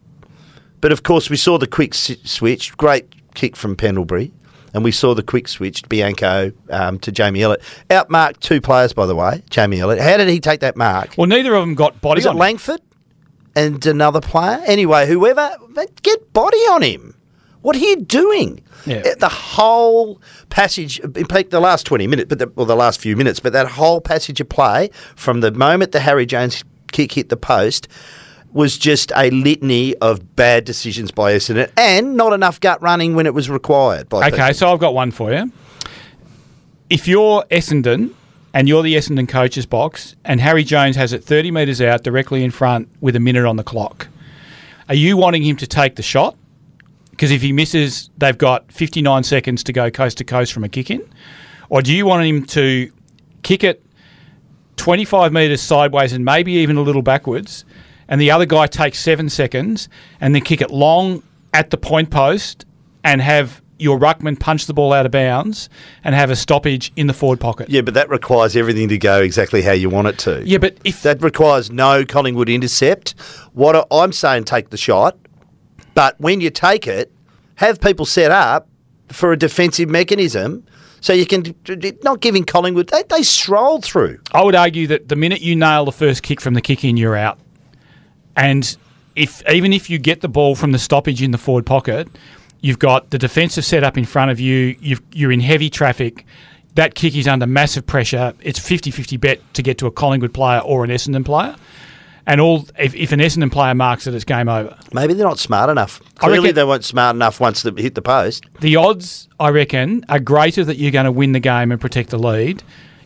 But 0.81 0.91
of 0.91 1.05
course, 1.05 1.31
we 1.31 1.37
saw 1.37 1.59
the 1.59 1.69
quick 1.69 1.95
switch, 1.95 2.77
great 2.77 3.22
kick 3.35 3.57
from 3.57 3.77
Pendlebury, 3.77 4.33
and 4.75 4.85
we 4.85 4.93
saw 4.93 5.15
the 5.15 5.23
quick 5.23 5.49
switch 5.49 5.87
Bianco 5.89 6.53
um, 6.71 6.99
to 7.01 7.13
Jamie 7.13 7.43
Elliott. 7.43 7.63
Outmarked 7.91 8.41
two 8.41 8.61
players, 8.61 8.93
by 8.93 9.07
the 9.07 9.15
way, 9.17 9.43
Jamie 9.51 9.81
Elliott. 9.81 10.03
How 10.03 10.17
did 10.17 10.29
he 10.29 10.41
take 10.41 10.61
that 10.61 10.77
mark? 10.77 11.15
Well, 11.17 11.27
neither 11.27 11.55
of 11.55 11.63
them 11.63 11.75
got 11.75 12.01
body 12.01 12.25
on 12.27 12.35
him. 12.35 12.39
Langford 12.39 12.81
and 13.55 13.85
another 13.85 14.21
player? 14.21 14.63
Anyway, 14.67 15.07
whoever, 15.07 15.51
get 16.03 16.33
body 16.33 16.57
on 16.71 16.83
him. 16.83 17.15
What 17.61 17.77
are 17.77 17.81
you 17.81 17.97
doing? 17.97 18.61
Yeah. 18.87 19.03
Uh, 19.07 19.15
The 19.21 19.29
whole 19.29 20.21
passage, 20.51 20.99
in 21.01 21.27
fact, 21.27 21.51
the 21.51 21.61
last 21.61 21.87
20 21.87 22.07
minutes, 22.09 22.29
but 22.29 22.39
the, 22.41 22.49
well, 22.57 22.67
the 22.67 22.75
last 22.75 23.01
few 23.01 23.15
minutes, 23.15 23.39
but 23.41 23.53
that 23.53 23.69
whole 23.69 24.01
passage 24.01 24.41
of 24.41 24.49
play 24.49 24.91
from 25.15 25.41
the 25.43 25.53
moment 25.53 25.93
the 25.93 26.01
Harry 26.01 26.27
Jones 26.27 26.65
kick 26.91 27.13
hit 27.13 27.29
the 27.29 27.37
post 27.37 27.87
was 28.53 28.77
just 28.77 29.13
a 29.17 29.31
litany 29.31 29.95
of 29.97 30.37
bad 30.37 30.65
decisions 30.65 31.11
by 31.11 31.33
Essendon 31.33 31.71
and 31.77 32.17
not 32.17 32.33
enough 32.33 32.61
gut 32.61 32.81
running 32.83 33.15
when 33.15 33.27
it 33.27 33.35
was 33.35 33.49
required. 33.49 34.09
By 34.09 34.29
Okay, 34.29 34.53
so 34.53 34.73
I've 34.73 34.79
got 34.79 34.95
one 34.95 35.11
for 35.11 35.33
you. 35.33 35.51
If 36.91 37.09
you're 37.09 37.45
Essendon 37.51 38.13
and 38.53 38.69
you're 38.69 38.83
the 38.83 38.95
Essendon 38.95 39.29
coach's 39.29 39.65
box 39.65 40.15
and 40.25 40.41
Harry 40.41 40.65
Jones 40.65 40.97
has 40.97 41.13
it 41.13 41.25
30 41.25 41.51
metres 41.51 41.81
out 41.81 42.03
directly 42.03 42.45
in 42.45 42.51
front 42.51 42.89
with 43.01 43.17
a 43.17 43.21
minute 43.21 43.47
on 43.47 43.57
the 43.57 43.65
clock, 43.65 44.09
are 44.89 44.95
you 44.95 45.17
wanting 45.17 45.43
him 45.43 45.57
to 45.57 45.67
take 45.67 45.97
the 45.97 46.03
shot? 46.03 46.37
Because 47.11 47.31
if 47.31 47.41
he 47.41 47.53
misses, 47.53 48.11
they've 48.19 48.37
got 48.37 48.71
59 48.73 49.23
seconds 49.23 49.65
to 49.65 49.73
go 49.73 49.91
coast 49.91 50.19
to 50.19 50.25
coast 50.25 50.53
from 50.53 50.65
a 50.65 50.69
kick 50.69 50.91
in. 50.91 51.09
Or 51.71 51.81
do 51.81 51.95
you 51.95 52.05
want 52.05 52.27
him 52.27 52.45
to 52.47 52.93
kick 53.43 53.65
it 53.65 53.83
25 54.77 55.33
metres 55.33 55.63
sideways 55.63 56.13
and 56.13 56.25
maybe 56.25 56.53
even 56.53 56.77
a 56.77 56.83
little 56.83 57.03
backwards, 57.03 57.65
and 58.13 58.21
the 58.21 58.31
other 58.31 58.45
guy 58.45 58.67
takes 58.67 58.99
seven 58.99 59.31
seconds 59.31 59.89
and 60.21 60.35
then 60.35 60.43
kick 60.43 60.61
it 60.61 60.71
long 60.71 61.23
at 61.55 61.71
the 61.71 61.79
point 61.79 62.11
post 62.11 62.67
and 63.03 63.23
have 63.23 63.63
your 63.79 63.99
ruckman 63.99 64.39
punch 64.39 64.67
the 64.67 64.75
ball 64.75 64.93
out 64.93 65.07
of 65.07 65.13
bounds 65.13 65.71
and 66.05 66.15
have 66.15 66.29
a 66.29 66.37
stoppage 66.37 66.93
in 66.95 67.07
the 67.07 67.15
forward 67.15 67.41
pocket. 67.41 67.71
Yeah, 67.71 67.81
but 67.81 67.95
that 67.95 68.11
requires 68.11 68.55
everything 68.55 68.91
to 68.91 68.99
go 68.99 69.23
exactly 69.23 69.63
how 69.63 69.73
you 69.73 69.89
want 69.89 70.09
it 70.09 70.19
to. 70.19 70.43
Yeah, 70.45 70.59
but 70.59 70.77
if 70.85 71.01
That 71.01 71.23
requires 71.23 71.71
no 71.71 72.05
Collingwood 72.05 72.51
intercept. 72.51 73.13
What 73.55 73.87
I'm 73.91 74.13
saying, 74.13 74.45
take 74.45 74.69
the 74.69 74.77
shot, 74.77 75.17
but 75.95 76.21
when 76.21 76.43
you 76.43 76.51
take 76.51 76.87
it, 76.87 77.11
have 77.55 77.81
people 77.81 78.05
set 78.05 78.31
up 78.31 78.69
for 79.09 79.33
a 79.33 79.39
defensive 79.39 79.89
mechanism 79.89 80.67
so 81.01 81.15
you 81.15 81.25
can 81.25 81.55
not 82.03 82.21
giving 82.21 82.45
Collingwood. 82.45 82.89
They, 82.89 83.05
they 83.05 83.23
strolled 83.23 83.87
through. 83.87 84.21
I 84.33 84.45
would 84.45 84.55
argue 84.55 84.87
that 84.89 85.09
the 85.09 85.17
minute 85.17 85.41
you 85.41 85.57
nail 85.57 85.87
the 85.87 85.93
first 85.93 86.23
kick 86.23 86.43
from 86.43 86.53
the 86.53 86.61
kick 86.61 86.85
in, 86.85 86.99
you're 86.99 87.17
out. 87.17 87.39
And 88.37 88.77
if 89.15 89.43
even 89.49 89.73
if 89.73 89.91
you 89.91 89.99
get 89.99 90.21
the 90.21 90.29
ball 90.29 90.55
from 90.55 90.73
the 90.73 90.79
stoppage 90.79 91.23
in 91.23 91.31
the 91.31 91.39
forward 91.39 91.67
pocket, 91.67 92.09
you've 92.61 92.79
got 92.79 93.11
the 93.11 93.19
defensive 93.19 93.65
set 93.65 93.85
up 93.85 93.99
in 93.99 94.05
front 94.05 94.31
of 94.31 94.41
you. 94.41 94.77
You've, 94.81 95.03
you're 95.13 95.33
in 95.33 95.41
heavy 95.41 95.71
traffic. 95.71 96.27
That 96.75 96.95
kick 96.95 97.15
is 97.15 97.29
under 97.29 97.47
massive 97.47 97.87
pressure. 97.87 98.33
It's 98.41 98.59
50-50 98.59 99.21
bet 99.21 99.55
to 99.55 99.63
get 99.63 99.77
to 99.79 99.87
a 99.87 99.91
Collingwood 99.91 100.33
player 100.33 100.61
or 100.61 100.85
an 100.85 100.91
Essendon 100.91 101.25
player. 101.25 101.55
And 102.25 102.41
all 102.41 102.67
if, 102.79 102.95
if 102.95 103.13
an 103.13 103.19
Essendon 103.21 103.53
player 103.53 103.75
marks 103.75 104.07
it, 104.07 104.15
it's 104.15 104.25
game 104.25 104.49
over. 104.49 104.79
Maybe 104.93 105.13
they're 105.13 105.27
not 105.27 105.39
smart 105.39 105.69
enough. 105.69 106.01
Clearly, 106.15 106.53
they 106.53 106.65
weren't 106.65 106.85
smart 106.85 107.17
enough 107.17 107.41
once 107.41 107.63
they 107.63 107.83
hit 107.83 107.95
the 107.95 108.03
post. 108.03 108.45
The 108.61 108.77
odds, 108.77 109.29
I 109.41 109.51
reckon, 109.51 110.05
are 110.09 110.21
greater 110.21 110.65
that 110.65 110.77
you're 110.77 110.93
going 110.93 111.05
to 111.05 111.13
win 111.13 111.33
the 111.33 111.41
game 111.41 111.73
and 111.73 111.81
protect 111.81 112.11
the 112.11 112.19
lead 112.19 112.63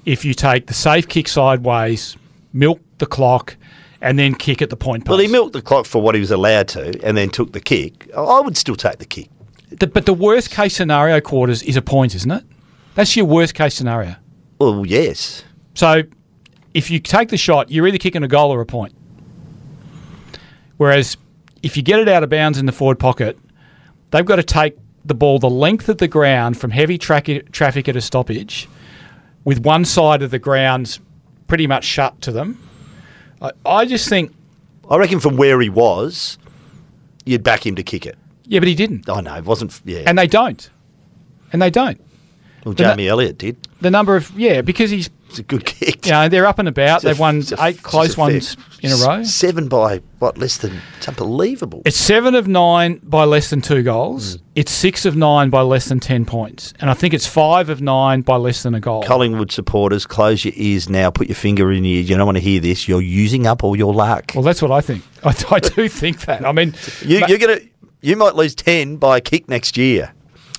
if 0.07 0.25
you 0.25 0.33
take 0.33 0.69
the 0.69 0.75
safe 0.75 1.07
kick 1.09 1.29
sideways, 1.29 2.17
milk 2.53 2.81
the 2.99 3.07
clock, 3.07 3.57
and 4.01 4.19
then 4.19 4.35
kick 4.35 4.63
at 4.63 4.71
the 4.71 4.77
point 4.77 5.05
post. 5.05 5.11
Well, 5.11 5.19
he 5.19 5.29
milked 5.29 5.53
the 5.53 5.63
clock 5.63 5.87
for 5.87 6.03
what 6.03 6.15
he 6.15 6.21
was 6.21 6.31
allowed 6.31 6.69
to, 6.69 7.03
and 7.05 7.17
then 7.17 7.31
took 7.31 7.53
the 7.53 7.61
kick. 7.61 8.11
I- 8.17 8.41
would 8.41 8.57
still 8.57 8.77
take 8.77 8.99
the 8.99 9.05
kick. 9.07 9.29
The, 9.71 9.87
but 9.87 10.07
the 10.07 10.15
worst 10.15 10.51
case 10.51 10.77
scenario 10.77 11.21
quarters 11.21 11.63
is 11.63 11.77
a 11.77 11.83
point, 11.83 12.15
isn't 12.15 12.31
it? 12.31 12.45
That's 12.95 13.17
your 13.17 13.27
worst 13.27 13.55
case 13.55 13.75
scenario. 13.75 14.17
Well, 14.59 14.87
yes. 14.87 15.45
So 15.75 16.03
if 16.73 16.91
you 16.91 16.99
take 17.01 17.29
the 17.31 17.37
shot, 17.37 17.71
you're 17.71 17.87
either 17.87 17.99
kicking 17.99 18.23
a 18.23 18.29
goal 18.29 18.53
or 18.53 18.61
a 18.61 18.67
point. 18.67 18.95
Whereas 20.77 21.17
if 21.63 21.77
you 21.77 21.83
get 21.83 21.99
it 21.99 22.09
out 22.09 22.23
of 22.23 22.31
bounds 22.31 22.59
in 22.59 22.67
the 22.67 22.73
forward 22.73 22.99
pocket, 22.99 23.39
they've 24.11 24.25
got 24.25 24.37
to 24.37 24.43
take 24.43 24.77
the 25.05 25.15
ball 25.15 25.39
the 25.39 25.51
length 25.51 25.89
of 25.89 25.99
the 25.99 26.09
ground 26.09 26.59
from 26.59 26.71
heavy 26.71 26.99
tra- 26.99 27.43
traffic 27.45 27.89
at 27.89 27.97
a 27.97 28.01
stoppage 28.01 28.69
with 29.45 29.61
one 29.65 29.85
side 29.85 30.23
of 30.23 30.31
the 30.31 30.39
ground 30.39 30.99
pretty 31.47 31.67
much 31.67 31.85
shut 31.85 32.21
to 32.23 32.33
them. 32.33 32.61
I, 33.43 33.53
I 33.65 33.85
just 33.85 34.09
think, 34.09 34.35
I 34.91 34.97
reckon 34.97 35.21
from 35.21 35.37
where 35.37 35.61
he 35.61 35.69
was, 35.69 36.39
you'd 37.25 37.43
back 37.43 37.67
him 37.67 37.75
to 37.77 37.83
kick 37.83 38.07
it. 38.07 38.17
yeah, 38.45 38.61
but 38.61 38.69
he 38.69 38.75
didn't. 38.75 39.09
I 39.09 39.21
know, 39.21 39.35
it 39.37 39.45
wasn't. 39.45 39.81
Yeah. 39.85 40.05
And 40.07 40.19
they 40.19 40.27
don't. 40.27 40.69
And 41.53 41.61
they 41.63 41.71
don't. 41.71 42.01
well, 42.65 42.75
Jamie 42.75 43.09
Elliott 43.09 43.39
did. 43.39 43.57
The 43.81 43.91
number 43.91 44.17
of, 44.17 44.31
yeah, 44.39 44.63
because 44.63 44.91
he's 44.91 45.11
It's 45.37 45.41
a 45.41 45.43
good 45.43 45.67
kick. 45.67 46.07
Know, 46.07 46.31
they're 46.31 46.47
up 46.47 46.59
and 46.59 46.67
about. 46.67 47.03
They've 47.03 47.19
won 47.19 47.43
a- 47.59 47.65
eight 47.67 47.83
close 47.83 48.17
ones 48.17 48.57
in 48.81 48.91
a 48.91 48.97
row. 48.97 49.23
Seven 49.23 49.69
by 49.69 50.01
what? 50.19 50.39
Less 50.39 50.57
than. 50.57 50.81
It's 50.97 51.09
unbelievable. 51.09 51.83
It's 51.85 51.99
seven 51.99 52.35
of 52.35 52.49
nine 52.49 53.01
by 53.03 53.25
less 53.25 53.51
than 53.51 53.61
two 53.61 53.83
goals. 53.83 54.39
Mm. 54.39 54.43
It's 54.55 54.73
six 54.73 55.05
of 55.05 55.15
nine 55.15 55.51
by 55.51 55.61
less 55.61 55.91
than 55.91 56.01
10 56.01 56.25
points. 56.25 56.73
And 56.81 56.89
I 56.89 56.95
think 56.95 57.13
it's 57.13 57.27
five 57.27 57.69
of 57.69 57.83
nine 57.83 58.23
by 58.23 58.37
less 58.37 58.63
than 58.63 58.75
a 58.75 58.81
goal. 58.81 59.03
Collingwood 59.03 59.53
supporters, 59.53 60.07
close 60.07 60.43
your 60.43 60.55
ears 60.57 60.89
now. 60.89 61.11
Put 61.11 61.29
your 61.29 61.37
finger 61.37 61.71
in 61.71 61.85
your. 61.85 62.01
You 62.01 62.17
don't 62.17 62.25
want 62.25 62.39
to 62.39 62.43
hear 62.43 62.61
this. 62.61 62.89
You're 62.89 63.03
using 63.03 63.47
up 63.47 63.63
all 63.63 63.77
your 63.77 63.93
luck. 63.93 64.33
well, 64.35 64.43
that's 64.43 64.63
what 64.63 64.71
I 64.71 64.81
think. 64.81 65.05
I, 65.23 65.35
I 65.51 65.61
do 65.61 65.87
think 65.87 66.23
that. 66.23 66.47
I 66.47 66.53
mean, 66.53 66.75
you, 67.03 67.23
you're 67.29 67.39
gonna. 67.39 67.61
You 68.01 68.17
might 68.17 68.37
lose 68.37 68.55
ten 68.55 68.97
by 68.97 69.19
a 69.19 69.21
kick 69.21 69.51
next 69.51 69.77
year. 69.77 70.15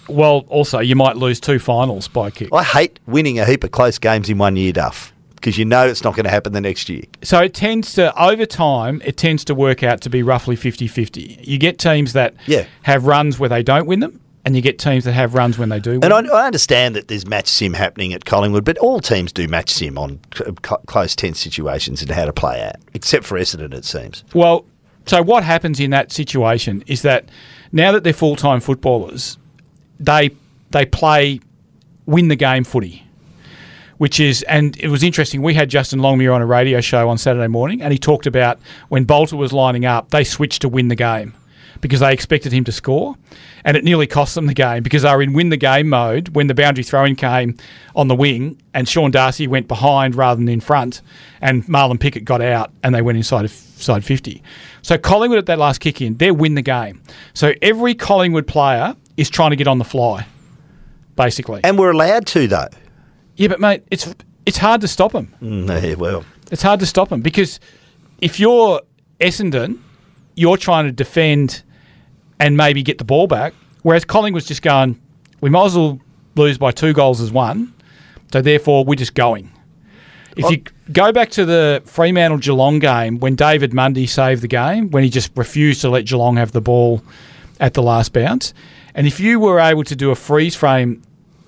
Well, 0.08 0.46
also, 0.50 0.80
you 0.80 0.96
might 0.96 1.17
lose 1.17 1.39
two 1.39 1.60
finals 1.60 2.08
by 2.08 2.30
a 2.30 2.32
kick. 2.32 2.50
I 2.54 2.63
hate 2.63 3.00
winning 3.06 3.39
a 3.39 3.46
heap 3.46 3.63
of 3.63 3.72
close 3.72 3.98
games 4.00 4.30
in 4.30 4.38
one 4.38 4.56
year, 4.56 4.74
Duff, 4.74 5.13
because 5.36 5.58
you 5.58 5.65
know 5.65 5.86
it's 5.88 6.04
not 6.04 6.15
going 6.15 6.24
to 6.26 6.30
happen 6.30 6.54
the 6.54 6.62
next 6.62 6.89
year. 6.89 7.04
So 7.24 7.39
it 7.39 7.54
tends 7.54 7.93
to, 7.93 8.17
over 8.22 8.46
time, 8.46 9.02
it 9.06 9.17
tends 9.17 9.43
to 9.46 9.56
work 9.56 9.84
out 9.84 10.02
to 10.02 10.10
be 10.10 10.24
roughly 10.24 10.56
50 10.56 10.88
50. 10.88 11.39
You 11.43 11.58
get 11.58 11.78
teams 11.80 12.13
that 12.13 12.34
Yeah. 12.46 12.65
have 12.84 13.06
runs 13.06 13.38
where 13.39 13.50
they 13.50 13.63
don't 13.63 13.86
win 13.86 14.00
them, 14.00 14.20
and 14.46 14.56
you 14.56 14.62
get 14.62 14.80
teams 14.80 15.04
that 15.04 15.12
have 15.13 15.34
runs 15.34 15.58
when 15.58 15.67
they 15.70 15.80
do 15.80 16.00
win 16.00 16.04
And 16.12 16.13
I. 16.13 16.20
I 16.43 16.46
understand 16.46 16.96
that 16.96 17.08
there's 17.10 17.26
match 17.28 17.48
sim 17.48 17.74
happening 17.74 18.13
at 18.13 18.24
Collingwood, 18.26 18.63
but 18.65 18.78
all 18.78 19.00
teams 19.02 19.32
do 19.34 19.48
match 19.48 19.70
sim 19.70 19.98
on 19.98 20.20
c- 20.38 20.46
close 20.86 21.15
tense 21.15 21.39
situations 21.39 22.02
and 22.02 22.12
how 22.12 22.26
to 22.26 22.34
play 22.34 22.63
out, 22.63 22.78
except 22.93 23.26
for 23.26 23.38
Essendon, 23.38 23.74
it 23.74 23.84
seems. 23.86 24.24
Well, 24.34 24.65
so 25.06 25.22
what 25.22 25.43
happens 25.43 25.80
in 25.80 25.91
that 25.91 26.12
situation 26.13 26.84
is 26.88 27.02
that 27.02 27.26
now 27.72 27.91
that 27.91 28.04
they're 28.06 28.13
full 28.13 28.36
time 28.38 28.60
footballers, 28.62 29.38
they 29.99 30.31
they 30.71 30.86
play 30.86 31.39
win 32.05 32.27
the 32.27 32.36
game 32.36 32.63
footy, 32.63 33.03
which 33.97 34.19
is 34.19 34.43
and 34.43 34.77
it 34.77 34.89
was 34.89 35.03
interesting. 35.03 35.41
We 35.41 35.53
had 35.53 35.69
Justin 35.69 35.99
Longmuir 35.99 36.31
on 36.31 36.41
a 36.41 36.45
radio 36.45 36.81
show 36.81 37.10
on 37.10 37.17
Saturday 37.17 37.47
morning, 37.47 37.81
and 37.81 37.91
he 37.91 37.99
talked 37.99 38.25
about 38.25 38.60
when 38.89 39.05
Balta 39.05 39.36
was 39.36 39.53
lining 39.53 39.86
up, 39.86 40.10
they 40.10 40.23
switched 40.23 40.62
to 40.62 40.69
win 40.69 40.88
the 40.88 40.95
game 40.95 41.33
because 41.79 41.99
they 41.99 42.12
expected 42.12 42.51
him 42.51 42.63
to 42.63 42.71
score, 42.71 43.15
and 43.63 43.77
it 43.77 43.83
nearly 43.83 44.07
cost 44.07 44.33
them 44.33 44.47
the 44.47 44.53
game 44.53 44.81
because 44.81 45.03
they 45.03 45.15
were 45.15 45.21
in 45.21 45.33
win 45.33 45.49
the 45.49 45.57
game 45.57 45.88
mode 45.88 46.29
when 46.29 46.47
the 46.47 46.55
boundary 46.55 46.83
throw-in 46.83 47.15
came 47.15 47.55
on 47.95 48.07
the 48.07 48.15
wing, 48.15 48.60
and 48.73 48.89
Sean 48.89 49.12
Darcy 49.12 49.45
went 49.45 49.67
behind 49.67 50.15
rather 50.15 50.39
than 50.39 50.49
in 50.49 50.60
front, 50.60 51.01
and 51.39 51.63
Marlon 51.65 51.99
Pickett 51.99 52.25
got 52.25 52.41
out, 52.41 52.71
and 52.83 52.95
they 52.95 53.01
went 53.01 53.17
inside 53.17 53.47
side 53.49 54.03
fifty. 54.03 54.41
So 54.81 54.97
Collingwood 54.97 55.38
at 55.38 55.45
that 55.47 55.60
last 55.60 55.79
kick 55.79 56.01
in, 56.01 56.17
they 56.17 56.31
win 56.31 56.55
the 56.55 56.62
game. 56.63 57.03
So 57.33 57.53
every 57.62 57.93
Collingwood 57.93 58.47
player 58.47 58.95
is 59.17 59.30
trying 59.30 59.49
to 59.49 59.56
get 59.56 59.67
on 59.67 59.77
the 59.80 59.84
fly, 59.86 60.25
basically. 61.15 61.62
And 61.63 61.77
we're 61.77 61.91
allowed 61.91 62.25
to, 62.27 62.47
though. 62.47 62.67
yeah, 63.36 63.47
but 63.49 63.60
mate, 63.60 63.84
it's 63.91 64.13
it's 64.45 64.58
hard 64.58 64.82
to 64.82 64.88
stop 64.88 65.12
them. 65.12 65.34
Mm, 65.41 65.84
yeah, 65.84 65.95
well, 65.95 66.23
It's 66.51 66.62
hard 66.63 66.80
to 66.80 66.86
stop 66.86 67.10
them 67.10 67.21
because 67.21 67.60
if 68.21 68.39
you're 68.39 68.82
Essendon, 69.19 69.80
you're 70.36 70.58
trying 70.58 70.86
to 70.86 70.91
defend 70.91 71.63
and 72.39 72.56
maybe 72.56 72.84
get 72.84 72.97
the 72.99 73.03
ball 73.03 73.27
back, 73.27 73.53
whereas 73.82 74.06
Collingwood's 74.06 74.45
just 74.45 74.62
going, 74.62 74.99
we 75.41 75.49
might 75.49 75.65
as 75.65 75.75
well 75.75 75.99
lose 76.36 76.58
by 76.58 76.71
two 76.71 76.93
goals 76.93 77.19
as 77.19 77.32
one, 77.32 77.73
so 78.32 78.41
therefore 78.41 78.86
we're 78.86 78.95
just 78.95 79.15
going. 79.15 79.51
If 80.38 80.51
you 80.51 80.62
go 80.93 81.12
back 81.12 81.32
to 81.32 81.45
the 81.45 81.82
Fremantle 81.86 82.38
Geelong 82.38 82.77
game 82.77 83.17
when 83.19 83.34
David 83.36 83.73
Mundy 83.73 84.06
saved 84.06 84.43
the 84.43 84.47
game, 84.47 84.91
when 84.91 85.03
he 85.03 85.10
just 85.10 85.32
refused 85.36 85.82
to 85.82 85.89
let 85.89 86.06
Geelong 86.06 86.38
have 86.38 86.51
the 86.51 86.62
ball 86.62 87.01
at 87.60 87.73
the 87.73 87.82
last 87.82 88.13
bounce, 88.13 88.53
and 88.97 89.07
if 89.07 89.19
you 89.21 89.39
were 89.39 89.60
able 89.60 89.86
to 89.86 89.95
do 89.95 90.12
a 90.12 90.15
freeze 90.15 90.55
frame, 90.55 91.01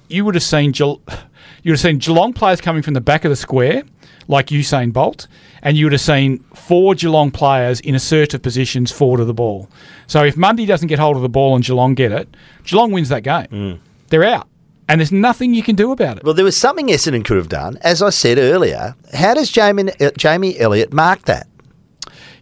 you 0.07 0.23
would 0.23 0.35
have 0.35 0.43
seen 0.43 0.71
Geel- 0.71 1.01
you 1.63 1.71
would 1.71 1.79
have 1.79 1.81
seen 1.81 1.97
Geelong 1.97 2.31
players 2.33 2.61
coming 2.61 2.81
from 2.81 2.93
the 2.93 3.01
back 3.01 3.25
of 3.25 3.29
the 3.29 3.35
square, 3.35 3.83
like 4.29 4.47
Usain 4.47 4.93
Bolt, 4.93 5.27
and 5.61 5.75
you 5.75 5.85
would 5.85 5.91
have 5.91 6.01
seen 6.01 6.39
four 6.55 6.95
Geelong 6.95 7.31
players 7.31 7.79
in 7.81 7.93
assertive 7.95 8.41
positions 8.41 8.91
forward 8.91 9.19
of 9.19 9.27
the 9.27 9.33
ball. 9.33 9.69
So 10.07 10.23
if 10.23 10.37
Mundy 10.37 10.65
doesn't 10.65 10.87
get 10.87 10.99
hold 10.99 11.15
of 11.17 11.21
the 11.21 11.29
ball 11.29 11.55
and 11.55 11.63
Geelong 11.65 11.93
get 11.95 12.11
it, 12.13 12.29
Geelong 12.63 12.91
wins 12.91 13.09
that 13.09 13.23
game. 13.23 13.81
They're 14.07 14.23
out, 14.23 14.47
and 14.87 14.99
there's 15.01 15.11
nothing 15.11 15.53
you 15.53 15.61
can 15.63 15.75
do 15.75 15.91
about 15.91 16.17
it. 16.17 16.23
well, 16.23 16.33
there 16.33 16.45
was 16.45 16.55
something 16.57 16.87
Essendon 16.87 17.23
could 17.25 17.37
have 17.37 17.49
done. 17.49 17.77
As 17.81 18.01
I 18.01 18.09
said 18.09 18.37
earlier, 18.39 18.95
how 19.13 19.33
does 19.35 19.51
Jamie, 19.51 19.91
uh, 19.99 20.11
Jamie 20.17 20.57
Elliott 20.59 20.93
mark 20.93 21.23
that? 21.23 21.47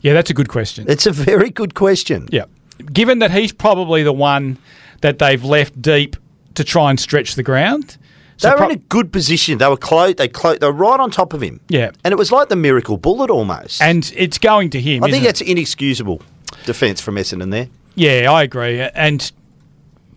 Yeah, 0.01 0.13
that's 0.13 0.29
a 0.29 0.33
good 0.33 0.47
question. 0.47 0.85
It's 0.87 1.05
a 1.05 1.11
very 1.11 1.49
good 1.49 1.73
question. 1.73 2.29
Yeah. 2.31 2.45
Given 2.93 3.19
that 3.19 3.31
he's 3.31 3.51
probably 3.51 4.03
the 4.03 4.13
one 4.13 4.57
that 5.01 5.19
they've 5.19 5.43
left 5.43 5.81
deep 5.81 6.15
to 6.55 6.63
try 6.63 6.89
and 6.89 6.99
stretch 6.99 7.35
the 7.35 7.43
ground. 7.43 7.97
They 8.39 8.49
So 8.49 8.51
were 8.51 8.57
pro- 8.57 8.65
in 8.69 8.71
a 8.73 8.75
good 8.77 9.11
position. 9.11 9.57
They 9.57 9.67
were 9.67 9.77
close. 9.77 10.15
They 10.15 10.27
clo- 10.27 10.55
They 10.57 10.65
were 10.67 10.71
right 10.71 10.99
on 10.99 11.09
top 11.11 11.33
of 11.33 11.41
him. 11.41 11.59
Yeah. 11.69 11.91
and 12.03 12.11
it 12.11 12.17
was 12.17 12.31
like 12.31 12.49
the 12.49 12.55
miracle 12.55 12.97
bullet 12.97 13.29
almost. 13.29 13.81
and 13.81 14.11
it's 14.15 14.37
going 14.37 14.69
to 14.71 14.81
him. 14.81 15.03
I 15.03 15.07
think 15.07 15.23
isn't 15.23 15.23
it? 15.23 15.27
that's 15.27 15.41
inexcusable 15.41 16.21
defence 16.65 17.01
from 17.01 17.15
Essendon 17.15 17.51
there. 17.51 17.67
Yeah, 17.95 18.31
I 18.31 18.43
agree. 18.43 18.79
And 18.79 19.31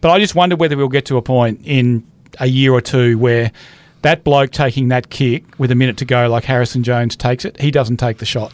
but 0.00 0.10
I 0.10 0.18
just 0.18 0.34
wonder 0.34 0.56
whether 0.56 0.76
we'll 0.76 0.88
get 0.88 1.06
to 1.06 1.16
a 1.16 1.22
point 1.22 1.60
in 1.64 2.04
a 2.38 2.46
year 2.46 2.72
or 2.72 2.80
two 2.80 3.18
where 3.18 3.52
that 4.02 4.24
bloke 4.24 4.50
taking 4.50 4.88
that 4.88 5.10
kick 5.10 5.44
with 5.58 5.70
a 5.70 5.74
minute 5.74 5.96
to 5.98 6.04
go, 6.06 6.28
like 6.28 6.44
Harrison 6.44 6.82
Jones 6.82 7.16
takes 7.16 7.44
it, 7.44 7.60
he 7.60 7.70
doesn't 7.70 7.98
take 7.98 8.18
the 8.18 8.24
shot. 8.26 8.52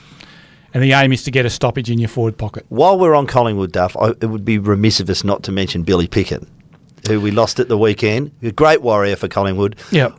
And 0.76 0.82
the 0.82 0.92
aim 0.92 1.10
is 1.10 1.22
to 1.22 1.30
get 1.30 1.46
a 1.46 1.48
stoppage 1.48 1.90
in 1.90 1.98
your 1.98 2.10
forward 2.10 2.36
pocket. 2.36 2.66
While 2.68 2.98
we're 2.98 3.14
on 3.14 3.26
Collingwood, 3.26 3.72
Duff, 3.72 3.96
I, 3.96 4.10
it 4.10 4.26
would 4.26 4.44
be 4.44 4.58
remiss 4.58 5.00
of 5.00 5.08
us 5.08 5.24
not 5.24 5.42
to 5.44 5.50
mention 5.50 5.84
Billy 5.84 6.06
Picken, 6.06 6.46
who 7.08 7.18
we 7.18 7.30
lost 7.30 7.58
at 7.58 7.68
the 7.68 7.78
weekend. 7.78 8.30
A 8.42 8.52
great 8.52 8.82
warrior 8.82 9.16
for 9.16 9.26
Collingwood. 9.26 9.76
Yeah. 9.90 10.10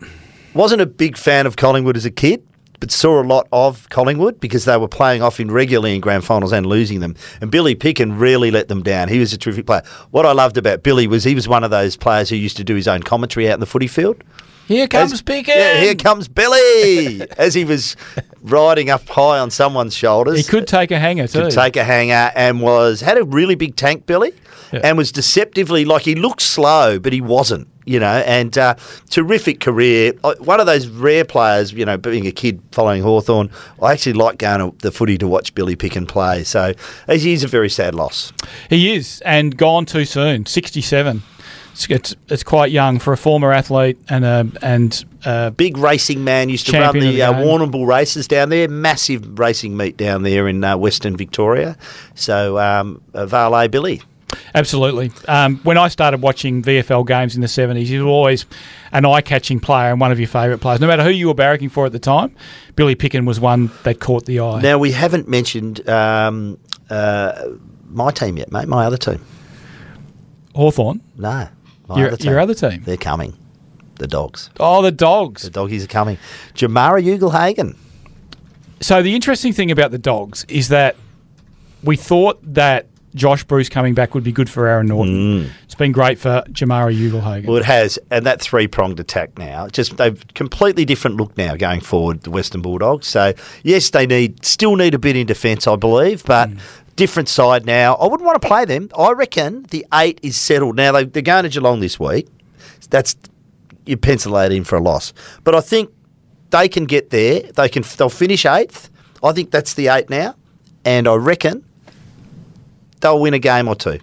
Wasn't 0.55 0.81
a 0.81 0.87
big 0.87 1.15
fan 1.15 1.45
of 1.45 1.57
Collingwood 1.57 1.95
as 1.95 2.05
a 2.05 2.09
kid, 2.09 2.41
but 2.79 2.89
saw 2.89 3.21
a 3.21 3.23
lot 3.23 3.47
of 3.51 3.87
Collingwood 3.89 4.39
because 4.39 4.65
they 4.65 4.77
were 4.77 4.87
playing 4.87 5.21
off 5.21 5.39
in 5.39 5.51
regularly 5.51 5.93
in 5.93 6.01
grand 6.01 6.25
finals 6.25 6.51
and 6.51 6.65
losing 6.65 7.01
them. 7.01 7.13
And 7.39 7.51
Billy 7.51 7.75
Picken 7.75 8.19
really 8.19 8.49
let 8.49 8.67
them 8.67 8.81
down. 8.81 9.09
He 9.09 9.19
was 9.19 9.33
a 9.33 9.37
terrific 9.37 9.67
player. 9.67 9.83
What 10.09 10.25
I 10.25 10.31
loved 10.31 10.57
about 10.57 10.81
Billy 10.81 11.05
was 11.05 11.23
he 11.23 11.35
was 11.35 11.47
one 11.47 11.63
of 11.63 11.69
those 11.69 11.95
players 11.95 12.31
who 12.31 12.35
used 12.35 12.57
to 12.57 12.63
do 12.63 12.73
his 12.73 12.87
own 12.87 13.03
commentary 13.03 13.47
out 13.47 13.53
in 13.53 13.59
the 13.59 13.67
footy 13.67 13.85
field. 13.85 14.23
Here 14.67 14.87
comes 14.87 15.13
As- 15.13 15.23
Yeah, 15.47 15.79
here 15.81 15.95
comes 15.95 16.27
Billy 16.27 17.21
as 17.37 17.53
he 17.53 17.63
was 17.65 17.95
riding 18.41 18.89
up 18.89 19.07
high 19.07 19.39
on 19.39 19.49
someone's 19.51 19.93
shoulders. 19.95 20.37
He 20.37 20.43
could 20.43 20.67
take 20.67 20.91
a 20.91 20.99
hanger 20.99 21.27
too. 21.27 21.43
could 21.43 21.51
take 21.51 21.75
a 21.75 21.83
hanger 21.83 22.31
and 22.35 22.61
was 22.61 23.01
had 23.01 23.17
a 23.17 23.23
really 23.23 23.55
big 23.55 23.75
tank 23.75 24.05
Billy, 24.05 24.31
Yeah. 24.71 24.81
and 24.83 24.97
was 24.97 25.11
deceptively 25.11 25.85
like 25.85 26.03
he 26.03 26.15
looked 26.15 26.41
slow 26.41 26.99
but 26.99 27.13
he 27.13 27.21
wasn't 27.21 27.67
you 27.85 27.99
know 28.01 28.21
and 28.25 28.57
uh, 28.57 28.75
terrific 29.09 29.61
career 29.61 30.11
Uh, 30.23 30.35
one 30.39 30.59
of 30.59 30.65
those 30.65 30.87
rare 30.87 31.23
players 31.23 31.71
you 31.71 31.85
know 31.85 31.97
being 31.97 32.27
a 32.27 32.31
kid 32.33 32.61
following 32.73 33.01
Hawthorn 33.01 33.49
I 33.81 33.93
actually 33.93 34.13
like 34.13 34.37
going 34.39 34.59
to 34.59 34.77
the 34.79 34.91
footy 34.91 35.17
to 35.19 35.27
watch 35.27 35.55
Billy 35.55 35.75
Picken 35.77 36.05
play 36.07 36.43
so 36.43 36.73
he 37.09 37.31
is 37.31 37.43
a 37.45 37.47
very 37.47 37.69
sad 37.69 37.95
loss 37.95 38.33
He 38.69 38.93
is, 38.95 39.21
and 39.25 39.55
gone 39.55 39.85
too 39.85 40.03
soon. 40.05 40.45
Sixty-seven. 40.45 41.23
It's, 41.77 41.89
it's, 41.91 42.15
it's 42.27 42.43
quite 42.43 42.71
young 42.71 42.97
for 42.97 43.13
a 43.13 43.17
former 43.17 43.53
athlete 43.53 43.99
and 44.09 44.25
a 44.25 44.47
and 44.63 45.05
uh, 45.25 45.51
big 45.51 45.77
racing 45.77 46.23
man 46.23 46.49
used 46.49 46.65
to 46.67 46.79
run 46.79 46.97
the, 46.97 47.11
the 47.11 47.21
uh. 47.21 47.33
Warrnambool 47.33 47.85
races 47.85 48.27
down 48.27 48.49
there 48.49 48.67
massive 48.67 49.37
racing 49.37 49.77
meet 49.77 49.95
down 49.95 50.23
there 50.23 50.47
in 50.47 50.63
uh, 50.63 50.75
Western 50.75 51.15
Victoria 51.15 51.77
so 52.15 52.57
um, 52.57 52.99
uh, 53.13 53.27
Valet 53.27 53.67
Billy 53.67 54.01
Absolutely. 54.53 55.11
Um, 55.27 55.57
when 55.59 55.77
I 55.77 55.87
started 55.87 56.21
watching 56.21 56.61
VFL 56.61 57.07
games 57.07 57.35
in 57.35 57.41
the 57.41 57.47
70s, 57.47 57.85
he 57.85 57.97
was 57.97 58.07
always 58.07 58.45
an 58.91 59.05
eye 59.05 59.21
catching 59.21 59.59
player 59.59 59.91
and 59.91 60.01
one 60.01 60.11
of 60.11 60.19
your 60.19 60.27
favourite 60.27 60.59
players. 60.59 60.81
No 60.81 60.87
matter 60.87 61.03
who 61.03 61.11
you 61.11 61.27
were 61.27 61.35
barracking 61.35 61.71
for 61.71 61.85
at 61.85 61.91
the 61.93 61.99
time, 61.99 62.35
Billy 62.75 62.95
Picken 62.95 63.25
was 63.25 63.39
one 63.39 63.71
that 63.83 63.99
caught 63.99 64.25
the 64.25 64.39
eye. 64.41 64.61
Now 64.61 64.79
we 64.79 64.91
haven't 64.91 65.29
mentioned 65.29 65.87
um, 65.89 66.57
uh, 66.89 67.51
my 67.89 68.11
team 68.11 68.37
yet, 68.37 68.51
mate. 68.51 68.67
My 68.67 68.85
other 68.85 68.97
team. 68.97 69.23
Hawthorn, 70.55 71.01
No, 71.15 71.47
your, 71.95 72.07
other 72.07 72.17
team. 72.17 72.31
your 72.31 72.39
other 72.39 72.53
team. 72.53 72.83
They're 72.83 72.97
coming. 72.97 73.37
The 73.95 74.07
dogs. 74.07 74.49
Oh, 74.59 74.81
the 74.81 74.91
dogs. 74.91 75.43
The 75.43 75.49
doggies 75.49 75.83
are 75.83 75.87
coming. 75.87 76.17
Jamarra 76.53 77.01
Ugle-Hagan. 77.01 77.75
So 78.79 79.01
the 79.01 79.15
interesting 79.15 79.53
thing 79.53 79.71
about 79.71 79.91
the 79.91 79.97
dogs 79.97 80.45
is 80.49 80.67
that 80.69 80.95
we 81.83 81.95
thought 81.95 82.39
that 82.53 82.87
Josh 83.15 83.43
Bruce 83.43 83.69
coming 83.69 83.95
back 83.95 84.13
would 84.13 84.23
be 84.23 84.31
good 84.31 84.49
for 84.49 84.67
Aaron 84.67 84.87
Naughton. 84.87 85.45
Mm. 85.45 85.49
It's 85.63 85.73
been 85.73 85.91
great 85.91 86.19
for 86.19 86.43
Jamarra 86.49 86.93
Ugle-Hagan. 86.93 87.47
Well, 87.47 87.57
it 87.57 87.65
has, 87.65 87.97
and 88.11 88.25
that 88.27 88.39
three 88.39 88.67
pronged 88.67 88.99
attack 88.99 89.37
now. 89.39 89.67
Just 89.67 89.97
they've 89.97 90.23
completely 90.35 90.85
different 90.85 91.17
look 91.17 91.35
now 91.35 91.55
going 91.55 91.81
forward. 91.81 92.21
The 92.21 92.29
Western 92.29 92.61
Bulldogs. 92.61 93.07
So 93.07 93.33
yes, 93.63 93.89
they 93.89 94.05
need 94.05 94.45
still 94.45 94.75
need 94.75 94.93
a 94.93 94.99
bit 94.99 95.15
in 95.15 95.25
defence, 95.25 95.67
I 95.67 95.75
believe, 95.75 96.23
but. 96.25 96.49
Mm. 96.49 96.59
Different 96.97 97.29
side 97.29 97.65
now. 97.65 97.95
I 97.95 98.07
wouldn't 98.07 98.25
want 98.25 98.41
to 98.41 98.45
play 98.47 98.65
them. 98.65 98.89
I 98.97 99.11
reckon 99.11 99.63
the 99.69 99.85
eight 99.93 100.19
is 100.21 100.35
settled. 100.35 100.75
Now 100.75 100.91
they, 100.91 101.05
they're 101.05 101.21
going 101.21 101.43
to 101.43 101.49
Geelong 101.49 101.79
this 101.79 101.99
week. 101.99 102.27
That's 102.89 103.15
you 103.85 103.95
pencil 103.97 104.33
that 104.33 104.51
in 104.51 104.65
for 104.65 104.75
a 104.75 104.81
loss. 104.81 105.13
But 105.45 105.55
I 105.55 105.61
think 105.61 105.91
they 106.49 106.67
can 106.67 106.85
get 106.85 107.11
there. 107.11 107.41
They 107.41 107.69
can. 107.69 107.83
They'll 107.97 108.09
finish 108.09 108.45
eighth. 108.45 108.89
I 109.23 109.31
think 109.31 109.51
that's 109.51 109.73
the 109.75 109.87
eight 109.87 110.09
now, 110.09 110.35
and 110.83 111.07
I 111.07 111.15
reckon 111.15 111.63
they'll 112.99 113.19
win 113.19 113.33
a 113.33 113.39
game 113.39 113.67
or 113.67 113.75
two. 113.75 113.99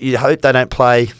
You 0.00 0.18
hope 0.18 0.42
they 0.42 0.52
don't 0.52 0.70
play. 0.70 1.10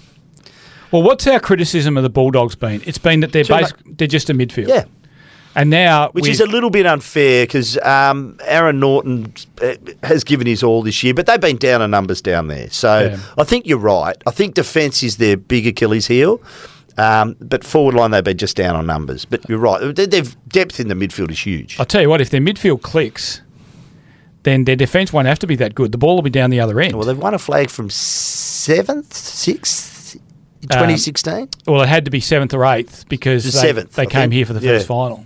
Well, 0.91 1.03
what's 1.03 1.27
our 1.27 1.39
criticism 1.39 1.97
of 1.99 2.03
the 2.03 2.11
Bulldogs 2.11 2.55
been? 2.55 2.81
It's 2.87 2.99
been 2.99 3.21
that 3.21 3.33
they're 3.33 3.45
basic, 3.45 3.77
they're 3.85 4.09
just 4.09 4.31
a 4.31 4.35
midfield. 4.35 4.69
Yeah, 4.69 4.85
And 5.59 5.71
now 5.71 6.11
which 6.13 6.29
is 6.29 6.41
a 6.41 6.47
little 6.47 6.71
bit 6.71 6.87
unfair 6.87 7.45
because 7.45 7.77
um, 7.79 8.39
Aaron 8.45 8.79
Naughton 8.79 9.35
uh, 9.61 9.75
has 10.05 10.23
given 10.23 10.47
his 10.47 10.63
all 10.63 10.83
this 10.83 11.03
year, 11.03 11.15
but 11.15 11.27
they've 11.27 11.41
been 11.41 11.57
down 11.57 11.83
in 11.83 11.91
numbers 11.91 12.23
down 12.23 12.47
there. 12.47 12.71
So 12.71 13.01
Yeah. 13.11 13.19
I 13.37 13.43
think 13.45 13.67
you're 13.67 13.77
right. 13.79 14.17
I 14.25 14.31
think 14.31 14.55
defence 14.55 15.03
is 15.03 15.17
their 15.17 15.37
big 15.37 15.67
Achilles 15.67 16.07
heel. 16.07 16.41
Um, 16.97 17.37
but 17.41 17.65
forward 17.65 17.95
line, 17.95 18.11
they've 18.13 18.23
been 18.25 18.39
just 18.39 18.57
down 18.57 18.77
on 18.77 18.87
numbers. 18.87 19.25
But 19.25 19.49
you're 19.49 19.59
right. 19.59 19.95
Their 19.95 20.07
depth 20.49 20.79
in 20.81 20.89
the 20.89 20.95
midfield 20.95 21.31
is 21.31 21.41
huge. 21.41 21.79
I'll 21.81 21.87
tell 21.87 22.03
you 22.03 22.09
what, 22.09 22.21
if 22.21 22.31
their 22.31 22.41
midfield 22.41 22.83
clicks, 22.83 23.41
then 24.45 24.65
their 24.65 24.77
defence 24.77 25.13
won't 25.13 25.27
have 25.29 25.39
to 25.41 25.47
be 25.49 25.57
that 25.57 25.75
good. 25.75 25.91
The 25.93 25.99
ball 25.99 26.15
will 26.15 26.23
be 26.23 26.31
down 26.31 26.51
the 26.51 26.61
other 26.61 26.81
end. 26.81 26.95
Well, 26.97 27.05
they've 27.07 27.19
won 27.19 27.35
a 27.35 27.39
flag 27.39 27.71
from 27.71 27.91
seventh, 27.91 29.13
sixth, 29.15 30.15
in 30.63 30.73
Um, 30.73 30.79
2016. 30.79 31.49
Well, 31.67 31.83
it 31.83 31.89
had 31.89 32.05
to 32.05 32.11
be 32.11 32.21
seventh 32.21 32.53
or 32.55 32.65
eighth 32.65 33.09
because 33.09 33.45
The 33.45 33.51
they, 33.53 33.67
seventh, 33.69 33.93
they 33.95 34.03
I 34.03 34.07
came 34.07 34.21
think. 34.23 34.33
here 34.35 34.47
for 34.47 34.53
the 34.55 34.61
Yeah. 34.61 34.73
first 34.79 34.87
final. 34.89 35.25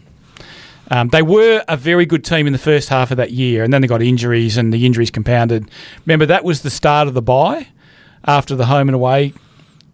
Um, 0.93 1.09
they 1.09 1.23
were 1.23 1.65
a 1.69 1.77
very 1.77 2.05
good 2.05 2.23
team 2.23 2.47
in 2.47 2.53
the 2.53 2.59
first 2.59 2.91
half 2.91 3.11
of 3.11 3.17
that 3.17 3.31
year, 3.31 3.65
and 3.65 3.73
then 3.73 3.81
they 3.81 3.89
got 3.89 4.03
injuries, 4.03 4.59
and 4.59 4.75
the 4.75 4.85
injuries 4.85 5.11
compounded. 5.11 5.71
Remember, 6.05 6.27
that 6.27 6.45
was 6.45 6.61
the 6.61 6.69
start 6.71 7.09
of 7.09 7.15
the 7.15 7.23
bye 7.23 7.69
after 8.27 8.55
the 8.55 8.67
home 8.67 8.89
and 8.91 8.95
away, 8.95 9.33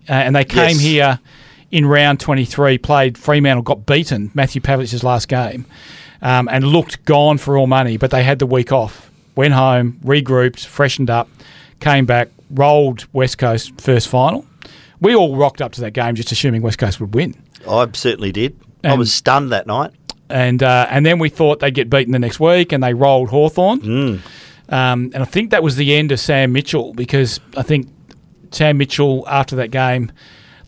uh, 0.09 0.13
and 0.13 0.35
they 0.35 0.45
came 0.45 0.71
Yes. 0.71 0.81
here 0.81 1.19
in 1.71 1.87
round 1.87 2.19
23, 2.19 2.79
played 2.79 3.17
Fremantle, 3.17 3.63
got 3.63 3.87
beaten, 3.87 4.33
Matthew 4.35 4.61
Pavlich's 4.61 5.05
last 5.05 5.29
game, 5.29 5.67
um, 6.21 6.49
and 6.51 6.65
looked 6.65 7.05
gone 7.05 7.39
for 7.39 7.57
all 7.57 7.69
money, 7.69 7.97
but 7.97 8.11
they 8.11 8.25
had 8.25 8.41
the 8.41 8.47
week 8.47 8.73
off. 8.73 9.09
Went 9.37 9.55
home, 9.55 10.01
regrouped, 10.05 10.65
freshened 10.67 11.11
up, 11.11 11.29
came 11.79 12.07
back, 12.07 12.29
rolled 12.51 13.07
West 13.13 13.39
Coast 13.39 13.81
first 13.81 14.09
final. 14.09 14.45
We 15.01 15.15
all 15.15 15.37
rocked 15.37 15.63
up 15.63 15.71
to 15.75 15.81
that 15.83 15.93
game 15.93 16.17
just 16.17 16.33
assuming 16.33 16.61
West 16.63 16.79
Coast 16.79 16.99
would 16.99 17.15
win. 17.15 17.37
I 17.71 17.87
certainly 17.93 18.33
did. 18.33 18.59
I 18.83 18.95
was 18.95 19.13
stunned 19.13 19.53
that 19.53 19.69
night. 19.69 19.93
And 20.31 20.63
uh, 20.63 20.87
and 20.91 21.07
then 21.07 21.19
we 21.19 21.29
thought 21.29 21.61
they'd 21.61 21.75
get 21.75 21.89
beaten 21.89 22.13
the 22.13 22.19
next 22.19 22.39
week, 22.41 22.73
and 22.73 22.83
they 22.83 22.95
rolled 22.95 23.31
Hawthorn. 23.31 23.81
Mm. 23.81 24.21
Um, 24.71 25.11
and 25.15 25.17
I 25.17 25.25
think 25.25 25.51
that 25.51 25.63
was 25.63 25.77
the 25.77 25.95
end 25.95 26.13
of 26.13 26.21
Sam 26.21 26.53
Mitchell 26.53 26.93
because 26.93 27.41
I 27.57 27.63
think 27.63 27.89
Sam 28.51 28.77
Mitchell, 28.77 29.25
after 29.27 29.57
that 29.57 29.71
game, 29.71 30.13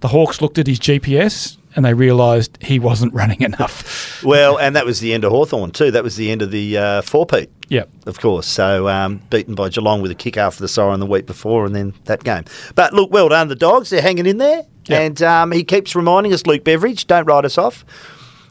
the 0.01 0.09
Hawks 0.09 0.40
looked 0.40 0.59
at 0.59 0.66
his 0.66 0.79
GPS 0.81 1.59
and 1.77 1.85
they 1.85 1.92
realised 1.94 2.57
he 2.62 2.79
wasn't 2.79 3.12
running 3.14 3.42
enough. 3.42 4.09
Well, 4.25 4.59
and 4.59 4.77
that 4.77 4.85
was 4.85 5.01
the 5.01 5.14
end 5.14 5.25
of 5.25 5.33
Hawthorn 5.33 5.70
too. 5.70 5.90
That 5.92 6.05
was 6.05 6.16
the 6.16 6.31
end 6.31 6.42
of 6.42 6.51
the 6.51 6.77
uh, 6.77 7.01
four-peat. 7.03 7.49
Yep. 7.70 7.88
of 8.07 8.20
course. 8.20 8.46
So 8.46 8.87
um, 8.88 9.23
beaten 9.31 9.55
by 9.55 9.70
Geelong 9.70 10.03
with 10.03 10.11
a 10.11 10.14
kick 10.14 10.37
after 10.37 10.61
the 10.61 10.68
siren 10.68 11.01
the 11.01 11.07
week 11.07 11.25
before, 11.25 11.64
and 11.64 11.75
then 11.75 11.94
that 12.05 12.23
game. 12.23 12.44
But 12.75 12.92
look, 12.92 13.11
well 13.11 13.31
done, 13.31 13.49
the 13.49 13.55
dogs. 13.57 13.88
They're 13.88 14.03
hanging 14.03 14.27
in 14.27 14.37
there, 14.37 14.64
Yep. 14.87 15.01
and 15.01 15.23
um, 15.23 15.53
he 15.53 15.64
keeps 15.64 15.94
reminding 15.96 16.35
us, 16.35 16.46
Luke 16.46 16.64
Beveridge, 16.64 17.07
don't 17.07 17.25
write 17.27 17.44
us 17.46 17.57
off. 17.57 17.83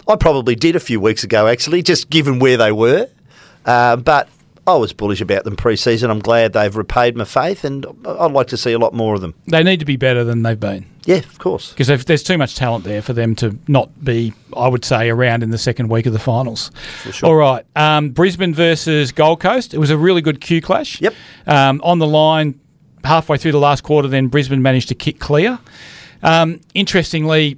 I 0.09 0.15
probably 0.15 0.55
did 0.55 0.75
a 0.75 0.79
few 0.79 0.99
weeks 0.99 1.23
ago, 1.23 1.47
actually, 1.47 1.83
just 1.83 2.09
given 2.09 2.39
where 2.39 2.57
they 2.57 2.71
were. 2.71 3.07
Uh, 3.65 3.95
but 3.95 4.27
I 4.65 4.75
was 4.75 4.91
bullish 4.91 5.21
about 5.21 5.43
them 5.43 5.55
pre-season. 5.55 6.09
I'm 6.09 6.19
glad 6.19 6.53
they've 6.53 6.75
repaid 6.75 7.15
my 7.15 7.25
faith, 7.25 7.63
and 7.63 7.85
I'd 8.05 8.31
like 8.31 8.47
to 8.47 8.57
see 8.57 8.71
a 8.73 8.79
lot 8.79 8.93
more 8.93 9.13
of 9.15 9.21
them. 9.21 9.35
They 9.47 9.61
need 9.63 9.79
to 9.79 9.85
be 9.85 9.97
better 9.97 10.23
than 10.23 10.41
they've 10.43 10.59
been 10.59 10.85
Yeah, 11.05 11.17
of 11.17 11.37
course. 11.39 11.71
because 11.71 12.05
there's 12.05 12.23
too 12.23 12.37
much 12.37 12.55
talent 12.55 12.83
there 12.85 13.01
for 13.03 13.13
them 13.13 13.35
to 13.35 13.57
not 13.67 14.03
be, 14.03 14.33
I 14.57 14.67
would 14.67 14.83
say, 14.83 15.09
around 15.09 15.43
in 15.43 15.51
the 15.51 15.57
second 15.59 15.89
week 15.89 16.05
of 16.07 16.13
the 16.13 16.19
finals. 16.19 16.71
sure. 17.11 17.29
All 17.29 17.35
right. 17.35 17.63
Um, 17.75 18.09
Brisbane 18.09 18.53
versus 18.53 19.11
Gold 19.11 19.39
Coast. 19.41 19.73
It 19.73 19.77
was 19.79 19.91
a 19.91 19.97
really 19.97 20.21
good 20.21 20.41
Q 20.41 20.61
clash. 20.61 20.99
Yep. 21.01 21.13
Um, 21.45 21.81
on 21.83 21.99
the 21.99 22.07
line, 22.07 22.59
halfway 23.03 23.37
through 23.37 23.51
the 23.53 23.59
last 23.59 23.83
quarter, 23.83 24.07
then 24.07 24.27
Brisbane 24.27 24.61
managed 24.61 24.87
to 24.89 24.95
kick 24.95 25.19
clear. 25.19 25.59
Um, 26.23 26.61
interestingly, 26.73 27.57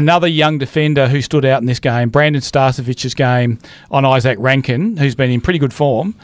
another 0.00 0.26
young 0.26 0.56
defender 0.56 1.08
who 1.08 1.20
stood 1.20 1.44
out 1.44 1.60
in 1.60 1.66
this 1.66 1.78
game, 1.78 2.08
Brandon 2.08 2.40
Starcevic's 2.40 3.12
game 3.12 3.58
on 3.90 4.04
Izak 4.04 4.36
Rankine, 4.38 4.96
who's 4.96 5.14
been 5.14 5.30
in 5.30 5.42
pretty 5.42 5.58
good 5.58 5.74
form, 5.74 6.14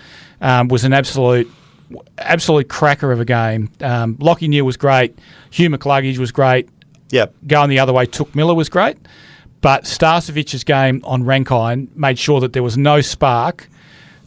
um, 0.41 0.69
was 0.69 0.83
an 0.83 0.95
absolute 0.95 1.49
absolute 2.19 2.69
cracker 2.69 3.13
of 3.13 3.21
a 3.21 3.25
game. 3.25 3.71
Um, 3.81 4.17
Lachie 4.17 4.49
Neale 4.49 4.65
was 4.65 4.77
great. 4.77 5.17
Hugh 5.51 5.69
McCluggage 5.71 6.19
was 6.19 6.33
great. 6.33 6.69
Yep. 7.11 7.35
Going 7.47 7.71
the 7.71 7.79
other 7.79 7.93
way, 7.93 8.07
Touk 8.07 8.35
Miller 8.35 8.55
was 8.55 8.69
great. 8.69 8.97
But 9.61 9.85
Starcevic's 9.85 10.65
game 10.65 11.03
on 11.05 11.25
Rankine 11.25 11.89
made 11.95 12.19
sure 12.19 12.41
that 12.41 12.55
there 12.55 12.63
was 12.63 12.77
no 12.77 13.03
spark 13.03 13.69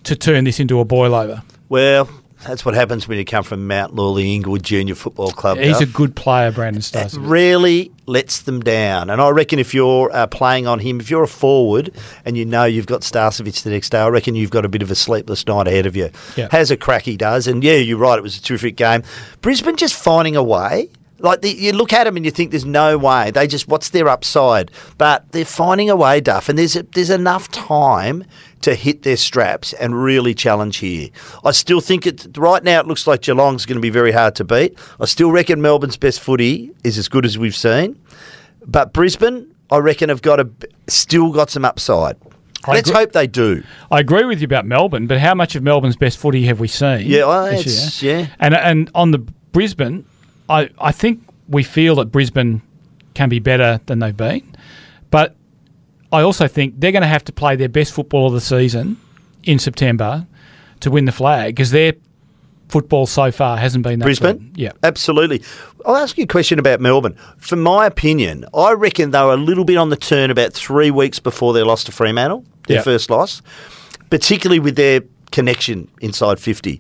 to 0.04 0.16
turn 0.16 0.44
this 0.46 0.60
into 0.60 0.80
a 0.80 0.86
boil 0.86 1.14
over. 1.14 1.42
Well, 1.68 2.08
that's 2.46 2.64
what 2.64 2.74
happens 2.74 3.08
when 3.08 3.18
you 3.18 3.26
come 3.26 3.44
from 3.44 3.68
Mount 3.68 3.94
Lawley 3.94 4.34
Inglewood 4.36 4.64
Junior 4.64 4.96
Football 4.96 5.32
Club. 5.32 5.58
He's 5.58 5.82
a 5.82 5.86
good 5.86 6.16
player, 6.16 6.52
Brandon 6.52 6.82
Starcevic. 6.82 7.18
really 7.30 7.92
lets 8.06 8.42
them 8.42 8.62
down. 8.62 9.10
And 9.10 9.22
I 9.22 9.30
reckon 9.30 9.60
if 9.60 9.74
you're 9.74 10.10
uh, 10.12 10.26
playing 10.28 10.66
on 10.66 10.80
him, 10.80 11.00
if 11.00 11.10
you're 11.10 11.24
a 11.24 11.28
forward 11.28 11.92
and 12.26 12.38
you 12.38 12.46
know 12.46 12.64
you've 12.66 12.88
got 12.88 13.02
Starcevic 13.02 13.62
the 13.64 13.70
next 13.70 13.90
day, 13.90 14.00
I 14.00 14.08
reckon 14.08 14.36
you've 14.36 14.50
got 14.52 14.66
a 14.66 14.70
bit 14.70 14.82
of 14.82 14.90
a 14.90 14.96
sleepless 14.96 15.46
night 15.48 15.68
ahead 15.68 15.86
of 15.86 15.96
you. 15.96 16.10
Has 16.52 16.72
a 16.72 16.78
crack, 16.78 17.04
he 17.04 17.18
does. 17.18 17.46
And 17.46 17.64
yeah, 17.64 17.76
you're 17.76 17.98
right, 17.98 18.18
it 18.18 18.24
was 18.24 18.38
a 18.38 18.42
terrific 18.42 18.76
game. 18.78 19.04
Brisbane 19.42 19.76
just 19.76 19.96
finding 19.96 20.36
a 20.36 20.44
way. 20.44 20.90
Like 21.20 21.42
the, 21.42 21.50
you 21.52 21.72
look 21.74 21.92
at 21.94 22.06
them 22.06 22.16
and 22.16 22.26
you 22.26 22.32
think 22.32 22.52
there's 22.52 22.66
no 22.66 22.98
way. 22.98 23.32
They 23.32 23.48
just 23.48 23.68
what's 23.68 23.90
their 23.90 24.08
upside? 24.08 24.72
But 24.98 25.32
they're 25.32 25.46
finding 25.46 25.90
a 25.90 25.96
way, 25.96 26.22
Duff, 26.22 26.50
and 26.50 26.58
there's 26.58 26.74
there's 26.94 27.10
enough 27.10 27.50
time 27.50 28.24
to 28.62 28.76
hit 28.76 29.04
their 29.04 29.16
straps 29.18 29.72
and 29.74 30.02
really 30.02 30.34
challenge 30.34 30.78
here. 30.78 31.10
I 31.46 31.52
still 31.52 31.80
think 31.82 32.06
it 32.06 32.28
right 32.38 32.64
now. 32.64 32.80
It 32.82 32.88
looks 32.88 33.08
like 33.08 33.22
Geelong's 33.22 33.66
going 33.66 33.78
to 33.78 33.82
be 33.82 33.90
very 33.90 34.12
hard 34.12 34.36
to 34.36 34.44
beat. 34.44 34.78
I 35.00 35.06
still 35.06 35.32
reckon 35.32 35.62
Melbourne's 35.62 35.98
best 35.98 36.20
footy 36.20 36.72
is 36.84 36.98
as 36.98 37.08
good 37.08 37.26
as 37.26 37.38
we've 37.38 37.56
seen, 37.56 38.00
but 38.66 38.94
Brisbane, 38.94 39.54
I 39.72 39.78
reckon, 39.78 40.10
have 40.10 40.22
got 40.22 40.40
a 40.40 40.50
still 40.88 41.32
got 41.32 41.50
some 41.50 41.64
upside. 41.66 42.18
I 42.66 42.74
Let's 42.74 42.90
agree- 42.90 43.00
hope 43.02 43.12
they 43.14 43.28
do. 43.28 43.64
I 43.90 44.02
agree 44.02 44.26
with 44.26 44.42
you 44.42 44.46
about 44.46 44.66
Melbourne, 44.66 45.08
but 45.08 45.20
how 45.20 45.34
much 45.34 45.56
of 45.56 45.64
Melbourne's 45.64 45.96
best 45.96 46.18
footy 46.18 46.46
have 46.48 46.60
we 46.60 46.68
seen? 46.68 47.08
Yeah, 47.08 47.26
well, 47.26 47.54
yeah. 48.02 48.28
And 48.40 48.54
and 48.54 48.92
on 48.94 49.12
the 49.12 49.20
Brisbane, 49.20 50.06
I 50.50 50.70
I 50.80 50.92
think 50.92 51.22
we 51.48 51.64
feel 51.64 51.96
that 51.96 52.12
Brisbane 52.12 52.62
can 53.14 53.30
be 53.30 53.40
better 53.40 53.80
than 53.86 54.00
they've 54.00 54.16
been, 54.16 54.44
but 55.12 55.36
I 56.12 56.22
also 56.22 56.48
think 56.48 56.76
they're 56.80 56.92
going 56.92 57.02
to 57.04 57.08
have 57.08 57.24
to 57.26 57.32
play 57.32 57.56
their 57.56 57.70
best 57.70 57.94
football 57.94 58.28
of 58.28 58.34
the 58.34 58.42
season 58.42 58.98
in 59.44 59.60
September 59.60 60.26
to 60.80 60.90
win 60.92 61.06
the 61.06 61.12
flag 61.12 61.56
because 61.56 61.72
their 61.72 61.94
football 62.70 63.06
so 63.08 63.32
far 63.32 63.58
hasn't 63.58 63.84
been 63.84 64.00
that 64.00 64.06
Brisbane? 64.06 64.38
good. 64.38 64.58
Yeah. 64.58 64.72
Absolutely. 64.84 65.42
I'll 65.86 65.96
ask 65.98 66.18
you 66.18 66.24
a 66.24 66.28
question 66.28 66.60
about 66.60 66.80
Melbourne. 66.80 67.16
From 67.38 67.62
my 67.62 67.86
opinion, 67.88 68.46
I 68.54 68.74
reckon 68.74 69.12
they 69.12 69.22
were 69.24 69.34
a 69.34 69.38
little 69.38 69.66
bit 69.66 69.78
on 69.78 69.90
the 69.90 69.96
turn 69.98 70.30
about 70.30 70.54
three 70.54 70.92
weeks 70.92 71.20
before 71.20 71.54
their 71.54 71.66
loss 71.66 71.84
to 71.86 71.92
Fremantle, 71.92 72.46
their 72.68 72.78
Yeah. 72.78 72.84
first 72.84 73.10
loss, 73.10 73.42
particularly 74.10 74.60
with 74.60 74.76
their 74.76 75.02
connection 75.32 75.88
inside 76.02 76.40
50. 76.40 76.80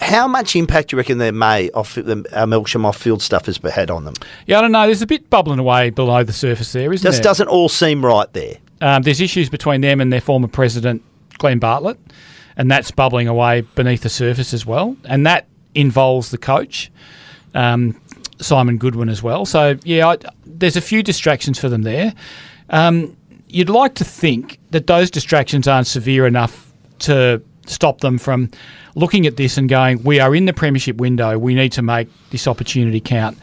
How 0.00 0.26
much 0.26 0.56
impact 0.56 0.90
do 0.90 0.96
you 0.96 0.98
reckon 0.98 1.18
there 1.18 1.32
may 1.32 1.70
off 1.70 1.94
the 1.94 2.26
uh, 2.32 2.46
Melksham 2.46 2.84
off-field 2.84 3.22
stuff 3.22 3.46
has 3.46 3.58
had 3.58 3.90
on 3.90 4.04
them? 4.04 4.14
Yeah, 4.46 4.58
I 4.58 4.62
don't 4.62 4.72
know. 4.72 4.86
There's 4.86 5.02
a 5.02 5.06
bit 5.06 5.30
bubbling 5.30 5.60
away 5.60 5.90
below 5.90 6.24
the 6.24 6.32
surface 6.32 6.72
there, 6.72 6.92
isn't 6.92 7.04
Just 7.06 7.18
there? 7.18 7.30
doesn't 7.30 7.48
all 7.48 7.68
seem 7.68 8.04
right 8.04 8.30
there. 8.32 8.56
Um, 8.80 9.02
there's 9.02 9.20
issues 9.20 9.48
between 9.48 9.82
them 9.82 10.00
and 10.00 10.12
their 10.12 10.20
former 10.20 10.48
president, 10.48 11.02
Glen 11.38 11.60
Bartlett, 11.60 11.98
and 12.56 12.70
that's 12.70 12.90
bubbling 12.90 13.28
away 13.28 13.60
beneath 13.76 14.02
the 14.02 14.08
surface 14.08 14.52
as 14.52 14.66
well. 14.66 14.96
And 15.04 15.24
that 15.26 15.46
involves 15.76 16.30
the 16.30 16.38
coach, 16.38 16.90
um, 17.54 18.00
Simon 18.40 18.78
Goodwin, 18.78 19.08
as 19.08 19.22
well. 19.22 19.46
So, 19.46 19.78
yeah, 19.84 20.08
I, 20.08 20.18
there's 20.44 20.76
a 20.76 20.80
few 20.80 21.04
distractions 21.04 21.58
for 21.58 21.68
them 21.68 21.82
there. 21.82 22.14
Um, 22.68 23.16
you'd 23.48 23.70
like 23.70 23.94
to 23.94 24.04
think 24.04 24.58
that 24.70 24.88
those 24.88 25.08
distractions 25.10 25.68
aren't 25.68 25.86
severe 25.86 26.26
enough 26.26 26.72
to 27.00 27.42
stop 27.66 28.00
them 28.00 28.18
from 28.18 28.50
looking 28.94 29.26
at 29.26 29.36
this 29.36 29.58
and 29.58 29.68
going, 29.68 30.02
we 30.02 30.20
are 30.20 30.34
in 30.34 30.44
the 30.44 30.52
premiership 30.52 30.96
window. 30.96 31.38
We 31.38 31.54
need 31.54 31.72
to 31.72 31.82
make 31.82 32.08
this 32.30 32.46
opportunity 32.46 33.00
count. 33.00 33.38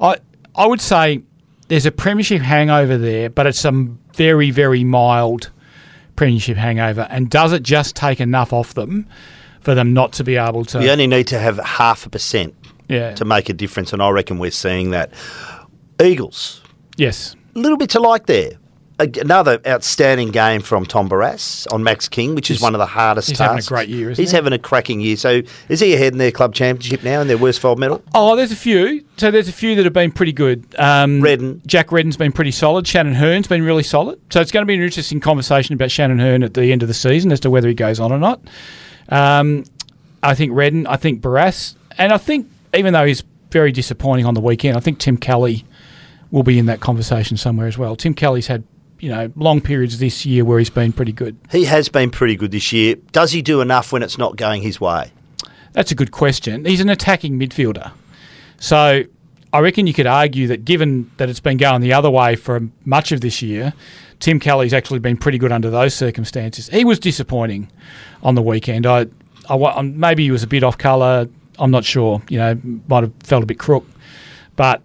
I 0.00 0.18
I 0.54 0.66
would 0.66 0.80
say 0.80 1.22
there's 1.68 1.86
a 1.86 1.92
premiership 1.92 2.42
hangover 2.42 2.96
there, 2.96 3.30
but 3.30 3.46
it's 3.46 3.58
some 3.58 3.98
very 4.14 4.50
very 4.50 4.84
mild 4.84 5.50
premiership 6.16 6.56
hangover. 6.56 7.06
And 7.10 7.30
does 7.30 7.52
it 7.52 7.62
just 7.62 7.94
take 7.94 8.20
enough 8.20 8.52
off 8.52 8.74
them 8.74 9.06
for 9.60 9.74
them 9.74 9.92
not 9.92 10.12
to 10.14 10.24
be 10.24 10.36
able 10.36 10.64
to? 10.66 10.82
You 10.82 10.90
only 10.90 11.06
need 11.06 11.26
to 11.28 11.38
have 11.38 11.58
half 11.58 12.06
a 12.06 12.10
percent 12.10 12.54
yeah. 12.88 13.14
to 13.14 13.24
make 13.24 13.48
a 13.48 13.52
difference, 13.52 13.92
and 13.92 14.02
I 14.02 14.10
reckon 14.10 14.38
we're 14.38 14.50
seeing 14.50 14.90
that. 14.90 15.12
Eagles, 16.02 16.60
yes. 16.96 17.34
a 17.54 17.58
little 17.58 17.78
bit 17.78 17.88
to 17.90 18.00
like 18.00 18.26
there. 18.26 18.52
Another 18.98 19.60
outstanding 19.66 20.30
game 20.30 20.62
from 20.62 20.86
Tom 20.86 21.06
Barrass 21.06 21.70
on 21.70 21.82
Max 21.82 22.08
King, 22.08 22.34
which 22.34 22.50
is 22.50 22.62
one 22.62 22.74
of 22.74 22.78
the 22.78 22.86
hardest 22.86 23.28
he's 23.28 23.38
having 23.38 23.58
a 23.58 23.62
great 23.62 23.90
year, 23.90 24.10
isn't 24.10 24.22
He's 24.22 24.30
he? 24.30 24.36
having 24.36 24.54
a 24.54 24.58
cracking 24.58 25.00
year. 25.00 25.16
So 25.18 25.42
is 25.68 25.80
he 25.80 25.92
ahead 25.92 26.12
in 26.14 26.18
their 26.18 26.30
club 26.30 26.54
championship 26.54 27.04
now 27.04 27.20
in 27.20 27.28
their 27.28 27.36
Worsfold 27.36 27.78
medal? 27.78 28.02
Oh, 28.14 28.36
there's 28.36 28.52
a 28.52 28.56
few. 28.56 29.04
So 29.18 29.30
there's 29.30 29.48
a 29.48 29.52
few 29.52 29.74
that 29.74 29.84
have 29.84 29.92
been 29.92 30.12
pretty 30.12 30.32
good. 30.32 30.64
Um, 30.78 31.20
Redden. 31.20 31.60
Jack 31.66 31.92
Redden's 31.92 32.16
been 32.16 32.32
pretty 32.32 32.52
solid. 32.52 32.86
Shannon 32.86 33.16
Hurn's 33.16 33.46
been 33.46 33.64
really 33.64 33.82
solid. 33.82 34.18
So 34.30 34.40
it's 34.40 34.50
going 34.50 34.62
to 34.62 34.66
be 34.66 34.74
an 34.74 34.80
interesting 34.82 35.20
conversation 35.20 35.74
about 35.74 35.90
Shannon 35.90 36.18
Hurn 36.18 36.42
at 36.42 36.54
the 36.54 36.72
end 36.72 36.80
of 36.80 36.88
the 36.88 36.94
season 36.94 37.32
as 37.32 37.40
to 37.40 37.50
whether 37.50 37.68
he 37.68 37.74
goes 37.74 38.00
on 38.00 38.12
or 38.12 38.18
not. 38.18 38.40
Um, 39.10 39.64
I 40.22 40.34
think 40.34 40.52
Redden, 40.54 40.86
I 40.86 40.96
think 40.96 41.20
Barrass, 41.20 41.74
and 41.98 42.14
I 42.14 42.18
think 42.18 42.48
even 42.74 42.94
though 42.94 43.04
he's 43.04 43.22
very 43.50 43.72
disappointing 43.72 44.24
on 44.24 44.32
the 44.32 44.40
weekend, 44.40 44.74
I 44.76 44.80
think 44.80 44.98
Tim 45.00 45.18
Kelly 45.18 45.66
will 46.30 46.42
be 46.42 46.58
in 46.58 46.64
that 46.64 46.80
conversation 46.80 47.36
somewhere 47.36 47.66
as 47.66 47.76
well. 47.76 47.94
Tim 47.94 48.14
Kelly's 48.14 48.46
had 48.46 48.64
you 48.98 49.08
know 49.08 49.32
long 49.36 49.60
periods 49.60 49.98
this 49.98 50.24
year 50.24 50.44
where 50.44 50.58
he's 50.58 50.70
been 50.70 50.92
pretty 50.92 51.12
good. 51.12 51.36
He 51.50 51.64
has 51.64 51.88
been 51.88 52.10
pretty 52.10 52.36
good 52.36 52.50
this 52.50 52.72
year. 52.72 52.96
Does 53.12 53.32
he 53.32 53.42
do 53.42 53.60
enough 53.60 53.92
when 53.92 54.02
it's 54.02 54.18
not 54.18 54.36
going 54.36 54.62
his 54.62 54.80
way? 54.80 55.12
That's 55.72 55.90
a 55.90 55.94
good 55.94 56.10
question. 56.10 56.64
He's 56.64 56.80
an 56.80 56.88
attacking 56.88 57.38
midfielder. 57.38 57.92
So 58.58 59.04
I 59.52 59.60
reckon 59.60 59.86
you 59.86 59.94
could 59.94 60.06
argue 60.06 60.46
that 60.48 60.64
given 60.64 61.10
that 61.18 61.28
it's 61.28 61.40
been 61.40 61.56
going 61.58 61.80
the 61.80 61.92
other 61.92 62.10
way 62.10 62.36
for 62.36 62.68
much 62.84 63.12
of 63.12 63.20
this 63.20 63.42
year, 63.42 63.74
Tim 64.20 64.40
Kelly's 64.40 64.72
actually 64.72 64.98
been 64.98 65.16
pretty 65.16 65.38
good 65.38 65.52
under 65.52 65.70
those 65.70 65.94
circumstances. 65.94 66.68
He 66.68 66.84
was 66.84 66.98
disappointing 66.98 67.70
on 68.22 68.34
the 68.34 68.42
weekend. 68.42 68.86
I, 68.86 69.06
I 69.48 69.54
um, 69.54 69.98
maybe 69.98 70.24
he 70.24 70.30
was 70.30 70.42
a 70.42 70.46
bit 70.46 70.62
off 70.62 70.78
colour. 70.78 71.28
I'm 71.58 71.70
not 71.70 71.84
sure. 71.84 72.22
You 72.28 72.38
know, 72.38 72.60
might 72.88 73.04
have 73.04 73.12
felt 73.22 73.42
a 73.42 73.46
bit 73.46 73.58
crook, 73.58 73.86
but 74.56 74.82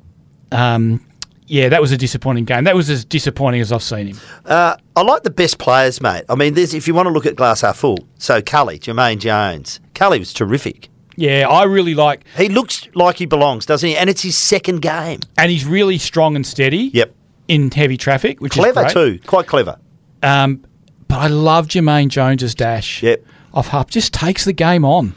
um, 0.51 1.05
yeah, 1.51 1.67
that 1.69 1.81
was 1.81 1.91
a 1.91 1.97
disappointing 1.97 2.45
game. 2.45 2.63
That 2.63 2.75
was 2.75 2.89
as 2.89 3.03
disappointing 3.03 3.59
as 3.61 3.71
I've 3.73 3.83
seen 3.83 4.07
him. 4.07 4.17
Uh, 4.45 4.77
I 4.95 5.01
like 5.01 5.23
the 5.23 5.29
best 5.29 5.57
players, 5.59 5.99
mate. 6.01 6.23
I 6.29 6.35
mean, 6.35 6.53
there's, 6.53 6.73
if 6.73 6.87
you 6.87 6.93
want 6.93 7.07
to 7.07 7.11
look 7.11 7.25
at 7.25 7.35
glass 7.35 7.61
half 7.61 7.77
full, 7.77 7.97
so 8.17 8.41
Culley, 8.41 8.79
Jermaine 8.79 9.19
Jones. 9.19 9.79
Culley 9.93 10.19
was 10.19 10.33
terrific. 10.33 10.87
Yeah, 11.17 11.47
I 11.49 11.63
really 11.65 11.93
like, 11.93 12.23
He 12.37 12.47
looks 12.47 12.87
like 12.95 13.17
he 13.17 13.25
belongs, 13.25 13.65
doesn't 13.65 13.87
he? 13.87 13.97
And 13.97 14.09
it's 14.09 14.21
his 14.21 14.37
second 14.37 14.81
game. 14.81 15.19
and 15.37 15.51
he's 15.51 15.65
really 15.65 15.97
strong 15.97 16.35
and 16.37 16.47
steady. 16.47 16.89
Yep. 16.93 17.13
In 17.49 17.69
heavy 17.69 17.97
traffic, 17.97 18.39
which 18.39 18.53
Clever 18.53 18.85
is 18.87 18.93
great. 18.93 19.19
too. 19.19 19.27
Quite 19.27 19.45
clever. 19.47 19.77
Um, 20.23 20.63
but 21.09 21.17
I 21.19 21.27
love 21.27 21.67
Jermaine 21.67 22.07
Jones's 22.07 22.55
dash 22.55 23.03
Yep. 23.03 23.25
off 23.53 23.67
half. 23.67 23.89
Just 23.89 24.13
takes 24.13 24.45
the 24.45 24.53
game 24.53 24.85
on. 24.85 25.15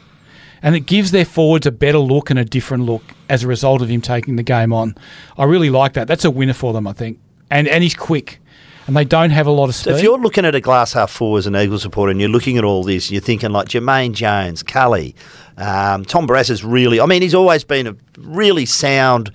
And 0.65 0.75
it 0.75 0.81
gives 0.81 1.11
their 1.11 1.25
forwards 1.25 1.67
a 1.67 1.71
better 1.71 1.99
look 1.99 2.29
and 2.31 2.39
a 2.39 2.43
different 2.43 2.83
look 2.85 3.03
as 3.29 3.43
a 3.43 3.47
result 3.47 3.81
of 3.83 3.87
him 3.87 4.01
taking 4.01 4.35
the 4.35 4.43
game 4.43 4.73
on. 4.73 4.95
I 5.37 5.43
really 5.43 5.69
like 5.69 5.93
that. 5.93 6.07
That's 6.07 6.25
a 6.25 6.31
winner 6.31 6.53
for 6.53 6.73
them, 6.73 6.87
I 6.87 6.93
think. 6.93 7.19
And 7.51 7.67
and 7.67 7.83
he's 7.83 7.93
quick. 7.95 8.39
And 8.87 8.95
they 8.95 9.05
don't 9.05 9.29
have 9.29 9.47
a 9.47 9.51
lot 9.51 9.69
of 9.69 9.75
So 9.75 9.91
speed. 9.91 9.95
if 9.97 10.03
you're 10.03 10.17
looking 10.19 10.43
at 10.45 10.53
a 10.55 10.59
glass 10.61 10.93
half 10.93 11.11
full 11.11 11.37
as 11.37 11.47
an 11.47 11.55
Eagles 11.55 11.83
supporter 11.83 12.11
and 12.11 12.19
you're 12.19 12.29
looking 12.29 12.57
at 12.57 12.63
all 12.63 12.83
this, 12.83 13.09
you're 13.11 13.21
thinking 13.21 13.51
like 13.51 13.67
Jermaine 13.67 14.13
Jones, 14.13 14.63
Culley, 14.63 15.15
um, 15.57 16.03
Tom 16.05 16.27
Barrass 16.27 16.49
is 16.49 16.63
really, 16.63 16.99
I 16.99 17.05
mean, 17.07 17.21
he's 17.21 17.33
always 17.33 17.63
been 17.63 17.87
a 17.87 17.95
really 18.19 18.65
sound, 18.65 19.31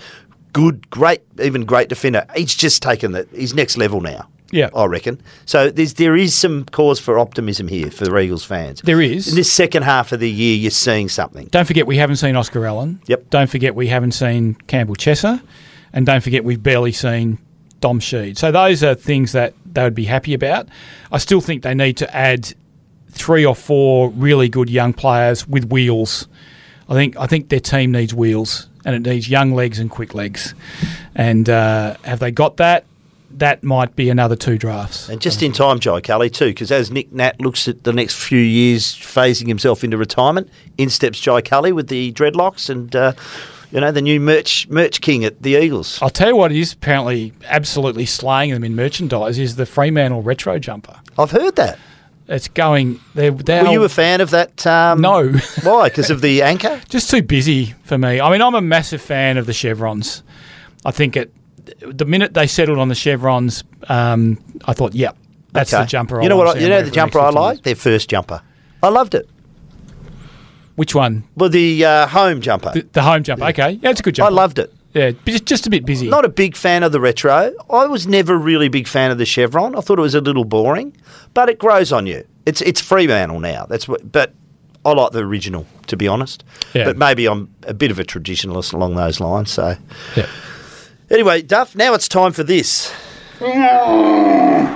good, 0.53 0.89
great, 0.91 1.23
even 1.43 1.65
great 1.65 1.89
defender. 1.89 2.27
He's 2.37 2.55
just 2.55 2.81
taken 2.83 3.13
the, 3.13 3.27
he's 3.35 3.55
next 3.55 3.77
level 3.77 4.01
now. 4.01 4.29
Yeah. 4.51 4.71
I 4.75 4.85
reckon. 4.87 5.21
So 5.47 5.71
there's 5.71 5.95
there 5.95 6.17
is 6.17 6.37
some 6.37 6.65
cause 6.67 6.99
for 6.99 7.19
optimism 7.19 7.69
here 7.69 7.91
for 7.91 8.05
the 8.05 8.17
Eagles 8.19 8.45
fans. 8.45 8.83
There 8.83 9.01
is. 9.01 9.29
In 9.29 9.35
this 9.37 9.53
second 9.53 9.85
half 9.85 10.13
of 10.13 10.21
the 10.21 10.31
year, 10.31 10.57
you're 10.57 10.71
seeing 10.71 11.09
something. 11.09 11.47
Don't 11.47 11.67
forget 11.67 11.87
we 11.87 11.97
haven't 11.97 12.17
seen 12.17 12.37
Oscar 12.37 12.67
Allen. 12.67 13.01
Yep. 13.07 13.31
Don't 13.31 13.51
forget 13.51 13.75
we 13.75 13.87
haven't 13.87 14.13
seen 14.13 14.55
Campbell 14.67 14.97
Chesser. 14.97 15.41
And 15.93 16.07
don't 16.07 16.23
forget 16.23 16.45
we've 16.45 16.63
barely 16.63 16.93
seen 16.93 17.39
Dom 17.81 18.01
Sheed. 18.01 18.39
So 18.39 18.53
those 18.53 18.85
are 18.85 18.95
things 18.95 19.33
that 19.33 19.55
they 19.65 19.83
would 19.83 19.95
be 19.95 20.05
happy 20.05 20.35
about. 20.35 20.69
I 21.11 21.19
still 21.19 21.41
think 21.41 21.63
they 21.63 21.75
need 21.75 21.97
to 21.99 22.17
add 22.17 22.53
three 23.11 23.45
or 23.45 23.57
four 23.57 24.11
really 24.11 24.49
good 24.49 24.71
young 24.71 24.93
players 24.93 25.47
with 25.49 25.71
wheels. 25.71 26.29
I 26.89 26.95
think 26.95 27.17
I 27.17 27.27
think 27.27 27.49
their 27.49 27.61
team 27.61 27.93
needs 27.93 28.15
wheels 28.15 28.69
and 28.85 28.95
it 28.95 29.09
needs 29.09 29.29
young 29.29 29.53
legs 29.53 29.79
and 29.79 29.91
quick 29.91 30.15
legs. 30.15 30.55
And 31.15 31.49
uh, 31.49 31.97
have 32.03 32.19
they 32.19 32.31
got 32.31 32.57
that? 32.59 32.85
That 33.41 33.65
might 33.65 33.97
be 33.97 34.11
another 34.11 34.37
two 34.37 34.59
drafts. 34.59 35.09
And 35.09 35.19
just 35.19 35.43
in 35.43 35.53
time, 35.53 35.81
Jai 35.81 36.03
Kelly, 36.03 36.29
too, 36.29 36.47
because 36.49 36.71
as 36.71 36.91
Nick 36.91 37.11
Nat 37.11 37.41
looks 37.41 37.67
at 37.69 37.85
the 37.85 37.93
next 37.93 38.17
few 38.17 38.39
years 38.39 38.95
phasing 38.95 39.49
himself 39.49 39.83
into 39.83 39.97
retirement, 39.97 40.51
in 40.77 40.91
steps 40.91 41.19
Jai 41.19 41.41
Kelly 41.41 41.73
with 41.73 41.89
the 41.89 42.13
dreadlocks 42.13 42.69
and, 42.69 42.95
uh, 42.95 43.15
you 43.73 43.81
know, 43.81 43.91
the 43.93 44.03
new 44.03 44.21
merch 44.21 44.69
merch 44.69 45.01
king 45.01 45.25
at 45.25 45.43
the 45.43 45.57
Eagles. 45.57 45.99
I'll 46.03 46.11
tell 46.11 46.29
you 46.29 46.37
what 46.37 46.53
is 46.53 46.75
apparently 46.75 47.33
absolutely 47.47 48.05
slaying 48.05 48.53
them 48.53 48.63
in 48.63 48.77
merchandise 48.77 49.39
is 49.39 49.57
the 49.57 49.65
Fremantle 49.65 50.23
retro 50.23 50.59
jumper. 50.59 51.01
I've 51.19 51.31
heard 51.31 51.57
that. 51.57 51.79
It's 52.29 52.49
going. 52.49 53.01
They're, 53.15 53.31
they're 53.31 53.65
Were 53.65 53.71
you 53.71 53.85
a 53.85 53.89
fan 53.89 54.21
of 54.21 54.31
that? 54.31 54.67
Um, 54.67 55.01
No. 55.01 55.33
why? 55.63 55.89
Because 55.89 56.11
of 56.11 56.21
the 56.21 56.43
anchor? 56.43 56.81
just 56.91 57.11
too 57.11 57.23
busy 57.23 57.75
for 57.85 57.97
me. 57.97 58.21
I 58.21 58.31
mean, 58.31 58.43
I'm 58.43 58.55
a 58.55 58.61
massive 58.61 59.01
fan 59.01 59.39
of 59.39 59.47
the 59.47 59.55
chevrons. 59.55 60.23
I 60.85 60.91
think 60.91 61.17
it. 61.17 61.33
The 61.81 62.05
minute 62.05 62.35
they 62.35 62.47
settled 62.47 62.79
on 62.79 62.89
the 62.89 62.95
chevrons, 62.95 63.65
um, 63.89 64.39
I 64.65 64.73
thought, 64.73 64.95
yep, 64.95 65.17
that's 65.53 65.73
Okay. 65.73 65.83
the 65.83 65.87
jumper. 65.89 66.21
I 66.21 66.23
You 66.25 66.29
know 66.29 66.37
what? 66.37 66.57
I, 66.57 66.61
you 66.61 66.69
know 66.69 66.83
the 66.83 66.91
jumper 66.91 67.19
I 67.21 67.27
15 67.27 67.43
like? 67.43 67.63
Their 67.63 67.75
first 67.75 68.09
jumper. 68.09 68.43
I 68.83 68.89
loved 68.89 69.15
it. 69.15 69.29
Which 70.77 70.95
one? 70.95 71.25
Well, 71.37 71.51
the 71.51 71.85
uh, 71.85 72.07
home 72.07 72.41
jumper. 72.41 72.73
The, 72.73 72.83
the 72.93 73.03
home 73.03 73.23
jump. 73.23 73.43
Okay, 73.43 73.79
yeah, 73.83 73.91
it's 73.91 74.01
a 74.01 74.03
good 74.03 74.15
jumper. 74.15 74.31
I 74.33 74.35
loved 74.35 74.59
it. 74.59 74.73
Yeah, 74.95 75.13
just, 75.25 75.45
just 75.45 75.67
a 75.67 75.71
bit 75.71 75.85
busy. 75.85 76.09
Not 76.09 76.25
a 76.25 76.29
big 76.29 76.57
fan 76.57 76.83
of 76.83 76.91
the 76.91 77.01
retro. 77.01 77.53
I 77.71 77.87
was 77.87 78.07
never 78.09 78.37
really 78.37 78.67
a 78.67 78.71
big 78.71 78.89
fan 78.89 79.11
of 79.13 79.19
the 79.19 79.27
chevron. 79.27 79.77
I 79.77 79.81
thought 79.83 79.99
it 79.99 80.03
was 80.03 80.15
a 80.17 80.21
little 80.21 80.45
boring, 80.45 80.97
but 81.35 81.49
it 81.49 81.59
grows 81.59 81.93
on 81.93 82.07
you. 82.07 82.25
It's 82.47 82.61
it's 82.63 82.81
Fremantle 82.81 83.39
now. 83.41 83.67
That's 83.67 83.87
what. 83.87 84.11
But 84.11 84.33
I 84.85 84.93
like 84.93 85.13
the 85.13 85.21
original, 85.21 85.67
to 85.89 85.97
be 85.97 86.09
honest. 86.09 86.43
Yeah. 86.75 86.85
But 86.87 86.97
maybe 86.97 87.27
I'm 87.29 87.55
a 87.67 87.75
bit 87.75 87.91
of 87.91 87.99
a 87.99 88.05
traditionalist 88.05 88.73
along 88.73 88.95
those 88.97 89.21
lines. 89.21 89.51
So 89.53 89.77
Yeah. 90.17 90.27
Anyway, 91.11 91.43
Duff. 91.43 91.75
Now 91.75 91.95
it's 91.95 92.09
time 92.09 92.33
for 92.33 92.45
this. 92.45 92.95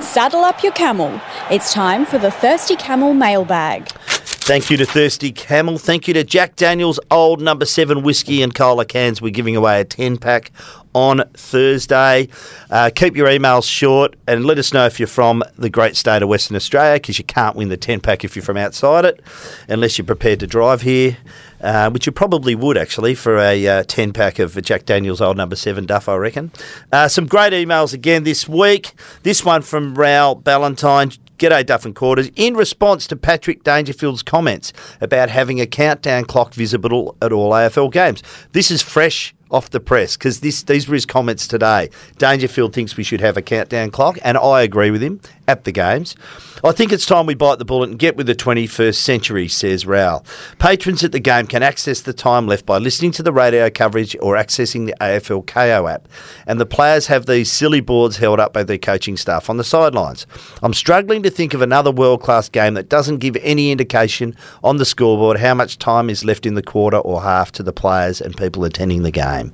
Saddle 0.02 0.44
up 0.44 0.62
your 0.62 0.72
camel. 0.72 1.20
It's 1.50 1.72
time 1.72 2.06
for 2.06 2.18
the 2.18 2.30
Thirsty 2.30 2.76
Camel 2.76 3.12
mailbag. 3.12 3.88
Thank 3.88 4.70
you 4.70 4.76
to 4.78 4.86
Thirsty 4.86 5.32
Camel. 5.32 5.78
Thank 5.78 6.06
you 6.06 6.14
to 6.14 6.24
Jack 6.24 6.56
Daniels 6.56 7.00
Old 7.10 7.40
Number 7.40 7.64
Seven 7.64 8.02
Whiskey 8.02 8.42
and 8.42 8.54
Cola 8.54 8.84
cans. 8.84 9.22
We're 9.22 9.30
giving 9.30 9.56
away 9.56 9.80
a 9.80 9.84
ten 9.84 10.18
pack 10.18 10.50
on 10.94 11.22
Thursday. 11.34 12.28
Uh, 12.70 12.90
keep 12.94 13.16
your 13.16 13.26
emails 13.26 13.68
short 13.68 14.16
and 14.26 14.44
let 14.44 14.58
us 14.58 14.72
know 14.72 14.86
if 14.86 15.00
you're 15.00 15.06
from 15.06 15.42
the 15.56 15.70
great 15.70 15.96
state 15.96 16.22
of 16.22 16.28
Western 16.28 16.56
Australia 16.56 16.96
because 16.96 17.18
you 17.18 17.24
can't 17.24 17.56
win 17.56 17.68
the 17.68 17.76
ten 17.76 18.00
pack 18.00 18.24
if 18.24 18.36
you're 18.36 18.42
from 18.42 18.56
outside 18.56 19.04
it, 19.04 19.22
unless 19.68 19.98
you're 19.98 20.04
prepared 20.06 20.40
to 20.40 20.46
drive 20.46 20.82
here. 20.82 21.16
Uh, 21.64 21.88
which 21.88 22.04
you 22.04 22.12
probably 22.12 22.54
would 22.54 22.76
actually 22.76 23.14
for 23.14 23.38
a 23.38 23.66
uh, 23.66 23.82
10 23.84 24.12
pack 24.12 24.38
of 24.38 24.60
Jack 24.60 24.84
Daniels 24.84 25.22
Old 25.22 25.38
Number 25.38 25.56
7 25.56 25.86
Duff, 25.86 26.10
I 26.10 26.16
reckon. 26.16 26.52
Uh, 26.92 27.08
some 27.08 27.24
great 27.24 27.54
emails 27.54 27.94
again 27.94 28.24
this 28.24 28.46
week. 28.46 28.92
This 29.22 29.46
one 29.46 29.62
from 29.62 29.94
Raoul 29.94 30.34
Ballantyne. 30.34 31.12
G'day, 31.38 31.64
Duff 31.64 31.86
and 31.86 31.94
Quarters. 31.94 32.30
In 32.36 32.54
response 32.54 33.06
to 33.06 33.16
Patrick 33.16 33.64
Dangerfield's 33.64 34.22
comments 34.22 34.74
about 35.00 35.30
having 35.30 35.58
a 35.58 35.66
countdown 35.66 36.26
clock 36.26 36.52
visible 36.52 37.16
at 37.22 37.32
all 37.32 37.50
AFL 37.50 37.90
games, 37.90 38.22
this 38.52 38.70
is 38.70 38.82
fresh 38.82 39.34
off 39.50 39.70
the 39.70 39.80
press 39.80 40.16
because 40.16 40.40
these 40.40 40.88
were 40.88 40.94
his 40.94 41.06
comments 41.06 41.46
today. 41.46 41.88
Dangerfield 42.18 42.74
thinks 42.74 42.96
we 42.96 43.04
should 43.04 43.20
have 43.20 43.36
a 43.36 43.42
countdown 43.42 43.90
clock, 43.90 44.18
and 44.22 44.36
I 44.36 44.62
agree 44.62 44.90
with 44.90 45.02
him 45.02 45.20
at 45.46 45.64
the 45.64 45.72
games. 45.72 46.16
I 46.62 46.72
think 46.72 46.92
it's 46.92 47.04
time 47.04 47.26
we 47.26 47.34
bite 47.34 47.58
the 47.58 47.64
bullet 47.64 47.90
and 47.90 47.98
get 47.98 48.16
with 48.16 48.26
the 48.26 48.34
21st 48.34 48.94
century, 48.94 49.48
says 49.48 49.84
Raoul. 49.84 50.24
Patrons 50.58 51.04
at 51.04 51.12
the 51.12 51.20
game 51.20 51.46
can 51.46 51.62
access 51.62 52.00
the 52.00 52.14
time 52.14 52.46
left 52.46 52.64
by 52.64 52.78
listening 52.78 53.10
to 53.12 53.22
the 53.22 53.32
radio 53.32 53.68
coverage 53.68 54.16
or 54.22 54.36
accessing 54.36 54.86
the 54.86 54.94
AFL 55.00 55.46
KO 55.46 55.86
app. 55.86 56.08
And 56.46 56.58
the 56.58 56.66
players 56.66 57.08
have 57.08 57.26
these 57.26 57.52
silly 57.52 57.80
boards 57.80 58.16
held 58.16 58.40
up 58.40 58.52
by 58.52 58.62
their 58.62 58.78
coaching 58.78 59.16
staff 59.16 59.50
on 59.50 59.58
the 59.58 59.64
sidelines. 59.64 60.26
I'm 60.62 60.74
struggling 60.74 61.22
to 61.24 61.30
think 61.30 61.52
of 61.52 61.60
another 61.60 61.90
world 61.90 62.22
class 62.22 62.48
game 62.48 62.74
that 62.74 62.88
doesn't 62.88 63.18
give 63.18 63.36
any 63.42 63.70
indication 63.70 64.34
on 64.62 64.78
the 64.78 64.84
scoreboard 64.84 65.38
how 65.38 65.54
much 65.54 65.78
time 65.78 66.08
is 66.08 66.24
left 66.24 66.46
in 66.46 66.54
the 66.54 66.62
quarter 66.62 66.98
or 66.98 67.22
half 67.22 67.52
to 67.52 67.62
the 67.62 67.72
players 67.72 68.20
and 68.20 68.36
people 68.36 68.64
attending 68.64 69.02
the 69.02 69.10
game. 69.10 69.52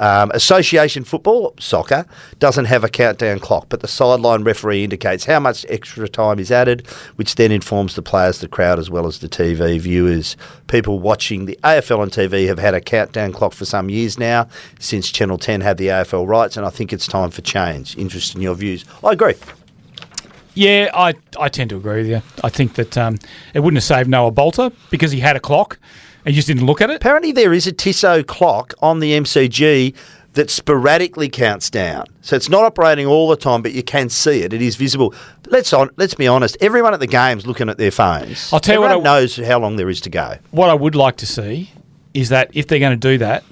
Um, 0.00 0.30
association 0.32 1.04
football, 1.04 1.54
soccer, 1.60 2.06
doesn't 2.38 2.64
have 2.64 2.84
a 2.84 2.88
countdown 2.88 3.38
clock, 3.38 3.66
but 3.68 3.80
the 3.80 3.86
sideline 3.86 4.44
referee 4.44 4.82
indicates 4.82 5.26
how 5.26 5.38
much 5.38 5.66
extra 5.68 6.08
time 6.08 6.38
is 6.38 6.50
added, 6.50 6.86
which 7.16 7.34
then 7.34 7.52
informs 7.52 7.94
the 7.94 8.02
players, 8.02 8.40
the 8.40 8.48
crowd, 8.48 8.78
as 8.78 8.88
well 8.88 9.06
as 9.06 9.18
the 9.18 9.28
TV 9.28 9.78
viewers. 9.78 10.38
People 10.68 10.98
watching 11.00 11.44
the 11.44 11.58
AFL 11.62 11.98
on 11.98 12.08
TV 12.08 12.46
have 12.46 12.58
had 12.58 12.72
a 12.72 12.80
countdown 12.80 13.32
clock 13.32 13.52
for 13.52 13.66
some 13.66 13.90
years 13.90 14.18
now, 14.18 14.48
since 14.78 15.10
Channel 15.10 15.36
10 15.36 15.60
had 15.60 15.76
the 15.76 15.88
AFL 15.88 16.26
rights, 16.26 16.56
and 16.56 16.64
I 16.64 16.70
think 16.70 16.94
it's 16.94 17.06
time 17.06 17.30
for 17.30 17.42
change. 17.42 17.94
Interested 17.98 18.36
in 18.36 18.42
your 18.42 18.54
views? 18.54 18.86
I 19.04 19.12
agree. 19.12 19.34
Yeah, 20.54 20.90
I, 20.94 21.14
I 21.38 21.50
tend 21.50 21.70
to 21.70 21.76
agree 21.76 21.98
with 21.98 22.08
you. 22.08 22.22
I 22.42 22.48
think 22.48 22.74
that 22.74 22.96
um, 22.96 23.18
it 23.52 23.60
wouldn't 23.60 23.76
have 23.76 23.84
saved 23.84 24.08
Noah 24.08 24.30
Balta 24.30 24.72
because 24.88 25.12
he 25.12 25.20
had 25.20 25.36
a 25.36 25.40
clock 25.40 25.78
and 26.24 26.34
you 26.34 26.38
just 26.38 26.48
didn't 26.48 26.66
look 26.66 26.80
at 26.80 26.90
it. 26.90 26.96
Apparently, 26.96 27.32
there 27.32 27.52
is 27.52 27.66
a 27.66 27.72
Tissot 27.72 28.26
clock 28.26 28.74
on 28.80 29.00
the 29.00 29.12
MCG 29.12 29.94
that 30.34 30.48
sporadically 30.48 31.28
counts 31.28 31.70
down. 31.70 32.04
So 32.20 32.36
it's 32.36 32.48
not 32.48 32.64
operating 32.64 33.06
all 33.06 33.28
the 33.28 33.36
time, 33.36 33.62
but 33.62 33.72
you 33.72 33.82
can 33.82 34.08
see 34.08 34.42
it. 34.42 34.52
It 34.52 34.62
is 34.62 34.76
visible. 34.76 35.12
Let's 35.48 35.72
on. 35.72 35.90
Let's 35.96 36.14
be 36.14 36.28
honest. 36.28 36.56
Everyone 36.60 36.94
at 36.94 37.00
the 37.00 37.06
game's 37.08 37.46
looking 37.46 37.68
at 37.68 37.78
their 37.78 37.90
phones. 37.90 38.52
I'll 38.52 38.60
tell 38.60 38.76
you 38.76 38.80
what 38.80 38.90
Everyone 38.92 39.06
I- 39.08 39.20
knows 39.20 39.36
how 39.36 39.58
long 39.58 39.76
there 39.76 39.90
is 39.90 40.00
to 40.02 40.10
go. 40.10 40.36
What 40.52 40.70
I 40.70 40.74
would 40.74 40.94
like 40.94 41.16
to 41.16 41.26
see 41.26 41.72
is 42.14 42.28
that 42.28 42.50
if 42.54 42.68
they're 42.68 42.78
going 42.78 42.98
to 42.98 43.08
do 43.08 43.18
that, 43.18 43.42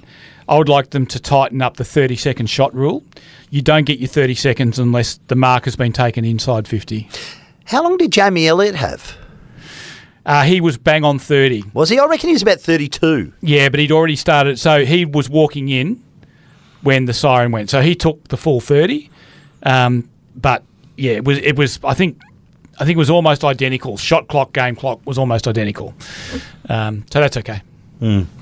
I 0.47 0.57
would 0.57 0.69
like 0.69 0.91
them 0.91 1.05
to 1.07 1.19
tighten 1.19 1.61
up 1.61 1.77
the 1.77 1.83
30 1.85 2.15
second 2.15 2.47
shot 2.47 2.73
rule. 2.73 3.03
You 3.49 3.61
don't 3.61 3.83
get 3.85 3.99
your 3.99 4.07
30 4.07 4.35
seconds 4.35 4.79
unless 4.79 5.19
the 5.27 5.35
mark 5.35 5.65
has 5.65 5.75
been 5.75 5.91
taken 5.93 6.23
inside 6.25 6.67
50. 6.67 7.09
How 7.65 7.83
long 7.83 7.97
did 7.97 8.11
Jamie 8.11 8.47
Elliott 8.47 8.75
have? 8.75 9.15
Uh, 10.29 10.43
he 10.43 10.61
was 10.61 10.77
bang 10.77 11.03
on 11.03 11.17
30. 11.17 11.63
Was 11.73 11.89
he? 11.89 11.97
I 11.97 12.05
reckon 12.05 12.27
he 12.29 12.33
was 12.33 12.43
about 12.43 12.61
thirty-two. 12.61 13.33
Yeah, 13.41 13.69
but 13.69 13.79
he'd 13.79 13.91
already 13.91 14.15
started. 14.15 14.59
So 14.59 14.85
he 14.85 15.03
was 15.03 15.27
walking 15.27 15.69
in 15.69 16.03
when 16.83 17.05
the 17.05 17.13
siren 17.13 17.51
went. 17.51 17.71
So 17.71 17.81
he 17.81 17.95
took 17.95 18.27
the 18.27 18.37
full 18.37 18.61
30. 18.61 19.09
Um, 19.63 20.07
but 20.35 20.63
yeah, 20.97 21.13
it 21.13 21.25
was, 21.25 21.39
it 21.39 21.57
was, 21.57 21.79
I 21.83 21.95
think, 21.95 22.21
I 22.79 22.85
think 22.85 22.95
it 22.95 22.99
was 22.99 23.09
almost 23.09 23.43
identical. 23.43 23.97
Shot 23.97 24.27
clock, 24.27 24.53
game 24.53 24.75
clock 24.75 24.99
was 25.03 25.17
almost 25.17 25.47
identical. 25.47 25.95
Um, 26.69 27.05
so 27.11 27.19
that's 27.19 27.35
okay. 27.37 27.61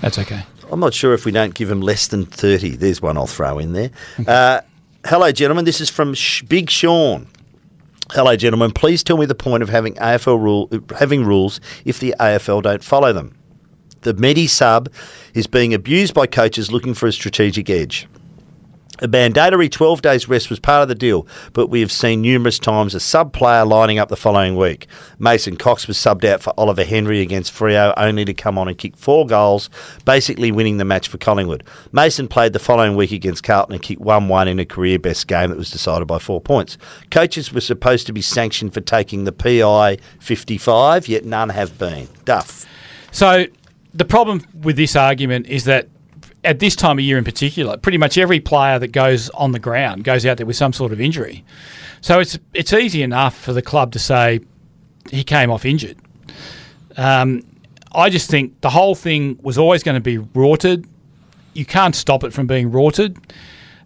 That's 0.02 0.20
okay. 0.20 0.44
I'm 0.70 0.82
not 0.82 0.94
sure 0.94 1.14
if 1.14 1.24
we 1.24 1.32
don't 1.32 1.54
give 1.56 1.72
him 1.72 1.80
less 1.80 2.08
than 2.10 2.26
30. 2.26 2.76
There's 2.76 3.02
one 3.02 3.16
I'll 3.18 3.28
throw 3.28 3.60
in 3.60 3.72
there. 3.72 3.92
Uh, 4.28 4.60
hello, 5.06 5.32
gentlemen. 5.32 5.64
This 5.64 5.80
is 5.80 5.90
from 5.90 6.14
Sh- 6.14 6.44
Big 6.44 6.70
Sean. 6.70 7.28
Hello, 8.12 8.38
gentlemen. 8.38 8.72
Please 8.72 9.04
tell 9.04 9.18
me 9.18 9.26
the 9.26 9.36
point 9.36 9.62
of 9.62 9.68
having 9.68 9.94
AFL 9.96 10.42
rule 10.42 10.70
having 10.98 11.26
rules 11.26 11.60
if 11.84 12.00
the 12.00 12.16
AFL 12.20 12.64
don't 12.64 12.82
follow 12.82 13.12
them. 13.12 13.38
The 14.02 14.14
Medi 14.14 14.48
sub 14.48 14.90
is 15.34 15.46
being 15.46 15.74
abused 15.74 16.14
by 16.14 16.26
coaches 16.26 16.72
looking 16.72 16.94
for 16.94 17.08
a 17.08 17.12
strategic 17.12 17.70
edge. 17.70 18.08
A 19.00 19.08
mandatory 19.08 19.70
12 19.70 20.02
days 20.02 20.28
rest 20.28 20.50
was 20.50 20.60
part 20.60 20.82
of 20.82 20.88
the 20.88 20.96
deal, 20.96 21.28
but 21.54 21.68
we 21.68 21.82
have 21.82 21.92
seen 21.92 22.20
numerous 22.20 22.58
times 22.58 22.96
a 22.96 23.00
sub 23.00 23.32
player 23.32 23.64
lining 23.64 24.00
up 24.00 24.10
the 24.10 24.16
following 24.16 24.56
week. 24.56 24.88
Mason 25.20 25.56
Cox 25.56 25.88
was 25.88 25.98
subbed 25.98 26.26
out 26.26 26.42
for 26.42 26.52
Oliver 26.58 26.84
Henry 26.84 27.22
against 27.22 27.54
Freo, 27.54 27.94
only 27.96 28.26
to 28.26 28.34
come 28.34 28.58
on 28.58 28.68
and 28.68 28.76
kick 28.76 28.98
four 28.98 29.28
goals, 29.28 29.70
basically 30.04 30.52
winning 30.52 30.78
the 30.78 30.86
match 30.86 31.10
for 31.10 31.20
Collingwood. 31.20 31.64
Mason 31.92 32.28
played 32.28 32.54
the 32.54 32.60
following 32.60 32.96
week 32.96 33.12
against 33.12 33.44
Carlton 33.44 33.76
and 33.76 33.84
kicked 33.84 34.02
1 34.02 34.30
1 34.30 34.48
in 34.48 34.60
a 34.60 34.66
career 34.66 34.98
best 34.98 35.28
game 35.28 35.52
that 35.52 35.60
was 35.60 35.70
decided 35.70 36.08
by 36.08 36.18
four 36.18 36.42
points. 36.42 36.80
Coaches 37.12 37.54
were 37.54 37.62
supposed 37.62 38.08
to 38.08 38.14
be 38.14 38.24
sanctioned 38.24 38.74
for 38.74 38.82
taking 38.82 39.26
the 39.26 39.32
PI 39.32 40.00
55, 40.20 41.08
yet 41.08 41.24
none 41.24 41.50
have 41.50 41.78
been. 41.78 42.08
Duff. 42.26 42.66
So 43.12 43.46
the 43.94 44.06
problem 44.06 44.42
with 44.60 44.76
this 44.76 44.96
argument 44.96 45.46
is 45.46 45.66
that 45.66 45.88
at 46.44 46.60
this 46.60 46.76
time 46.76 47.00
of 47.00 47.04
year 47.04 47.18
in 47.18 47.24
particular, 47.24 47.78
pretty 47.78 47.98
much 47.98 48.18
every 48.18 48.40
player 48.40 48.80
that 48.80 48.90
goes 48.90 49.30
on 49.32 49.52
the 49.52 49.60
ground 49.60 50.04
goes 50.04 50.26
out 50.26 50.38
there 50.38 50.46
with 50.46 50.56
some 50.56 50.74
sort 50.74 50.92
of 50.92 51.02
injury. 51.02 51.44
So 52.02 52.20
it's 52.20 52.38
it's 52.54 52.74
easy 52.74 53.02
enough 53.02 53.38
for 53.38 53.54
the 53.54 53.62
club 53.62 53.92
to 53.94 54.00
say 54.00 54.42
he 55.10 55.24
came 55.24 55.50
off 55.50 55.66
injured. 55.66 55.98
Um, 56.96 57.44
I 57.94 58.10
just 58.10 58.30
think 58.30 58.60
the 58.62 58.70
whole 58.70 58.96
thing 58.96 59.40
was 59.42 59.58
always 59.58 59.84
going 59.84 59.96
to 59.96 60.02
be 60.02 60.18
rorted. 60.18 60.88
You 61.54 61.66
can't 61.66 61.96
stop 61.96 62.24
it 62.24 62.34
from 62.34 62.48
being 62.48 62.72
rorted. 62.72 63.18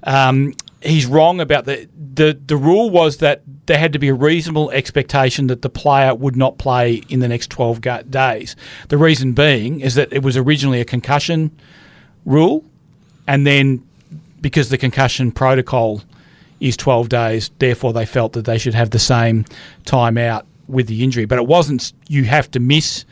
Um, 0.04 0.54
he's 0.82 1.06
wrong 1.06 1.40
about 1.40 1.66
the, 1.66 1.88
the 2.14 2.40
the 2.46 2.58
rule 2.58 2.90
was 2.90 3.18
that 3.18 3.44
there 3.68 3.78
had 3.78 3.94
to 3.94 4.00
be 4.00 4.10
a 4.10 4.14
reasonable 4.14 4.72
expectation 4.72 5.48
that 5.48 5.62
the 5.62 5.70
player 5.70 6.14
would 6.14 6.36
not 6.36 6.58
play 6.58 7.04
in 7.08 7.20
the 7.20 7.28
next 7.28 7.50
12 7.52 7.80
ga- 7.80 8.02
days. 8.02 8.56
The 8.90 8.98
reason 8.98 9.34
being 9.34 9.80
is 9.80 9.96
that 9.96 10.12
it 10.12 10.24
was 10.24 10.36
originally 10.36 10.82
a 10.82 10.86
concussion 10.86 11.52
rule, 12.26 12.64
and 13.28 13.46
then 13.46 13.84
because 14.42 14.70
the 14.70 14.78
concussion 14.78 15.32
protocol 15.32 16.02
is 16.60 16.78
12 16.78 17.10
days, 17.10 17.52
therefore 17.60 17.94
they 17.94 18.06
felt 18.06 18.34
that 18.34 18.46
they 18.46 18.58
should 18.58 18.74
have 18.74 18.92
the 18.92 19.00
same 19.00 19.46
time 19.86 20.18
out 20.18 20.46
with 20.68 20.88
the 20.88 21.04
injury. 21.04 21.26
But 21.26 21.38
it 21.38 21.48
wasn't 21.48 21.94
you 22.08 22.26
have 22.26 22.50
to 22.52 22.60
miss 22.60 23.06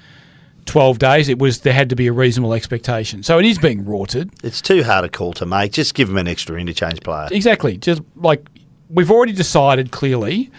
12 0.65 0.99
days, 0.99 1.29
it 1.29 1.39
was 1.39 1.61
there 1.61 1.73
had 1.73 1.89
to 1.89 1.95
be 1.95 2.07
a 2.07 2.13
reasonable 2.13 2.53
expectation. 2.53 3.23
So 3.23 3.39
it 3.39 3.45
is 3.45 3.57
being 3.57 3.85
rorted. 3.85 4.31
It's 4.43 4.61
too 4.61 4.83
hard 4.83 5.03
a 5.03 5.09
call 5.09 5.33
to 5.33 5.45
make. 5.45 5.71
Just 5.71 5.95
give 5.95 6.07
them 6.07 6.17
an 6.17 6.27
extra 6.27 6.57
interchange 6.57 7.01
player. 7.01 7.27
Exactly. 7.31 7.77
Just 7.77 8.01
like 8.15 8.47
we've 8.89 9.09
already 9.09 9.33
decided 9.33 9.91
clearly 9.91 10.51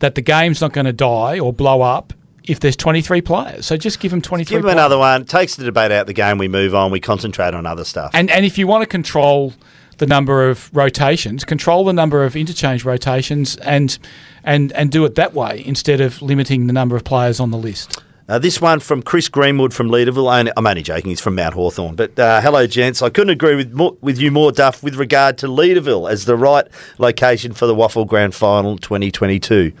that 0.00 0.14
the 0.14 0.20
game's 0.20 0.60
not 0.60 0.72
going 0.72 0.84
to 0.84 0.92
die 0.92 1.38
or 1.38 1.52
blow 1.52 1.82
up 1.82 2.12
if 2.46 2.60
there's 2.60 2.76
23 2.76 3.20
players. 3.20 3.66
So 3.66 3.76
just 3.76 4.00
give 4.00 4.10
them 4.10 4.22
23 4.22 4.56
Give 4.56 4.62
players. 4.62 4.72
another 4.72 4.98
one. 4.98 5.24
Takes 5.24 5.56
the 5.56 5.64
debate 5.64 5.92
out 5.92 6.06
the 6.06 6.12
game. 6.12 6.38
We 6.38 6.48
move 6.48 6.74
on. 6.74 6.90
We 6.90 7.00
concentrate 7.00 7.54
on 7.54 7.66
other 7.66 7.84
stuff. 7.84 8.10
And 8.14 8.30
and 8.30 8.44
if 8.44 8.58
you 8.58 8.66
want 8.66 8.82
to 8.82 8.86
control 8.86 9.52
the 9.98 10.06
number 10.06 10.48
of 10.48 10.70
rotations, 10.74 11.44
control 11.44 11.84
the 11.84 11.92
number 11.92 12.24
of 12.24 12.36
interchange 12.36 12.84
rotations 12.84 13.56
and 13.56 13.98
and 14.44 14.72
and 14.72 14.90
do 14.90 15.04
it 15.04 15.14
that 15.16 15.34
way 15.34 15.62
instead 15.66 16.00
of 16.00 16.20
limiting 16.22 16.66
the 16.66 16.72
number 16.72 16.96
of 16.96 17.04
players 17.04 17.40
on 17.40 17.50
the 17.50 17.58
list. 17.58 18.00
Uh, 18.28 18.40
this 18.40 18.60
one 18.60 18.80
from 18.80 19.02
Chris 19.02 19.28
Greenwood 19.28 19.72
from 19.72 19.88
Leederville. 19.88 20.50
I'm 20.56 20.66
only 20.66 20.82
joking. 20.82 21.10
He's 21.10 21.20
from 21.20 21.36
Mount 21.36 21.54
Hawthorn. 21.54 21.94
But 21.94 22.18
uh, 22.18 22.40
hello, 22.40 22.66
gents. 22.66 23.00
I 23.00 23.08
couldn't 23.08 23.30
agree 23.30 23.54
with 23.54 23.72
more, 23.72 23.96
with 24.00 24.18
you 24.18 24.32
more, 24.32 24.50
Duff, 24.50 24.82
with 24.82 24.96
regard 24.96 25.38
to 25.38 25.46
Leederville 25.46 26.10
as 26.10 26.24
the 26.24 26.36
right 26.36 26.66
location 26.98 27.52
for 27.52 27.66
the 27.66 27.74
WAFL 27.74 28.04
Grand 28.08 28.34
Final 28.34 28.78
2022. 28.78 29.72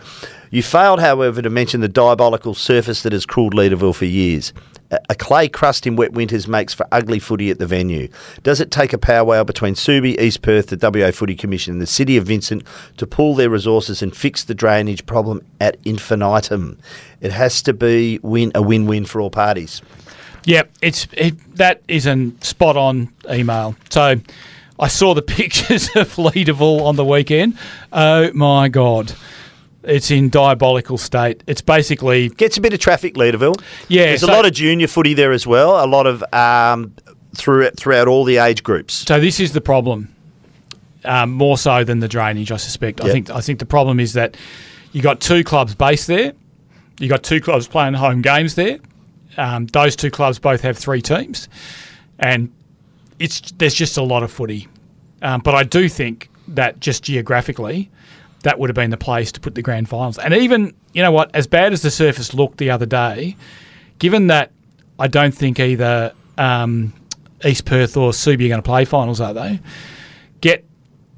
You 0.56 0.62
failed, 0.62 1.00
however, 1.00 1.42
to 1.42 1.50
mention 1.50 1.82
the 1.82 1.88
diabolical 1.88 2.54
surface 2.54 3.02
that 3.02 3.12
has 3.12 3.26
cruelled 3.26 3.52
Leederville 3.52 3.94
for 3.94 4.06
years. 4.06 4.54
A- 4.90 5.14
clay 5.14 5.50
crust 5.50 5.86
in 5.86 5.96
wet 5.96 6.14
winters 6.14 6.48
makes 6.48 6.72
for 6.72 6.86
ugly 6.90 7.18
footy 7.18 7.50
at 7.50 7.58
the 7.58 7.66
venue. 7.66 8.08
Does 8.42 8.58
it 8.58 8.70
take 8.70 8.94
a 8.94 8.98
powwow 8.98 9.44
between 9.44 9.74
Subi, 9.74 10.18
East 10.18 10.40
Perth, 10.40 10.68
the 10.68 10.78
WA 10.80 11.10
Footy 11.10 11.34
Commission, 11.34 11.74
and 11.74 11.82
the 11.82 11.86
City 11.86 12.16
of 12.16 12.24
Vincent 12.24 12.62
to 12.96 13.06
pool 13.06 13.34
their 13.34 13.50
resources 13.50 14.00
and 14.00 14.16
fix 14.16 14.44
the 14.44 14.54
drainage 14.54 15.04
problem 15.04 15.42
at 15.60 15.76
infinitum? 15.84 16.78
It 17.20 17.32
has 17.32 17.60
to 17.60 17.74
be 17.74 18.18
win 18.22 18.50
a 18.54 18.62
win-win 18.62 19.04
for 19.04 19.20
all 19.20 19.28
parties. 19.28 19.82
Yeah, 20.44 20.62
it's 20.80 21.06
it, 21.12 21.34
that 21.56 21.82
is 21.86 22.06
a 22.06 22.32
spot 22.40 22.78
on 22.78 23.12
email. 23.30 23.76
So 23.90 24.22
I 24.78 24.88
saw 24.88 25.12
the 25.12 25.20
pictures 25.36 25.90
of 25.94 26.14
Leederville 26.14 26.80
on 26.80 26.96
the 26.96 27.04
weekend. 27.04 27.58
Oh 27.92 28.32
my 28.32 28.68
god. 28.68 29.12
It's 29.86 30.10
in 30.10 30.28
diabolical 30.28 30.98
state. 30.98 31.42
It's 31.46 31.60
basically 31.60 32.28
Gets 32.30 32.56
a 32.56 32.60
bit 32.60 32.72
of 32.74 32.80
traffic, 32.80 33.14
Leederville. 33.14 33.54
Yeah, 33.88 34.06
there's 34.06 34.20
so- 34.20 34.26
a 34.26 34.34
lot 34.34 34.44
of 34.44 34.52
junior 34.52 34.88
footy 34.88 35.14
there 35.14 35.32
as 35.32 35.46
well. 35.46 35.82
A 35.82 35.86
lot 35.86 36.06
of 36.06 36.24
um, 36.32 36.94
through 37.34 37.70
throughout 37.70 38.08
all 38.08 38.24
the 38.24 38.38
age 38.38 38.62
groups. 38.62 38.94
So 38.94 39.20
this 39.20 39.38
is 39.40 39.52
the 39.52 39.60
problem, 39.60 40.14
um, 41.04 41.32
more 41.32 41.56
so 41.56 41.84
than 41.84 42.00
the 42.00 42.08
drainage. 42.08 42.50
I 42.50 42.56
suspect. 42.56 43.00
I 43.02 43.10
think. 43.12 43.30
I 43.30 43.40
think 43.40 43.58
the 43.60 43.66
problem 43.66 44.00
is 44.00 44.14
that 44.14 44.36
you 44.92 45.02
got 45.02 45.20
two 45.20 45.44
clubs 45.44 45.74
based 45.74 46.06
there. 46.06 46.32
You 46.98 47.08
got 47.08 47.22
two 47.22 47.40
clubs 47.40 47.68
playing 47.68 47.94
home 47.94 48.22
games 48.22 48.54
there. 48.54 48.78
Um, 49.36 49.66
those 49.66 49.94
two 49.96 50.10
clubs 50.10 50.38
both 50.38 50.62
have 50.62 50.78
three 50.78 51.02
teams, 51.02 51.48
and 52.18 52.50
it's 53.18 53.52
there's 53.52 53.74
just 53.74 53.96
a 53.96 54.02
lot 54.02 54.22
of 54.22 54.32
footy. 54.32 54.66
Um, 55.22 55.40
but 55.40 55.54
I 55.54 55.62
do 55.62 55.88
think 55.88 56.30
that 56.48 56.80
just 56.80 57.02
geographically, 57.04 57.90
that 58.46 58.60
would 58.60 58.70
have 58.70 58.76
been 58.76 58.90
the 58.90 58.96
place 58.96 59.32
to 59.32 59.40
put 59.40 59.56
the 59.56 59.60
grand 59.60 59.88
finals. 59.88 60.18
And 60.18 60.32
even 60.32 60.72
you 60.92 61.02
know 61.02 61.10
what, 61.10 61.34
as 61.34 61.48
bad 61.48 61.72
as 61.72 61.82
the 61.82 61.90
surface 61.90 62.32
looked 62.32 62.58
the 62.58 62.70
other 62.70 62.86
day, 62.86 63.36
given 63.98 64.28
that 64.28 64.52
I 65.00 65.08
don't 65.08 65.34
think 65.34 65.58
either 65.58 66.12
um, 66.38 66.92
East 67.44 67.64
Perth 67.64 67.96
or 67.96 68.12
Subi 68.12 68.46
are 68.46 68.48
going 68.48 68.62
to 68.62 68.62
play 68.62 68.84
finals, 68.84 69.20
are 69.20 69.34
they? 69.34 69.58
Get 70.40 70.64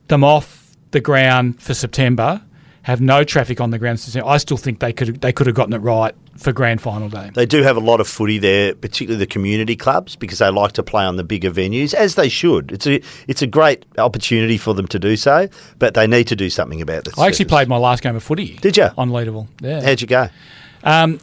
them 0.07 0.24
off 0.24 0.74
the 0.93 1.01
ground 1.01 1.61
for 1.61 1.74
September. 1.74 2.41
Have 2.85 3.03
no 3.03 3.24
traffic 3.24 3.61
on 3.61 3.72
the 3.72 3.79
ground. 3.79 4.03
I 4.24 4.39
still 4.39 4.57
think 4.57 4.79
they 4.79 4.95
could 4.95 5.20
they 5.20 5.33
could 5.35 5.47
have 5.47 5.55
gotten 5.55 5.74
it 5.74 5.79
right 5.81 6.14
for 6.39 6.53
grand 6.53 6.80
final 6.80 7.09
day. 7.09 7.30
They 7.34 7.47
do 7.47 7.62
have 7.62 7.76
a 7.76 7.80
lot 7.80 8.01
of 8.01 8.09
footy 8.09 8.39
there, 8.39 8.74
particularly 8.74 9.18
the 9.18 9.26
community 9.26 9.76
clubs, 9.76 10.16
because 10.16 10.39
they 10.39 10.49
like 10.49 10.72
to 10.72 10.82
play 10.82 11.05
on 11.05 11.16
the 11.16 11.24
bigger 11.24 11.51
venues, 11.51 11.93
as 11.93 12.14
they 12.14 12.28
should. 12.28 12.72
It's 12.72 12.86
a 12.86 13.03
it's 13.26 13.43
a 13.43 13.47
great 13.47 13.84
opportunity 13.99 14.57
for 14.57 14.72
them 14.74 14.86
to 14.89 14.99
do 14.99 15.16
so, 15.16 15.49
but 15.78 15.95
they 15.95 16.07
need 16.07 16.28
to 16.28 16.36
do 16.36 16.49
something 16.49 16.80
about 16.80 17.05
this. 17.05 17.18
I 17.18 17.26
actually 17.26 17.47
played 17.47 17.68
my 17.68 17.76
last 17.76 18.03
game 18.03 18.16
of 18.16 18.22
footy. 18.22 18.57
Did 18.57 18.76
you? 18.76 18.89
on 18.97 19.11
Leederville? 19.11 19.49
Yeah. 19.61 19.82
How'd 19.82 20.01
you 20.01 20.07
go? 20.07 20.28
Um, 20.84 21.20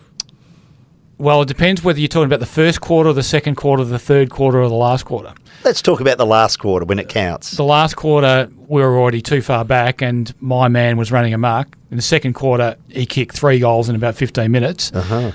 well, 1.17 1.41
it 1.41 1.47
depends 1.47 1.81
whether 1.83 1.99
you're 1.99 2.09
talking 2.09 2.25
about 2.25 2.41
the 2.41 2.45
first 2.45 2.81
quarter, 2.81 3.13
the 3.13 3.23
second 3.23 3.55
quarter, 3.55 3.85
the 3.85 3.99
third 3.99 4.29
quarter, 4.29 4.61
or 4.61 4.67
the 4.67 4.75
last 4.75 5.05
quarter. 5.05 5.33
Let's 5.65 5.81
talk 5.81 5.99
about 5.99 6.19
the 6.19 6.27
last 6.27 6.57
quarter 6.57 6.85
when 6.85 6.99
it 6.99 7.09
counts. 7.09 7.57
The 7.57 7.63
last 7.63 7.95
quarter, 7.95 8.47
we 8.67 8.83
were 8.83 8.99
already 8.99 9.19
too 9.19 9.41
far 9.41 9.65
back, 9.65 9.99
and 9.99 10.31
my 10.39 10.67
man 10.67 10.95
was 10.95 11.11
running 11.11 11.33
a 11.33 11.39
mark. 11.39 11.75
In 11.89 11.97
the 11.97 12.03
second 12.03 12.33
quarter, 12.33 12.75
he 12.87 13.07
kicked 13.07 13.35
three 13.35 13.57
goals 13.57 13.89
in 13.89 13.95
about 13.95 14.13
15 14.13 14.51
minutes. 14.51 14.91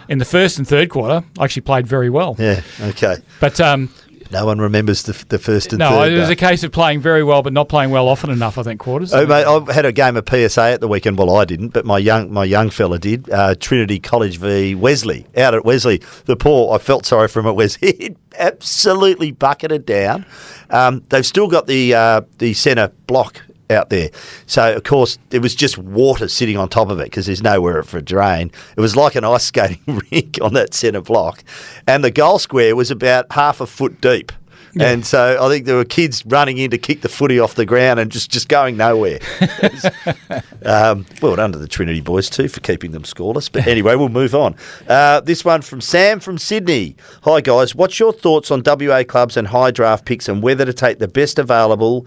In 0.09 0.19
the 0.19 0.25
first 0.25 0.57
and 0.57 0.69
third 0.69 0.89
quarter, 0.89 1.25
I 1.37 1.45
actually 1.45 1.63
played 1.63 1.89
very 1.89 2.11
well. 2.11 2.37
Yeah, 2.39 2.61
okay. 2.81 3.17
But 3.41 3.61
um, 3.61 3.93
No 4.33 4.47
one 4.47 4.61
remembers 4.61 5.03
the, 5.03 5.25
the 5.29 5.39
first 5.39 5.73
and 5.73 5.81
no, 5.81 5.91
third. 5.91 6.13
it 6.13 6.19
was 6.19 6.29
a 6.29 6.37
case 6.37 6.63
of 6.63 6.73
playing 6.73 7.01
very 7.01 7.25
well, 7.25 7.43
but 7.43 7.53
not 7.53 7.69
playing 7.69 7.91
well 7.91 8.09
often 8.09 8.31
enough. 8.31 8.59
I 8.59 8.63
think 8.63 8.81
quarters. 8.81 9.13
Oh, 9.13 9.27
mate, 9.27 9.45
I 9.45 9.73
had 9.73 9.85
a 9.85 9.93
game 9.93 10.17
of 10.17 10.29
PSA 10.29 10.63
at 10.63 10.81
the 10.81 10.89
weekend. 10.89 11.19
Well, 11.19 11.35
I 11.37 11.45
didn't, 11.45 11.69
but 11.71 11.85
my 11.85 11.99
young 11.99 12.33
my 12.33 12.45
young 12.45 12.71
fella 12.71 12.99
did. 12.99 13.29
Uh, 13.29 13.55
Trinity 13.57 13.99
College 13.99 14.39
v 14.39 14.75
Wesley 14.75 15.27
out 15.37 15.55
at 15.55 15.65
Wesley. 15.65 16.01
The 16.27 16.37
poor, 16.37 16.75
I 16.75 16.79
felt 16.79 17.07
sorry 17.07 17.29
for 17.29 17.41
him 17.41 17.47
at 17.47 17.57
Wesley. 17.57 18.17
Absolutely 18.39 19.33
bucketed 19.33 19.85
down. 19.85 20.25
Um, 20.71 21.03
they've 21.09 21.27
still 21.27 21.49
got 21.49 21.67
the 21.67 21.95
uh, 21.95 22.21
the 22.39 22.55
centre 22.55 22.93
block 23.07 23.43
out 23.71 23.91
there, 23.91 24.11
so 24.47 24.77
of 24.77 24.85
course 24.85 25.19
there 25.31 25.41
was 25.41 25.55
just 25.55 25.79
water 25.79 26.29
sitting 26.29 26.57
on 26.57 26.69
top 26.69 26.91
of 26.91 27.01
it 27.01 27.05
because 27.05 27.27
there's 27.27 27.43
nowhere 27.43 27.83
for 27.83 27.99
a 27.99 28.03
drain. 28.03 28.51
It 28.77 28.81
was 28.81 28.97
like 28.97 29.15
an 29.15 29.25
ice 29.25 29.45
skating 29.45 29.81
rink 30.11 30.39
on 30.43 30.55
that 30.55 30.75
centre 30.75 31.01
block, 31.01 31.45
and 31.87 32.03
the 32.05 32.11
goal 32.11 32.39
square 32.39 32.77
was 32.77 32.91
about 32.91 33.33
half 33.33 33.61
a 33.61 33.67
foot 33.67 34.01
deep. 34.01 34.33
And 34.79 35.05
so 35.05 35.39
I 35.41 35.49
think 35.49 35.67
there 35.67 35.77
were 35.77 35.85
kids 35.85 36.25
running 36.27 36.59
in 36.59 36.71
to 36.71 36.79
kick 36.79 37.01
the 37.01 37.09
footy 37.09 37.41
off 37.41 37.55
the 37.55 37.67
ground 37.67 37.99
and 37.99 38.11
just, 38.11 38.31
just 38.31 38.49
going 38.49 38.77
nowhere. 38.77 39.19
um, 40.65 41.07
well 41.21 41.37
done 41.37 41.53
to 41.53 41.59
the 41.59 41.67
Trinity 41.67 42.01
boys 42.01 42.31
too 42.31 42.49
for 42.49 42.61
keeping 42.61 42.93
them 42.93 43.03
scoreless. 43.03 43.51
But 43.51 43.67
anyway, 43.67 43.97
we'll 43.97 44.09
move 44.09 44.35
on. 44.35 44.55
Uh, 44.87 45.21
this 45.21 45.45
one 45.45 45.63
from 45.63 45.81
Sam 45.81 46.21
from 46.21 46.39
Sydney. 46.39 46.97
Hi 47.23 47.41
guys, 47.41 47.75
what's 47.75 47.99
your 47.99 48.13
thoughts 48.13 48.51
on 48.51 48.63
WA 48.65 49.03
clubs 49.03 49.37
and 49.37 49.49
high 49.49 49.71
draft 49.71 50.05
picks 50.05 50.29
and 50.29 50.43
whether 50.43 50.65
to 50.65 50.73
take 50.73 50.99
the 50.99 51.09
best 51.09 51.39
available 51.39 52.07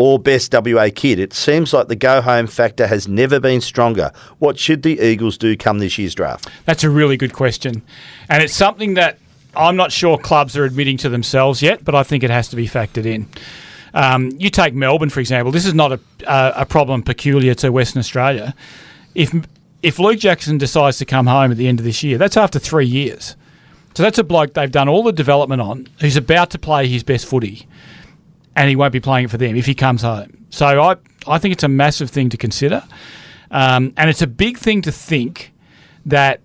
or 0.00 0.18
best 0.18 0.54
WA 0.54 0.88
kid? 0.94 1.18
It 1.18 1.34
seems 1.34 1.74
like 1.74 1.88
the 1.88 1.94
go 1.94 2.22
home 2.22 2.46
factor 2.46 2.86
has 2.86 3.06
never 3.06 3.38
been 3.38 3.60
stronger. 3.60 4.10
What 4.38 4.58
should 4.58 4.82
the 4.82 4.98
Eagles 4.98 5.36
do 5.36 5.54
come 5.58 5.78
this 5.78 5.98
year's 5.98 6.14
draft? 6.14 6.48
That's 6.64 6.82
a 6.82 6.88
really 6.88 7.18
good 7.18 7.34
question, 7.34 7.82
and 8.30 8.42
it's 8.42 8.54
something 8.54 8.94
that 8.94 9.18
I'm 9.54 9.76
not 9.76 9.92
sure 9.92 10.16
clubs 10.16 10.56
are 10.56 10.64
admitting 10.64 10.96
to 10.98 11.10
themselves 11.10 11.60
yet, 11.60 11.84
but 11.84 11.94
I 11.94 12.02
think 12.02 12.24
it 12.24 12.30
has 12.30 12.48
to 12.48 12.56
be 12.56 12.66
factored 12.66 13.04
in. 13.04 13.28
Um, 13.92 14.30
you 14.38 14.48
take 14.48 14.72
Melbourne, 14.72 15.10
for 15.10 15.20
example. 15.20 15.52
This 15.52 15.66
is 15.66 15.74
not 15.74 15.92
a, 15.92 16.00
a, 16.26 16.64
problem 16.64 17.02
peculiar 17.02 17.54
to 17.56 17.70
Western 17.70 18.00
Australia. 18.00 18.54
If 19.14 19.34
if 19.82 19.98
Luke 19.98 20.18
Jackson 20.18 20.56
decides 20.56 20.96
to 20.98 21.04
come 21.04 21.26
home 21.26 21.50
at 21.50 21.58
the 21.58 21.68
end 21.68 21.78
of 21.78 21.84
this 21.84 22.02
year, 22.02 22.16
that's 22.16 22.38
after 22.38 22.58
three 22.58 22.86
years. 22.86 23.36
So 23.94 24.02
that's 24.02 24.18
a 24.18 24.24
bloke 24.24 24.54
they've 24.54 24.70
done 24.70 24.88
all 24.88 25.02
the 25.02 25.12
development 25.12 25.60
on, 25.60 25.88
who's 26.00 26.16
about 26.16 26.50
to 26.50 26.58
play 26.58 26.86
his 26.86 27.02
best 27.02 27.26
footy, 27.26 27.66
and 28.56 28.68
he 28.68 28.76
won't 28.76 28.92
be 28.92 29.00
playing 29.00 29.26
it 29.26 29.30
for 29.30 29.38
them 29.38 29.56
if 29.56 29.66
he 29.66 29.74
comes 29.74 30.02
home. 30.02 30.46
So 30.50 30.66
I 30.66 30.96
I 31.26 31.38
think 31.38 31.52
it's 31.52 31.64
a 31.64 31.68
massive 31.68 32.10
thing 32.10 32.28
to 32.30 32.36
consider, 32.36 32.82
um, 33.50 33.92
and 33.96 34.10
it's 34.10 34.22
a 34.22 34.26
big 34.26 34.58
thing 34.58 34.82
to 34.82 34.92
think 34.92 35.52
that 36.06 36.40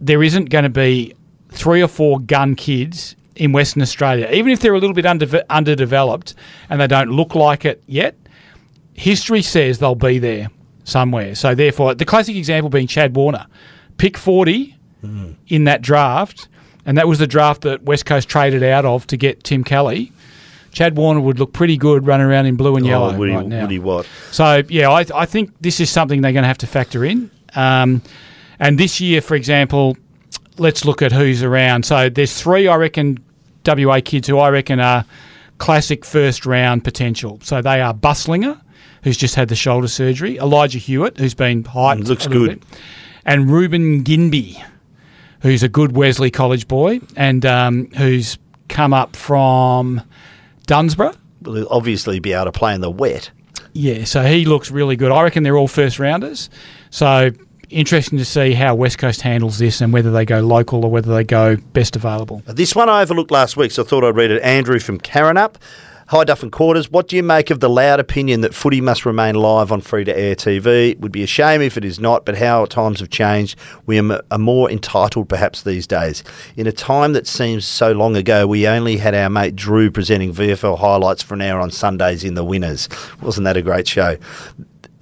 there 0.00 0.22
isn't 0.22 0.50
going 0.50 0.64
to 0.64 0.70
be 0.70 1.14
three 1.50 1.82
or 1.82 1.88
four 1.88 2.18
gun 2.20 2.54
kids 2.54 3.14
in 3.36 3.52
Western 3.52 3.82
Australia, 3.82 4.28
even 4.32 4.52
if 4.52 4.60
they're 4.60 4.74
a 4.74 4.78
little 4.78 4.94
bit 4.94 5.06
under, 5.06 5.42
underdeveloped 5.48 6.34
and 6.68 6.80
they 6.80 6.86
don't 6.86 7.10
look 7.10 7.34
like 7.34 7.64
it 7.64 7.82
yet. 7.86 8.16
History 8.94 9.42
says 9.42 9.78
they'll 9.78 9.94
be 9.94 10.18
there 10.18 10.48
somewhere. 10.84 11.34
So 11.34 11.54
therefore, 11.54 11.94
the 11.94 12.04
classic 12.04 12.36
example 12.36 12.68
being 12.68 12.86
Chad 12.86 13.16
Warner, 13.16 13.46
pick 13.96 14.16
forty 14.18 14.76
in 15.48 15.64
that 15.64 15.82
draft, 15.82 16.48
and 16.84 16.96
that 16.98 17.08
was 17.08 17.18
the 17.18 17.26
draft 17.26 17.62
that 17.62 17.82
West 17.82 18.06
Coast 18.06 18.28
traded 18.28 18.62
out 18.62 18.84
of 18.84 19.06
to 19.08 19.16
get 19.16 19.42
Tim 19.44 19.64
Kelly. 19.64 20.12
Chad 20.72 20.96
Warner 20.96 21.20
would 21.20 21.38
look 21.38 21.52
pretty 21.52 21.76
good 21.76 22.06
running 22.06 22.26
around 22.26 22.46
in 22.46 22.56
blue 22.56 22.76
and 22.76 22.84
yellow 22.86 23.14
oh, 23.14 23.18
would 23.18 23.28
he, 23.28 23.34
right 23.36 23.46
now. 23.46 23.60
would 23.62 23.70
he 23.70 23.78
what? 23.78 24.06
So 24.30 24.62
yeah, 24.68 24.90
I, 24.90 25.04
I 25.14 25.26
think 25.26 25.52
this 25.60 25.80
is 25.80 25.90
something 25.90 26.22
they're 26.22 26.32
going 26.32 26.44
to 26.44 26.48
have 26.48 26.58
to 26.58 26.66
factor 26.66 27.04
in. 27.04 27.30
Um, 27.54 28.02
and 28.58 28.78
this 28.78 29.00
year, 29.00 29.20
for 29.20 29.34
example, 29.34 29.96
let's 30.58 30.84
look 30.84 31.02
at 31.02 31.12
who's 31.12 31.42
around. 31.42 31.84
So 31.84 32.08
there's 32.08 32.40
three, 32.40 32.68
I 32.68 32.76
reckon, 32.76 33.18
WA 33.66 34.00
kids 34.04 34.28
who 34.28 34.38
I 34.38 34.48
reckon 34.50 34.80
are 34.80 35.04
classic 35.58 36.04
first 36.04 36.46
round 36.46 36.84
potential. 36.84 37.38
So 37.42 37.60
they 37.60 37.80
are 37.80 37.92
Busslinger, 37.94 38.60
who's 39.04 39.16
just 39.16 39.34
had 39.34 39.48
the 39.48 39.56
shoulder 39.56 39.88
surgery, 39.88 40.38
Elijah 40.38 40.78
Hewett, 40.78 41.18
who's 41.18 41.34
been 41.34 41.64
heightened, 41.64 42.06
Mm, 42.06 42.08
looks 42.08 42.26
good. 42.26 42.60
bit, 42.60 42.78
and 43.24 43.50
Reuben 43.50 44.04
Ginbey, 44.04 44.62
who's 45.42 45.62
a 45.62 45.68
good 45.68 45.94
Wesley 45.94 46.30
College 46.30 46.66
boy 46.66 47.00
and 47.16 47.44
um, 47.44 47.90
who's 47.96 48.38
come 48.68 48.94
up 48.94 49.14
from 49.16 50.00
Dunsborough. 50.72 51.14
Will 51.42 51.54
he 51.56 51.66
obviously 51.70 52.18
be 52.18 52.32
able 52.32 52.46
to 52.46 52.52
play 52.52 52.74
in 52.74 52.80
the 52.80 52.90
wet? 52.90 53.30
Yeah, 53.74 54.04
so 54.04 54.22
he 54.22 54.46
looks 54.46 54.70
really 54.70 54.96
good. 54.96 55.12
I 55.12 55.22
reckon 55.22 55.42
they're 55.42 55.58
all 55.58 55.68
first 55.68 55.98
rounders. 55.98 56.48
So 56.88 57.30
interesting 57.68 58.18
to 58.18 58.24
see 58.24 58.54
how 58.54 58.74
West 58.74 58.96
Coast 58.96 59.20
handles 59.20 59.58
this 59.58 59.82
and 59.82 59.92
whether 59.92 60.10
they 60.10 60.24
go 60.24 60.40
local 60.40 60.82
or 60.82 60.90
whether 60.90 61.14
they 61.14 61.24
go 61.24 61.56
best 61.74 61.94
available. 61.94 62.42
This 62.46 62.74
one 62.74 62.88
I 62.88 63.02
overlooked 63.02 63.30
last 63.30 63.54
week, 63.54 63.70
so 63.70 63.82
I 63.82 63.86
thought 63.86 64.02
I'd 64.02 64.16
read 64.16 64.30
it. 64.30 64.40
Andrew 64.42 64.78
from 64.78 64.98
Karrinyup. 64.98 65.56
Hi, 66.08 66.24
Duff 66.24 66.42
and 66.42 66.50
Quarters. 66.50 66.90
What 66.90 67.06
do 67.06 67.16
you 67.16 67.22
make 67.22 67.48
of 67.50 67.60
the 67.60 67.70
loud 67.70 68.00
opinion 68.00 68.40
that 68.40 68.54
footy 68.54 68.80
must 68.80 69.06
remain 69.06 69.36
live 69.36 69.70
on 69.70 69.80
free 69.80 70.04
to 70.04 70.18
air 70.18 70.34
TV? 70.34 70.90
It 70.90 71.00
would 71.00 71.12
be 71.12 71.22
a 71.22 71.28
shame 71.28 71.62
if 71.62 71.76
it 71.76 71.84
is 71.84 72.00
not, 72.00 72.26
but 72.26 72.36
how 72.36 72.64
times 72.64 72.98
have 72.98 73.08
changed. 73.08 73.56
We 73.86 74.00
are, 74.00 74.20
are 74.30 74.38
more 74.38 74.68
entitled 74.68 75.28
perhaps 75.28 75.62
these 75.62 75.86
days. 75.86 76.24
In 76.56 76.66
a 76.66 76.72
time 76.72 77.12
that 77.12 77.28
seems 77.28 77.64
so 77.64 77.92
long 77.92 78.16
ago, 78.16 78.48
we 78.48 78.66
only 78.66 78.96
had 78.96 79.14
our 79.14 79.30
mate 79.30 79.54
Drew 79.54 79.92
presenting 79.92 80.34
VFL 80.34 80.78
highlights 80.78 81.22
for 81.22 81.34
an 81.34 81.40
hour 81.40 81.60
on 81.60 81.70
Sundays 81.70 82.24
in 82.24 82.34
the 82.34 82.44
winners. 82.44 82.88
Wasn't 83.22 83.44
that 83.44 83.56
a 83.56 83.62
great 83.62 83.86
show? 83.86 84.18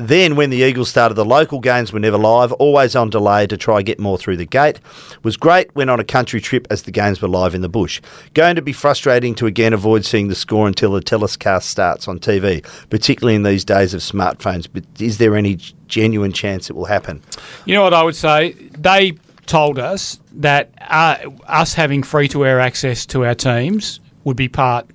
Then, 0.01 0.35
when 0.35 0.49
the 0.49 0.59
Eagles 0.59 0.89
started, 0.89 1.15
the 1.15 1.27
local 1.27 1.61
games 1.61 1.93
were 1.93 2.01
never 2.01 2.17
live, 2.17 2.53
always 2.53 2.97
on 2.97 3.11
delay 3.11 3.47
to 3.47 3.59
try 3.59 3.83
get 3.83 4.01
more 4.01 4.17
through 4.17 4.39
the 4.39 4.47
gate. 4.47 4.81
Was 5.23 5.37
great 5.37 5.75
when 5.75 5.91
on 5.91 6.01
a 6.01 6.05
country 6.05 6.41
trip 6.41 6.67
as 6.71 6.85
the 6.85 6.91
games 6.91 7.21
were 7.21 7.29
live 7.29 7.55
in 7.55 7.61
the 7.61 7.69
bush. 7.69 8.01
Going 8.33 8.57
to 8.57 8.63
be 8.63 8.73
frustrating 8.73 9.35
to 9.35 9.47
again 9.47 9.75
avoid 9.75 10.07
seeing 10.07 10.29
the 10.29 10.35
score 10.35 10.67
until 10.67 10.93
the 10.93 11.03
telecast 11.03 11.69
starts 11.69 12.09
on 12.09 12.19
TV, 12.19 12.65
particularly 12.89 13.35
in 13.35 13.43
these 13.43 13.63
days 13.63 13.93
of 13.93 14.01
smartphones. 14.01 14.67
But 14.73 14.85
is 14.99 15.19
there 15.19 15.37
any 15.37 15.59
genuine 15.87 16.33
chance 16.33 16.71
it 16.71 16.77
will 16.77 16.87
happen? 16.87 17.23
You 17.67 17.75
know 17.75 17.83
what 17.83 17.93
I 17.93 18.03
would 18.03 18.17
say? 18.17 18.53
They 18.79 19.19
told 19.45 19.79
us 19.79 20.19
that 20.33 20.73
uh, 20.89 21.19
us 21.47 21.75
having 21.75 22.03
free 22.03 22.29
to 22.29 22.47
air 22.47 22.59
access 22.59 23.05
to 23.05 23.27
our 23.27 23.35
teams 23.35 24.01
would 24.25 24.37
be 24.37 24.49
part 24.49 24.89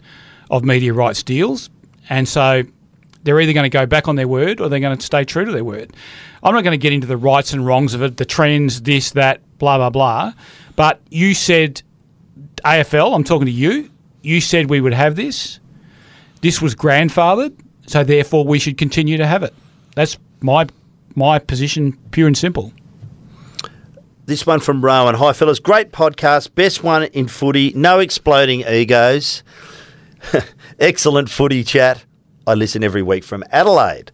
of 0.49 0.63
media 0.63 0.93
rights 0.93 1.21
deals. 1.21 1.69
And 2.09 2.27
so 2.27 2.63
they're 3.25 3.41
either 3.41 3.53
going 3.53 3.65
to 3.65 3.69
go 3.69 3.85
back 3.87 4.07
on 4.07 4.15
their 4.15 4.27
word 4.27 4.61
or 4.61 4.69
they're 4.69 4.79
going 4.79 4.95
to 4.97 5.05
stay 5.05 5.25
true 5.25 5.45
to 5.45 5.51
their 5.51 5.63
word. 5.63 5.91
I'm 6.43 6.53
not 6.53 6.63
going 6.63 6.79
to 6.79 6.81
get 6.81 6.93
into 6.93 7.07
the 7.07 7.17
rights 7.17 7.53
and 7.53 7.65
wrongs 7.65 7.95
of 7.95 8.03
it, 8.03 8.17
the 8.17 8.25
trends, 8.25 8.83
this, 8.83 9.11
that, 9.11 9.41
blah, 9.57 9.77
blah, 9.77 9.89
blah. 9.89 10.33
But 10.75 11.01
you 11.09 11.33
said, 11.33 11.81
AFL, 12.63 13.15
I'm 13.15 13.23
talking 13.23 13.47
to 13.47 13.51
you, 13.51 13.89
you 14.21 14.39
said 14.41 14.69
we 14.69 14.79
would 14.79 14.93
have 14.93 15.15
this. 15.15 15.59
This 16.41 16.61
was 16.61 16.75
grandfathered, 16.75 17.57
so 17.87 18.03
therefore 18.03 18.45
we 18.45 18.59
should 18.59 18.77
continue 18.77 19.17
to 19.17 19.25
have 19.25 19.41
it. 19.41 19.53
That's 19.95 20.17
my 20.41 20.67
my 21.15 21.39
position, 21.39 21.97
pure 22.11 22.27
and 22.27 22.37
simple. 22.37 22.73
This 24.25 24.45
one 24.45 24.59
from 24.59 24.83
Rowan. 24.83 25.15
Hi, 25.15 25.33
fellas. 25.33 25.59
Great 25.59 25.91
podcast. 25.91 26.53
Best 26.53 26.83
one 26.83 27.03
in 27.05 27.27
footy. 27.27 27.71
No 27.75 27.99
exploding 27.99 28.61
egos. 28.61 29.43
Excellent 30.79 31.29
footy 31.29 31.63
chat. 31.63 32.04
I 32.47 32.53
listen 32.53 32.83
every 32.83 33.01
week 33.01 33.23
from 33.23 33.43
Adelaide. 33.51 34.11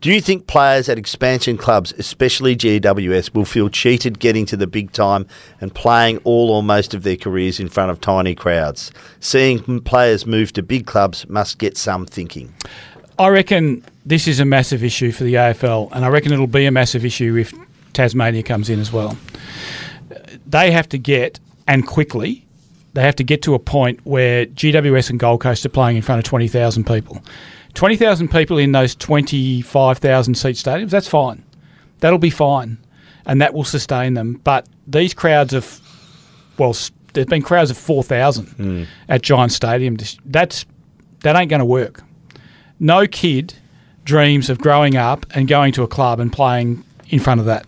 Do 0.00 0.12
you 0.12 0.20
think 0.20 0.46
players 0.46 0.88
at 0.88 0.98
expansion 0.98 1.56
clubs, 1.56 1.92
especially 1.96 2.56
GWS, 2.56 3.34
will 3.34 3.44
feel 3.44 3.68
cheated 3.68 4.18
getting 4.18 4.46
to 4.46 4.56
the 4.56 4.66
big 4.66 4.92
time 4.92 5.26
and 5.60 5.74
playing 5.74 6.18
all 6.24 6.50
or 6.50 6.62
most 6.62 6.94
of 6.94 7.02
their 7.02 7.16
careers 7.16 7.58
in 7.60 7.68
front 7.68 7.90
of 7.90 8.00
tiny 8.00 8.34
crowds? 8.34 8.92
Seeing 9.20 9.80
players 9.80 10.26
move 10.26 10.52
to 10.54 10.62
big 10.62 10.86
clubs 10.86 11.28
must 11.28 11.58
get 11.58 11.76
some 11.76 12.06
thinking. 12.06 12.52
I 13.18 13.28
reckon 13.28 13.84
this 14.04 14.26
is 14.26 14.40
a 14.40 14.44
massive 14.44 14.82
issue 14.82 15.12
for 15.12 15.24
the 15.24 15.34
AFL, 15.34 15.90
and 15.92 16.04
I 16.04 16.08
reckon 16.08 16.32
it'll 16.32 16.46
be 16.46 16.66
a 16.66 16.72
massive 16.72 17.04
issue 17.04 17.36
if 17.36 17.54
Tasmania 17.92 18.42
comes 18.42 18.68
in 18.68 18.80
as 18.80 18.92
well. 18.92 19.16
They 20.46 20.70
have 20.72 20.88
to 20.90 20.98
get, 20.98 21.38
and 21.68 21.86
quickly, 21.86 22.44
they 22.94 23.02
have 23.02 23.16
to 23.16 23.24
get 23.24 23.42
to 23.42 23.54
a 23.54 23.58
point 23.58 24.00
where 24.04 24.46
GWS 24.46 25.10
and 25.10 25.18
Gold 25.18 25.40
Coast 25.40 25.64
are 25.64 25.70
playing 25.70 25.96
in 25.96 26.02
front 26.02 26.18
of 26.18 26.24
20,000 26.24 26.84
people. 26.86 27.22
20,000 27.74 28.30
people 28.30 28.58
in 28.58 28.72
those 28.72 28.94
25,000 28.94 30.34
seat 30.34 30.56
stadiums, 30.56 30.90
that's 30.90 31.08
fine. 31.08 31.42
That'll 32.00 32.18
be 32.18 32.30
fine. 32.30 32.78
And 33.24 33.40
that 33.40 33.54
will 33.54 33.64
sustain 33.64 34.14
them. 34.14 34.40
But 34.44 34.66
these 34.86 35.14
crowds 35.14 35.54
of, 35.54 35.80
well, 36.58 36.76
there's 37.12 37.26
been 37.26 37.42
crowds 37.42 37.70
of 37.70 37.78
4,000 37.78 38.46
hmm. 38.46 38.82
at 39.08 39.22
Giant 39.22 39.52
Stadium. 39.52 39.96
That's, 40.24 40.66
that 41.20 41.36
ain't 41.36 41.50
going 41.50 41.60
to 41.60 41.64
work. 41.66 42.02
No 42.80 43.06
kid 43.06 43.54
dreams 44.04 44.50
of 44.50 44.58
growing 44.58 44.96
up 44.96 45.24
and 45.34 45.46
going 45.46 45.72
to 45.74 45.82
a 45.82 45.88
club 45.88 46.18
and 46.18 46.32
playing 46.32 46.84
in 47.08 47.20
front 47.20 47.40
of 47.40 47.46
that. 47.46 47.66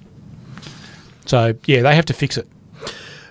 So, 1.26 1.54
yeah, 1.66 1.82
they 1.82 1.94
have 1.94 2.06
to 2.06 2.12
fix 2.12 2.36
it. 2.36 2.48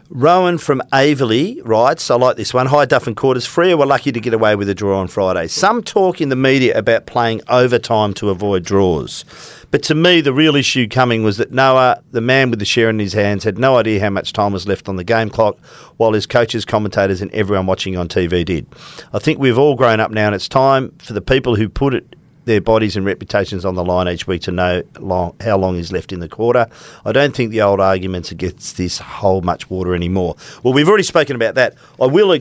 Rowan 0.09 0.57
from 0.57 0.81
Aveley 0.91 1.61
writes, 1.63 2.11
I 2.11 2.15
like 2.15 2.35
this 2.35 2.53
one. 2.53 2.67
Hi, 2.67 2.85
Duff 2.85 3.07
and 3.07 3.15
Quarters. 3.15 3.47
Freo 3.47 3.79
were 3.79 3.85
lucky 3.85 4.11
to 4.11 4.19
get 4.19 4.33
away 4.33 4.55
with 4.55 4.67
a 4.67 4.75
draw 4.75 4.99
on 4.99 5.07
Friday. 5.07 5.47
Some 5.47 5.81
talk 5.81 6.19
in 6.19 6.29
the 6.29 6.35
media 6.35 6.77
about 6.77 7.05
playing 7.05 7.41
overtime 7.47 8.13
to 8.15 8.29
avoid 8.29 8.63
draws. 8.63 9.23
But 9.71 9.81
to 9.83 9.95
me, 9.95 10.21
the 10.21 10.33
real 10.33 10.55
issue 10.55 10.87
coming 10.87 11.23
was 11.23 11.37
that 11.37 11.51
Noah, 11.51 12.03
the 12.11 12.21
man 12.21 12.49
with 12.49 12.59
the 12.59 12.65
share 12.65 12.89
in 12.89 12.99
his 12.99 13.13
hands, 13.13 13.43
had 13.45 13.57
no 13.57 13.77
idea 13.77 14.01
how 14.01 14.09
much 14.09 14.33
time 14.33 14.51
was 14.51 14.67
left 14.67 14.89
on 14.89 14.97
the 14.97 15.03
game 15.03 15.29
clock, 15.29 15.57
while 15.97 16.11
his 16.11 16.27
coaches, 16.27 16.65
commentators, 16.65 17.21
and 17.21 17.31
everyone 17.31 17.65
watching 17.65 17.97
on 17.97 18.07
TV 18.07 18.43
did. 18.45 18.67
I 19.13 19.19
think 19.19 19.39
we've 19.39 19.57
all 19.57 19.75
grown 19.75 19.99
up 19.99 20.11
now, 20.11 20.27
and 20.27 20.35
it's 20.35 20.49
time 20.49 20.91
for 20.99 21.13
the 21.13 21.21
people 21.21 21.55
who 21.55 21.69
put 21.69 21.95
it 21.95 22.15
their 22.45 22.61
bodies 22.61 22.95
and 22.95 23.05
reputations 23.05 23.65
on 23.65 23.75
the 23.75 23.83
line 23.83 24.07
each 24.07 24.27
week 24.27 24.41
to 24.43 24.51
know 24.51 24.83
long, 24.99 25.35
how 25.41 25.57
long 25.57 25.77
is 25.77 25.91
left 25.91 26.11
in 26.11 26.19
the 26.19 26.29
quarter. 26.29 26.67
I 27.05 27.11
don't 27.11 27.35
think 27.35 27.51
the 27.51 27.61
old 27.61 27.79
arguments 27.79 28.31
against 28.31 28.77
this 28.77 28.99
hold 28.99 29.45
much 29.45 29.69
water 29.69 29.95
anymore. 29.95 30.35
Well, 30.61 30.73
we've 30.73 30.87
already 30.87 31.03
spoken 31.03 31.35
about 31.35 31.55
that. 31.55 31.75
I 32.01 32.05
will 32.05 32.37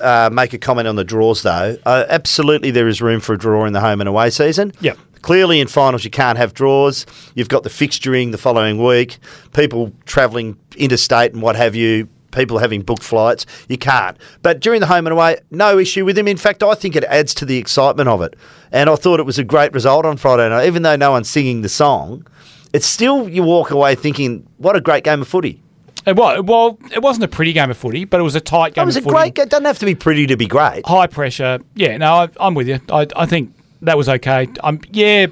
uh, 0.00 0.30
make 0.32 0.52
a 0.52 0.58
comment 0.58 0.88
on 0.88 0.96
the 0.96 1.04
draws, 1.04 1.42
though. 1.42 1.76
Uh, 1.84 2.04
absolutely, 2.08 2.70
there 2.70 2.88
is 2.88 3.02
room 3.02 3.20
for 3.20 3.34
a 3.34 3.38
draw 3.38 3.64
in 3.64 3.72
the 3.72 3.80
home 3.80 4.00
and 4.00 4.08
away 4.08 4.30
season. 4.30 4.72
Yep. 4.80 4.98
Clearly, 5.22 5.60
in 5.60 5.68
finals, 5.68 6.04
you 6.04 6.10
can't 6.10 6.36
have 6.36 6.52
draws. 6.52 7.06
You've 7.34 7.48
got 7.48 7.62
the 7.62 7.70
fixturing 7.70 8.32
the 8.32 8.38
following 8.38 8.82
week, 8.82 9.18
people 9.54 9.92
travelling 10.04 10.58
interstate 10.76 11.32
and 11.32 11.42
what 11.42 11.54
have 11.54 11.76
you, 11.76 12.08
people 12.32 12.58
having 12.58 12.82
booked 12.82 13.02
flights. 13.04 13.46
You 13.68 13.78
can't. 13.78 14.16
But 14.42 14.60
during 14.60 14.80
the 14.80 14.86
home 14.86 15.06
and 15.06 15.12
away, 15.12 15.38
no 15.50 15.78
issue 15.78 16.04
with 16.04 16.18
him. 16.18 16.26
In 16.26 16.36
fact, 16.36 16.62
I 16.62 16.74
think 16.74 16.96
it 16.96 17.04
adds 17.04 17.34
to 17.34 17.44
the 17.44 17.58
excitement 17.58 18.08
of 18.08 18.20
it. 18.22 18.34
And 18.72 18.90
I 18.90 18.96
thought 18.96 19.20
it 19.20 19.26
was 19.26 19.38
a 19.38 19.44
great 19.44 19.72
result 19.72 20.04
on 20.04 20.16
Friday 20.16 20.48
night. 20.48 20.66
Even 20.66 20.82
though 20.82 20.96
no 20.96 21.10
one's 21.12 21.28
singing 21.28 21.62
the 21.62 21.68
song, 21.68 22.26
it's 22.72 22.86
still, 22.86 23.28
you 23.28 23.42
walk 23.42 23.70
away 23.70 23.94
thinking, 23.94 24.46
what 24.56 24.74
a 24.74 24.80
great 24.80 25.04
game 25.04 25.20
of 25.22 25.28
footy. 25.28 25.60
It 26.04 26.16
was, 26.16 26.42
well, 26.42 26.78
it 26.92 27.00
wasn't 27.00 27.24
a 27.24 27.28
pretty 27.28 27.52
game 27.52 27.70
of 27.70 27.76
footy, 27.76 28.04
but 28.04 28.18
it 28.18 28.24
was 28.24 28.34
a 28.34 28.40
tight 28.40 28.74
game 28.74 28.82
It 28.82 28.86
was 28.86 28.96
a 28.96 28.98
of 29.00 29.04
footy. 29.04 29.14
great 29.14 29.34
game. 29.34 29.44
It 29.44 29.50
doesn't 29.50 29.66
have 29.66 29.78
to 29.78 29.86
be 29.86 29.94
pretty 29.94 30.26
to 30.26 30.36
be 30.36 30.46
great. 30.46 30.84
high 30.84 31.06
pressure. 31.06 31.60
Yeah, 31.76 31.96
no, 31.98 32.12
I, 32.14 32.28
I'm 32.40 32.54
with 32.54 32.66
you. 32.66 32.80
I, 32.90 33.06
I 33.14 33.26
think 33.26 33.54
that 33.82 33.96
was 33.96 34.08
okay. 34.08 34.48
Um, 34.64 34.80
yeah, 34.90 35.26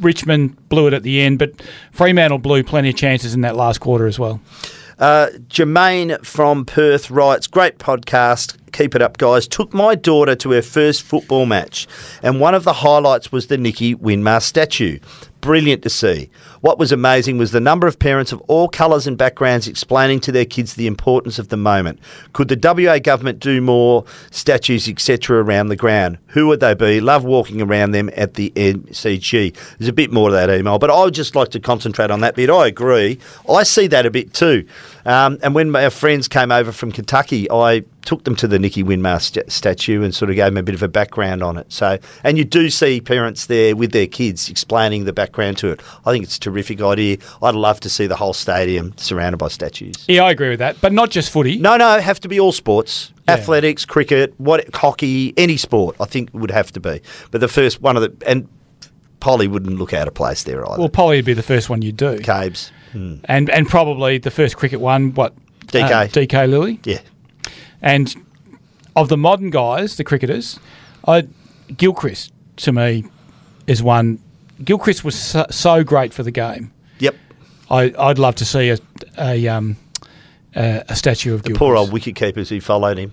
Richmond 0.00 0.68
blew 0.68 0.86
it 0.86 0.92
at 0.92 1.02
the 1.02 1.20
end, 1.22 1.38
but 1.40 1.52
Fremantle 1.90 2.38
blew 2.38 2.62
plenty 2.62 2.90
of 2.90 2.96
chances 2.96 3.34
in 3.34 3.40
that 3.40 3.56
last 3.56 3.78
quarter 3.80 4.06
as 4.06 4.18
well. 4.18 4.40
Uh, 4.98 5.28
Jermaine 5.48 6.24
from 6.24 6.64
Perth 6.64 7.10
writes, 7.10 7.46
Great 7.46 7.78
podcast. 7.78 8.56
Keep 8.72 8.94
it 8.94 9.02
up, 9.02 9.18
guys. 9.18 9.46
Took 9.46 9.72
my 9.72 9.94
daughter 9.94 10.34
to 10.36 10.50
her 10.52 10.62
first 10.62 11.02
football 11.02 11.46
match, 11.46 11.86
and 12.22 12.40
one 12.40 12.54
of 12.54 12.64
the 12.64 12.72
highlights 12.74 13.32
was 13.32 13.46
the 13.46 13.56
Nicky 13.58 13.94
Winmar 13.94 14.42
statue. 14.42 14.98
Brilliant 15.46 15.84
to 15.84 15.90
see. 15.90 16.28
What 16.60 16.76
was 16.76 16.90
amazing 16.90 17.38
was 17.38 17.52
the 17.52 17.60
number 17.60 17.86
of 17.86 18.00
parents 18.00 18.32
of 18.32 18.40
all 18.48 18.68
colours 18.68 19.06
and 19.06 19.16
backgrounds 19.16 19.68
explaining 19.68 20.18
to 20.22 20.32
their 20.32 20.44
kids 20.44 20.74
the 20.74 20.88
importance 20.88 21.38
of 21.38 21.50
the 21.50 21.56
moment. 21.56 22.00
Could 22.32 22.48
the 22.48 22.58
WA 22.60 22.98
government 22.98 23.38
do 23.38 23.60
more 23.60 24.04
statues, 24.32 24.88
etc., 24.88 25.40
around 25.44 25.68
the 25.68 25.76
ground? 25.76 26.18
Who 26.30 26.48
would 26.48 26.58
they 26.58 26.74
be? 26.74 27.00
Love 27.00 27.24
walking 27.24 27.62
around 27.62 27.92
them 27.92 28.10
at 28.16 28.34
the 28.34 28.50
MCG. 28.56 29.56
There's 29.78 29.88
a 29.88 29.92
bit 29.92 30.10
more 30.10 30.30
to 30.30 30.34
that 30.34 30.50
email, 30.50 30.80
but 30.80 30.90
I 30.90 31.04
would 31.04 31.14
just 31.14 31.36
like 31.36 31.50
to 31.50 31.60
concentrate 31.60 32.10
on 32.10 32.22
that 32.22 32.34
bit. 32.34 32.50
I 32.50 32.66
agree. 32.66 33.20
I 33.48 33.62
see 33.62 33.86
that 33.86 34.04
a 34.04 34.10
bit 34.10 34.34
too. 34.34 34.66
Um, 35.04 35.38
and 35.44 35.54
when 35.54 35.70
my 35.70 35.88
friends 35.90 36.26
came 36.26 36.50
over 36.50 36.72
from 36.72 36.90
Kentucky, 36.90 37.48
I 37.48 37.84
took 38.06 38.24
them 38.24 38.34
to 38.36 38.46
the 38.48 38.58
Nicky 38.58 38.82
Winmar 38.82 39.20
st- 39.20 39.52
statue 39.52 40.02
and 40.02 40.14
sort 40.14 40.30
of 40.30 40.36
gave 40.36 40.46
them 40.46 40.56
a 40.56 40.62
bit 40.62 40.74
of 40.74 40.82
a 40.82 40.88
background 40.88 41.42
on 41.42 41.58
it. 41.58 41.70
So, 41.70 41.98
and 42.24 42.38
you 42.38 42.44
do 42.44 42.70
see 42.70 43.00
parents 43.00 43.46
there 43.46 43.76
with 43.76 43.92
their 43.92 44.06
kids 44.06 44.48
explaining 44.48 45.04
the 45.04 45.12
background 45.12 45.58
to 45.58 45.68
it. 45.68 45.80
I 46.06 46.12
think 46.12 46.24
it's 46.24 46.36
a 46.36 46.40
terrific 46.40 46.80
idea. 46.80 47.18
I'd 47.42 47.54
love 47.54 47.80
to 47.80 47.90
see 47.90 48.06
the 48.06 48.16
whole 48.16 48.32
stadium 48.32 48.94
surrounded 48.96 49.36
by 49.38 49.48
statues. 49.48 50.04
Yeah, 50.08 50.22
I 50.24 50.30
agree 50.30 50.48
with 50.50 50.60
that, 50.60 50.80
but 50.80 50.92
not 50.92 51.10
just 51.10 51.30
footy. 51.30 51.58
No, 51.58 51.76
no, 51.76 52.00
have 52.00 52.20
to 52.20 52.28
be 52.28 52.40
all 52.40 52.52
sports. 52.52 53.12
Yeah. 53.28 53.34
Athletics, 53.34 53.84
cricket, 53.84 54.32
what 54.38 54.72
hockey, 54.74 55.34
any 55.36 55.56
sport, 55.56 55.96
I 56.00 56.04
think 56.04 56.30
would 56.32 56.52
have 56.52 56.70
to 56.72 56.80
be. 56.80 57.00
But 57.32 57.40
the 57.40 57.48
first 57.48 57.82
one 57.82 57.96
of 57.96 58.02
the 58.02 58.26
and 58.26 58.48
Polly 59.18 59.48
wouldn't 59.48 59.78
look 59.78 59.92
out 59.92 60.06
of 60.06 60.14
place 60.14 60.44
there 60.44 60.64
either. 60.68 60.78
Well, 60.78 60.88
Polly 60.88 61.16
would 61.16 61.24
be 61.24 61.34
the 61.34 61.42
first 61.42 61.68
one 61.68 61.82
you 61.82 61.90
do, 61.90 62.20
Cabes. 62.20 62.70
and 62.94 63.50
and 63.50 63.68
probably 63.68 64.18
the 64.18 64.30
first 64.30 64.56
cricket 64.56 64.80
one. 64.80 65.12
What 65.14 65.34
DK. 65.66 65.90
uh, 65.90 66.06
DK 66.06 66.48
Lillee, 66.48 66.78
Yeah. 66.86 67.00
And 67.86 68.14
of 68.94 69.08
the 69.08 69.16
modern 69.16 69.50
guys, 69.50 69.96
the 69.96 70.04
cricketers, 70.04 70.58
I 71.06 71.28
Gilchrist 71.76 72.32
to 72.56 72.72
me 72.72 73.04
is 73.66 73.82
one. 73.82 74.18
Gilchrist 74.64 75.04
was 75.04 75.18
so, 75.18 75.46
so 75.50 75.84
great 75.84 76.12
for 76.12 76.22
the 76.22 76.30
game. 76.30 76.72
Yep. 76.98 77.14
I, 77.70 77.92
I'd 77.98 78.18
love 78.18 78.34
to 78.36 78.44
see 78.44 78.70
a 78.70 78.78
a, 79.18 79.48
um, 79.48 79.76
a, 80.54 80.84
a 80.88 80.96
statue 80.96 81.34
of 81.34 81.42
Gilchrist. 81.42 81.58
Poor 81.58 81.76
old 81.76 81.92
wicket 81.92 82.16
keepers 82.16 82.48
who 82.48 82.60
followed 82.60 82.98
him 82.98 83.12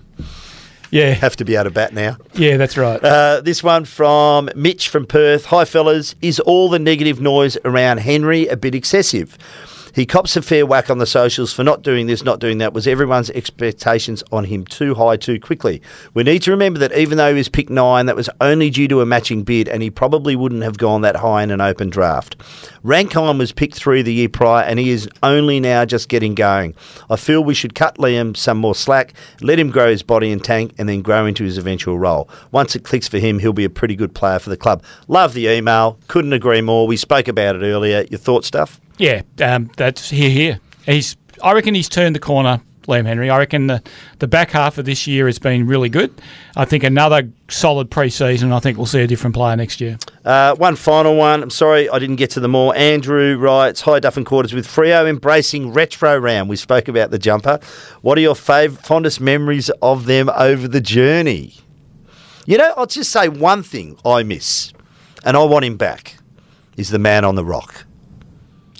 yeah, 0.94 1.10
have 1.10 1.34
to 1.36 1.44
be 1.44 1.56
able 1.56 1.64
to 1.64 1.70
bat 1.70 1.92
now. 1.92 2.16
yeah, 2.34 2.56
that's 2.56 2.76
right. 2.76 3.02
Uh, 3.02 3.40
this 3.40 3.62
one 3.64 3.84
from 3.84 4.48
Mitch 4.54 4.88
from 4.88 5.06
Perth. 5.06 5.46
Hi, 5.46 5.64
fellas. 5.64 6.14
Is 6.22 6.38
all 6.38 6.68
the 6.68 6.78
negative 6.78 7.20
noise 7.20 7.58
around 7.64 7.98
Henry 7.98 8.46
a 8.46 8.56
bit 8.56 8.74
excessive? 8.76 9.36
He 9.94 10.06
cops 10.06 10.34
a 10.36 10.42
fair 10.42 10.66
whack 10.66 10.90
on 10.90 10.98
the 10.98 11.06
socials 11.06 11.52
for 11.52 11.62
not 11.62 11.82
doing 11.82 12.08
this, 12.08 12.24
not 12.24 12.40
doing 12.40 12.58
that. 12.58 12.72
Was 12.72 12.88
everyone's 12.88 13.30
expectations 13.30 14.24
on 14.32 14.42
him 14.42 14.64
too 14.64 14.96
high 14.96 15.16
too 15.16 15.38
quickly? 15.38 15.80
We 16.14 16.24
need 16.24 16.42
to 16.42 16.50
remember 16.50 16.80
that 16.80 16.96
even 16.96 17.16
though 17.16 17.28
he 17.28 17.36
was 17.36 17.48
picked 17.48 17.70
nine, 17.70 18.06
that 18.06 18.16
was 18.16 18.28
only 18.40 18.70
due 18.70 18.88
to 18.88 19.02
a 19.02 19.06
matching 19.06 19.44
bid, 19.44 19.68
and 19.68 19.84
he 19.84 19.90
probably 19.90 20.34
wouldn't 20.34 20.64
have 20.64 20.78
gone 20.78 21.02
that 21.02 21.14
high 21.16 21.44
in 21.44 21.52
an 21.52 21.60
open 21.60 21.90
draft. 21.90 22.36
Rankine 22.82 23.38
was 23.38 23.52
picked 23.52 23.76
three 23.76 24.02
the 24.02 24.12
year 24.12 24.28
prior, 24.28 24.64
and 24.64 24.80
he 24.80 24.90
is 24.90 25.08
only 25.22 25.60
now 25.60 25.84
just 25.84 26.08
getting 26.08 26.34
going. 26.34 26.74
I 27.08 27.14
feel 27.14 27.44
we 27.44 27.54
should 27.54 27.76
cut 27.76 27.96
Liam 27.98 28.36
some 28.36 28.58
more 28.58 28.74
slack, 28.74 29.14
let 29.42 29.60
him 29.60 29.70
grow 29.70 29.90
his 29.90 30.02
body 30.02 30.32
and 30.32 30.42
tank, 30.42 30.74
and 30.76 30.88
then 30.88 31.02
grow 31.02 31.24
into 31.24 31.44
his 31.44 31.56
eventual 31.56 32.00
role. 32.00 32.28
Once 32.50 32.74
it 32.74 32.82
clicks 32.82 33.06
for 33.06 33.20
him, 33.20 33.38
he'll 33.38 33.52
be 33.52 33.64
a 33.64 33.70
pretty 33.70 33.94
good 33.94 34.12
player 34.12 34.40
for 34.40 34.50
the 34.50 34.56
club. 34.56 34.82
Love 35.06 35.34
the 35.34 35.46
email. 35.46 36.00
Couldn't 36.08 36.32
agree 36.32 36.62
more. 36.62 36.88
We 36.88 36.96
spoke 36.96 37.28
about 37.28 37.54
it 37.54 37.62
earlier. 37.62 38.04
Your 38.10 38.18
thought 38.18 38.44
stuff? 38.44 38.80
Yeah, 38.98 39.22
um, 39.40 39.70
that's 39.76 40.10
here. 40.10 40.30
Here, 40.30 40.60
he's. 40.86 41.16
I 41.42 41.52
reckon 41.52 41.74
he's 41.74 41.88
turned 41.88 42.14
the 42.14 42.20
corner, 42.20 42.60
Liam 42.86 43.06
Henry. 43.06 43.28
I 43.28 43.38
reckon 43.38 43.66
the 43.66 43.82
the 44.20 44.28
back 44.28 44.50
half 44.52 44.78
of 44.78 44.84
this 44.84 45.06
year 45.06 45.26
has 45.26 45.38
been 45.38 45.66
really 45.66 45.88
good. 45.88 46.12
I 46.56 46.64
think 46.64 46.84
another 46.84 47.28
solid 47.48 47.90
pre-season. 47.90 48.52
I 48.52 48.60
think 48.60 48.78
we'll 48.78 48.86
see 48.86 49.00
a 49.02 49.06
different 49.06 49.34
player 49.34 49.56
next 49.56 49.80
year. 49.80 49.98
Uh, 50.24 50.54
one 50.54 50.76
final 50.76 51.16
one. 51.16 51.42
I'm 51.42 51.50
sorry 51.50 51.90
I 51.90 51.98
didn't 51.98 52.16
get 52.16 52.30
to 52.30 52.40
them 52.40 52.54
all. 52.54 52.72
Andrew 52.74 53.36
writes, 53.36 53.82
Hi 53.82 53.98
Duff 53.98 54.16
and 54.16 54.24
Quarters 54.24 54.54
with 54.54 54.66
Freo 54.66 55.08
embracing 55.08 55.72
retro 55.72 56.16
round. 56.16 56.48
We 56.48 56.56
spoke 56.56 56.88
about 56.88 57.10
the 57.10 57.18
jumper. 57.18 57.58
What 58.00 58.16
are 58.16 58.22
your 58.22 58.34
fav- 58.34 58.78
fondest 58.86 59.20
memories 59.20 59.70
of 59.82 60.06
them 60.06 60.30
over 60.30 60.68
the 60.68 60.80
journey? 60.80 61.54
You 62.46 62.58
know, 62.58 62.72
I'll 62.76 62.86
just 62.86 63.10
say 63.10 63.28
one 63.28 63.62
thing 63.62 63.98
I 64.04 64.22
miss, 64.22 64.72
and 65.24 65.36
I 65.36 65.42
want 65.44 65.64
him 65.64 65.76
back, 65.76 66.16
is 66.76 66.90
the 66.90 66.98
man 66.98 67.24
on 67.24 67.34
the 67.34 67.44
rock, 67.44 67.83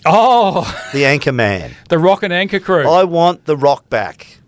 Oh, 0.05 0.87
the 0.93 1.05
anchor 1.05 1.31
man. 1.31 1.75
the 1.89 1.97
Rock 1.99 2.23
and 2.23 2.31
Anchor 2.31 2.59
crew. 2.59 2.87
I 2.87 3.03
want 3.03 3.45
the 3.45 3.57
rock 3.57 3.89
back. 3.89 4.39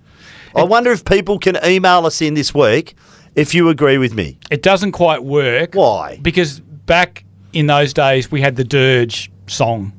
I 0.56 0.64
wonder 0.64 0.92
if 0.92 1.06
people 1.06 1.38
can 1.40 1.58
email 1.64 2.06
us 2.06 2.22
in 2.22 2.34
this 2.34 2.54
week 2.54 2.96
if 3.36 3.54
you 3.54 3.70
agree 3.70 3.98
with 3.98 4.14
me. 4.16 4.38
it 4.50 4.62
doesn't 4.64 4.94
quite 4.94 5.24
work. 5.24 5.74
Why? 5.74 6.18
Because 6.22 6.60
back 6.60 7.26
in 7.54 7.68
those 7.68 7.94
days, 7.94 8.32
we 8.32 8.42
had 8.42 8.56
the 8.56 8.64
Dirge 8.64 9.32
song. 9.46 9.94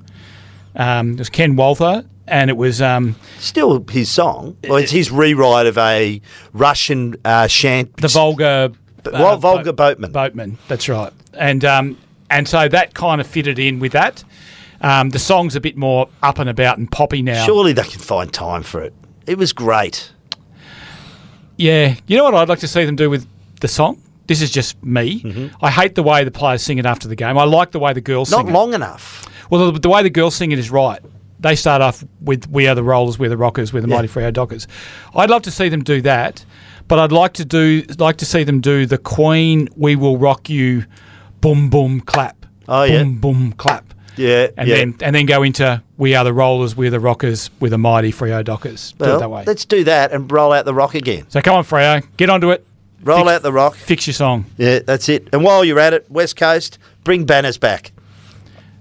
Um, 0.74 1.12
it 1.12 1.18
was 1.18 1.28
Ken 1.30 1.54
Walther, 1.56 2.04
and 2.26 2.50
it 2.50 2.56
was 2.56 2.82
um, 2.82 3.14
Still 3.38 3.84
his 3.88 4.10
song. 4.10 4.56
Well, 4.64 4.76
it's 4.78 4.90
his 4.92 5.10
rewrite 5.10 5.66
of 5.66 5.78
a 5.78 6.20
Russian 6.52 7.16
uh, 7.24 7.46
shant. 7.46 7.96
the 7.96 8.08
Volga. 8.08 8.72
well, 9.04 9.36
Volga 9.36 9.72
Boatman. 9.72 10.12
Boatman, 10.12 10.58
that's 10.66 10.88
right. 10.88 11.12
And 11.34 11.64
um, 11.64 11.96
and 12.30 12.48
so 12.48 12.68
that 12.68 12.94
kind 12.94 13.20
of 13.20 13.26
fitted 13.26 13.58
in 13.58 13.78
with 13.78 13.92
that. 13.92 14.24
Um, 14.80 15.10
the 15.10 15.18
song's 15.18 15.56
a 15.56 15.60
bit 15.60 15.76
more 15.76 16.08
up 16.22 16.38
and 16.38 16.48
about 16.48 16.78
and 16.78 16.90
poppy 16.90 17.20
now. 17.22 17.44
Surely 17.44 17.72
they 17.72 17.82
can 17.82 18.00
find 18.00 18.32
time 18.32 18.62
for 18.62 18.80
it. 18.82 18.94
It 19.26 19.36
was 19.38 19.52
great. 19.52 20.12
Yeah, 21.56 21.96
you 22.06 22.16
know 22.16 22.24
what 22.24 22.34
I'd 22.34 22.48
like 22.48 22.60
to 22.60 22.68
see 22.68 22.84
them 22.84 22.96
do 22.96 23.10
with 23.10 23.26
the 23.60 23.68
song. 23.68 24.00
This 24.28 24.42
is 24.42 24.50
just 24.50 24.82
me. 24.84 25.20
Mm-hmm. 25.22 25.64
I 25.64 25.70
hate 25.70 25.94
the 25.94 26.02
way 26.02 26.22
the 26.22 26.30
players 26.30 26.62
sing 26.62 26.78
it 26.78 26.86
after 26.86 27.08
the 27.08 27.16
game. 27.16 27.36
I 27.38 27.44
like 27.44 27.72
the 27.72 27.78
way 27.78 27.92
the 27.92 28.00
girls 28.00 28.28
sing 28.28 28.38
it. 28.38 28.42
Not 28.42 28.46
sing 28.48 28.54
long 28.54 28.74
enough. 28.74 29.26
Well, 29.50 29.72
the, 29.72 29.78
the 29.80 29.88
way 29.88 30.02
the 30.02 30.10
girls 30.10 30.36
sing 30.36 30.52
it 30.52 30.58
is 30.58 30.70
right. 30.70 31.00
They 31.40 31.56
start 31.56 31.82
off 31.82 32.04
with 32.20 32.48
"We 32.50 32.66
are 32.68 32.74
the 32.74 32.82
Rollers, 32.82 33.18
we're 33.18 33.28
the 33.30 33.36
Rockers, 33.36 33.72
we're 33.72 33.80
the 33.80 33.88
Yeah. 33.88 33.96
Mighty 33.96 34.08
Freo 34.08 34.32
Dockers." 34.32 34.66
I'd 35.14 35.30
love 35.30 35.42
to 35.42 35.50
see 35.50 35.68
them 35.68 35.82
do 35.82 36.00
that, 36.02 36.44
but 36.88 36.98
I'd 36.98 37.12
like 37.12 37.32
to 37.34 37.44
do 37.44 37.84
like 37.98 38.16
to 38.18 38.26
see 38.26 38.44
them 38.44 38.60
do 38.60 38.86
the 38.86 38.98
Queen 38.98 39.68
"We 39.76 39.96
Will 39.96 40.18
Rock 40.18 40.50
You," 40.50 40.84
boom 41.40 41.70
boom 41.70 42.00
clap, 42.00 42.44
Oh, 42.68 42.82
yeah. 42.84 43.02
boom 43.02 43.18
boom 43.20 43.52
clap. 43.52 43.94
Yeah, 44.18 44.48
and 44.56 44.68
yeah. 44.68 44.76
then 44.76 44.96
and 45.02 45.14
then 45.14 45.26
go 45.26 45.42
into 45.42 45.82
we 45.96 46.14
are 46.14 46.24
the 46.24 46.32
rollers, 46.32 46.76
we're 46.76 46.90
the 46.90 47.00
rockers, 47.00 47.50
we're 47.60 47.70
the 47.70 47.78
mighty 47.78 48.12
Freo 48.12 48.44
Dockers. 48.44 48.92
Do 48.98 49.04
it 49.04 49.18
that 49.18 49.30
way. 49.30 49.44
let's 49.46 49.64
do 49.64 49.84
that 49.84 50.12
and 50.12 50.30
roll 50.30 50.52
out 50.52 50.64
the 50.64 50.74
rock 50.74 50.94
again. 50.94 51.26
So 51.28 51.40
come 51.40 51.56
on, 51.56 51.64
Freo, 51.64 52.06
get 52.16 52.30
onto 52.30 52.50
it. 52.50 52.64
Roll 53.02 53.18
Fix- 53.20 53.30
out 53.30 53.42
the 53.42 53.52
rock. 53.52 53.76
Fix 53.76 54.06
your 54.06 54.14
song. 54.14 54.46
Yeah, 54.56 54.80
that's 54.80 55.08
it. 55.08 55.28
And 55.32 55.44
while 55.44 55.64
you're 55.64 55.78
at 55.78 55.94
it, 55.94 56.10
West 56.10 56.36
Coast, 56.36 56.78
bring 57.04 57.24
banners 57.24 57.56
back. 57.56 57.92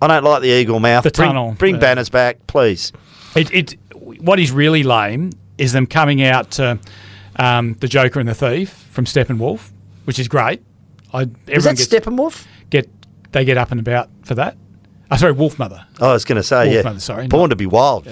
I 0.02 0.08
don't 0.08 0.24
like 0.24 0.42
the 0.42 0.50
eagle 0.50 0.80
mouth. 0.80 1.04
The 1.04 1.12
bring, 1.12 1.30
tunnel, 1.30 1.56
Bring 1.58 1.76
yeah. 1.76 1.82
banners 1.82 2.10
back, 2.10 2.46
please. 2.48 2.92
It, 3.36 3.54
it 3.54 3.76
what 3.92 4.40
is 4.40 4.52
really 4.52 4.84
lame 4.84 5.32
is 5.58 5.72
them 5.74 5.86
coming 5.88 6.22
out 6.24 6.52
to 6.52 6.80
um, 7.36 7.74
the 7.76 7.88
Joker 7.88 8.20
and 8.20 8.28
the 8.28 8.36
Thief 8.36 8.70
from 8.92 9.06
Steppenwolf, 9.06 9.70
which 10.06 10.20
is 10.20 10.28
great. 10.28 10.64
I 11.14 11.28
Is 11.48 11.64
that 11.64 11.78
gets 11.78 11.88
Steppenwolf? 11.88 12.46
get 12.70 12.90
they 13.32 13.46
get 13.46 13.58
up 13.58 13.72
and 13.72 13.80
about 13.80 14.10
for 14.24 14.36
that. 14.36 14.58
Oh, 15.10 15.16
sorry, 15.16 15.34
Wolfmother. 15.34 15.86
Oh, 16.02 16.10
I 16.10 16.14
was 16.14 16.26
going 16.26 16.36
to 16.38 16.44
say, 16.44 16.66
Wolf 16.66 16.74
yeah. 16.76 16.82
Mother, 16.82 17.00
sorry, 17.00 17.28
Born 17.28 17.44
not- 17.44 17.50
to 17.52 17.56
be 17.56 17.66
wild. 17.66 18.08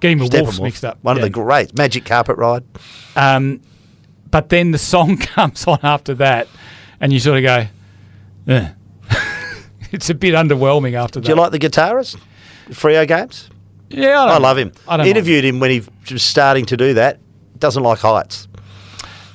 Getting 0.00 0.18
the 0.18 0.28
wolves 0.38 0.60
mixed 0.60 0.84
up. 0.84 0.98
One 1.02 1.16
Yeah. 1.16 1.22
of 1.22 1.26
the 1.26 1.30
great 1.30 1.76
magic 1.76 2.04
carpet 2.04 2.36
ride. 2.36 2.64
Um, 3.16 3.60
but 4.30 4.50
then 4.50 4.70
the 4.72 4.78
song 4.78 5.16
comes 5.18 5.66
on 5.66 5.78
after 5.82 6.14
that, 6.14 6.48
and 7.00 7.12
you 7.12 7.20
sort 7.20 7.38
of 7.38 7.42
go, 7.44 7.66
eh. 8.52 8.68
it's 9.92 10.10
a 10.10 10.14
bit 10.14 10.34
underwhelming 10.34 10.94
after 10.94 11.20
that. 11.20 11.26
Do 11.26 11.32
you 11.32 11.36
like 11.40 11.52
the 11.52 11.58
guitarist? 11.58 12.16
Freo 12.70 13.06
Games? 13.06 13.48
Yeah, 13.90 14.20
I, 14.22 14.34
I 14.34 14.38
love 14.38 14.58
him. 14.58 14.72
I 14.88 14.96
don't 14.96 15.06
Interviewed 15.06 15.44
him 15.44 15.60
when 15.60 15.70
he 15.70 15.82
was 16.10 16.22
starting 16.22 16.66
to 16.66 16.76
do 16.76 16.94
that. 16.94 17.20
Doesn't 17.58 17.82
like 17.82 18.00
heights. 18.00 18.48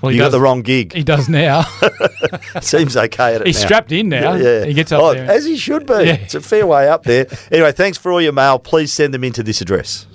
Well, 0.01 0.11
you 0.11 0.17
he 0.17 0.25
got 0.25 0.31
the 0.31 0.39
wrong 0.39 0.61
gig. 0.61 0.93
He 0.93 1.03
does 1.03 1.27
now. 1.27 1.63
Seems 2.61 2.95
okay 2.95 3.35
at 3.35 3.41
it 3.41 3.47
He's 3.47 3.59
now. 3.59 3.65
strapped 3.65 3.91
in 3.91 4.09
now. 4.09 4.33
Yeah, 4.35 4.65
He 4.65 4.73
gets 4.73 4.91
up 4.91 5.01
oh, 5.01 5.13
there. 5.13 5.29
as 5.29 5.45
he 5.45 5.57
should 5.57 5.85
be. 5.85 5.93
Yeah. 5.93 6.13
It's 6.15 6.35
a 6.35 6.41
fair 6.41 6.65
way 6.65 6.87
up 6.87 7.03
there. 7.03 7.27
Anyway, 7.51 7.71
thanks 7.73 7.97
for 7.97 8.11
all 8.11 8.21
your 8.21 8.31
mail. 8.33 8.59
Please 8.59 8.93
send 8.93 9.13
them 9.13 9.23
into 9.23 9.43
this 9.43 9.59
address. 9.61 10.05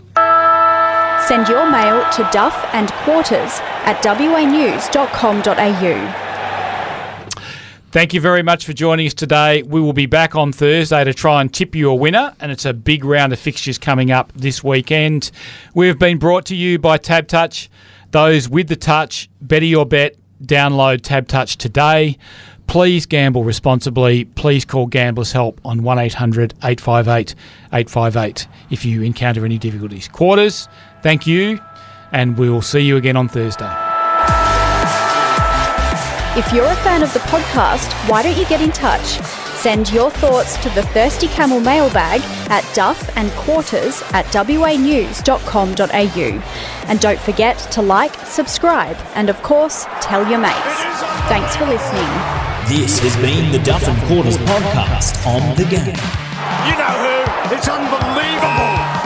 Send 1.29 1.49
your 1.49 1.71
mail 1.71 2.05
to 2.13 2.29
duff 2.33 2.55
and 2.75 2.91
quarters 2.93 3.59
at 3.87 4.03
wanews.com.au. 4.03 5.41
Thank 7.91 8.13
you 8.13 8.21
very 8.21 8.43
much 8.43 8.67
for 8.67 8.73
joining 8.73 9.07
us 9.07 9.15
today. 9.15 9.63
We 9.63 9.81
will 9.81 9.93
be 9.93 10.07
back 10.07 10.35
on 10.35 10.53
Thursday 10.53 11.05
to 11.05 11.15
try 11.15 11.41
and 11.41 11.55
tip 11.55 11.77
you 11.77 11.89
a 11.91 11.95
winner, 11.95 12.35
and 12.41 12.51
it's 12.51 12.65
a 12.65 12.73
big 12.75 13.05
round 13.05 13.33
of 13.33 13.39
fixtures 13.39 13.79
coming 13.79 14.11
up 14.11 14.33
this 14.35 14.65
weekend. 14.65 15.31
We've 15.75 15.97
been 15.99 16.19
brought 16.19 16.45
to 16.47 16.57
you 16.57 16.81
by 16.81 16.99
TABtouch. 16.99 17.69
Those 18.15 18.49
with 18.49 18.69
the 18.69 18.77
touch, 18.77 19.29
better 19.43 19.65
your 19.65 19.85
bet. 19.85 20.15
Download 20.41 21.01
TABtouch 21.01 21.57
today. 21.57 22.17
Please 22.69 23.07
gamble 23.07 23.43
responsibly. 23.43 24.25
Please 24.25 24.65
call 24.65 24.87
Gamblers 24.87 25.33
Help 25.33 25.61
on 25.65 25.83
1800 25.83 26.55
858 26.63 27.35
858 27.73 28.47
if 28.71 28.85
you 28.85 29.03
encounter 29.03 29.45
any 29.45 29.59
difficulties. 29.59 30.07
Quarters, 30.07 30.69
thank 31.03 31.27
you, 31.27 31.59
and 32.13 32.39
we'll 32.39 32.63
see 32.63 32.83
you 32.83 32.97
again 32.97 33.17
on 33.17 33.27
Thursday. 33.27 33.65
If 36.39 36.53
you're 36.53 36.71
a 36.71 36.77
fan 36.85 37.03
of 37.03 37.13
the 37.15 37.19
podcast, 37.19 37.93
why 38.09 38.23
don't 38.23 38.39
you 38.39 38.47
get 38.47 38.61
in 38.61 38.71
touch? 38.71 39.44
Send 39.65 39.91
your 39.91 40.11
thoughts 40.11 40.59
to 40.59 40.69
the 40.69 40.83
Thirsty 40.83 41.27
Camel 41.27 41.59
mailbag 41.59 42.21
at 42.51 42.71
duff 42.75 43.09
and 43.17 43.31
quarters 43.33 44.03
at 44.13 44.27
wanews.com.au. 44.27 44.85
And 46.87 47.01
don't 47.01 47.19
forget 47.19 47.57
to 47.73 47.81
like, 47.81 48.15
subscribe, 48.27 48.99
and 49.15 49.31
of 49.31 49.43
course, 49.43 49.87
tell 50.03 50.29
your 50.29 50.39
mates. 50.39 50.83
Thanks 51.31 51.57
for 51.57 51.65
listening. 51.65 52.05
This 52.69 52.99
has 52.99 53.17
been 53.17 53.53
the 53.53 53.59
Duff 53.61 53.89
and 53.89 53.97
Quarters 54.03 54.37
podcast 54.37 55.27
on 55.27 55.57
the 55.57 55.65
game. 55.65 55.97
You 56.69 56.77
know 56.77 56.93
who? 57.01 57.55
It's 57.55 57.67
unbelievable. 57.67 59.04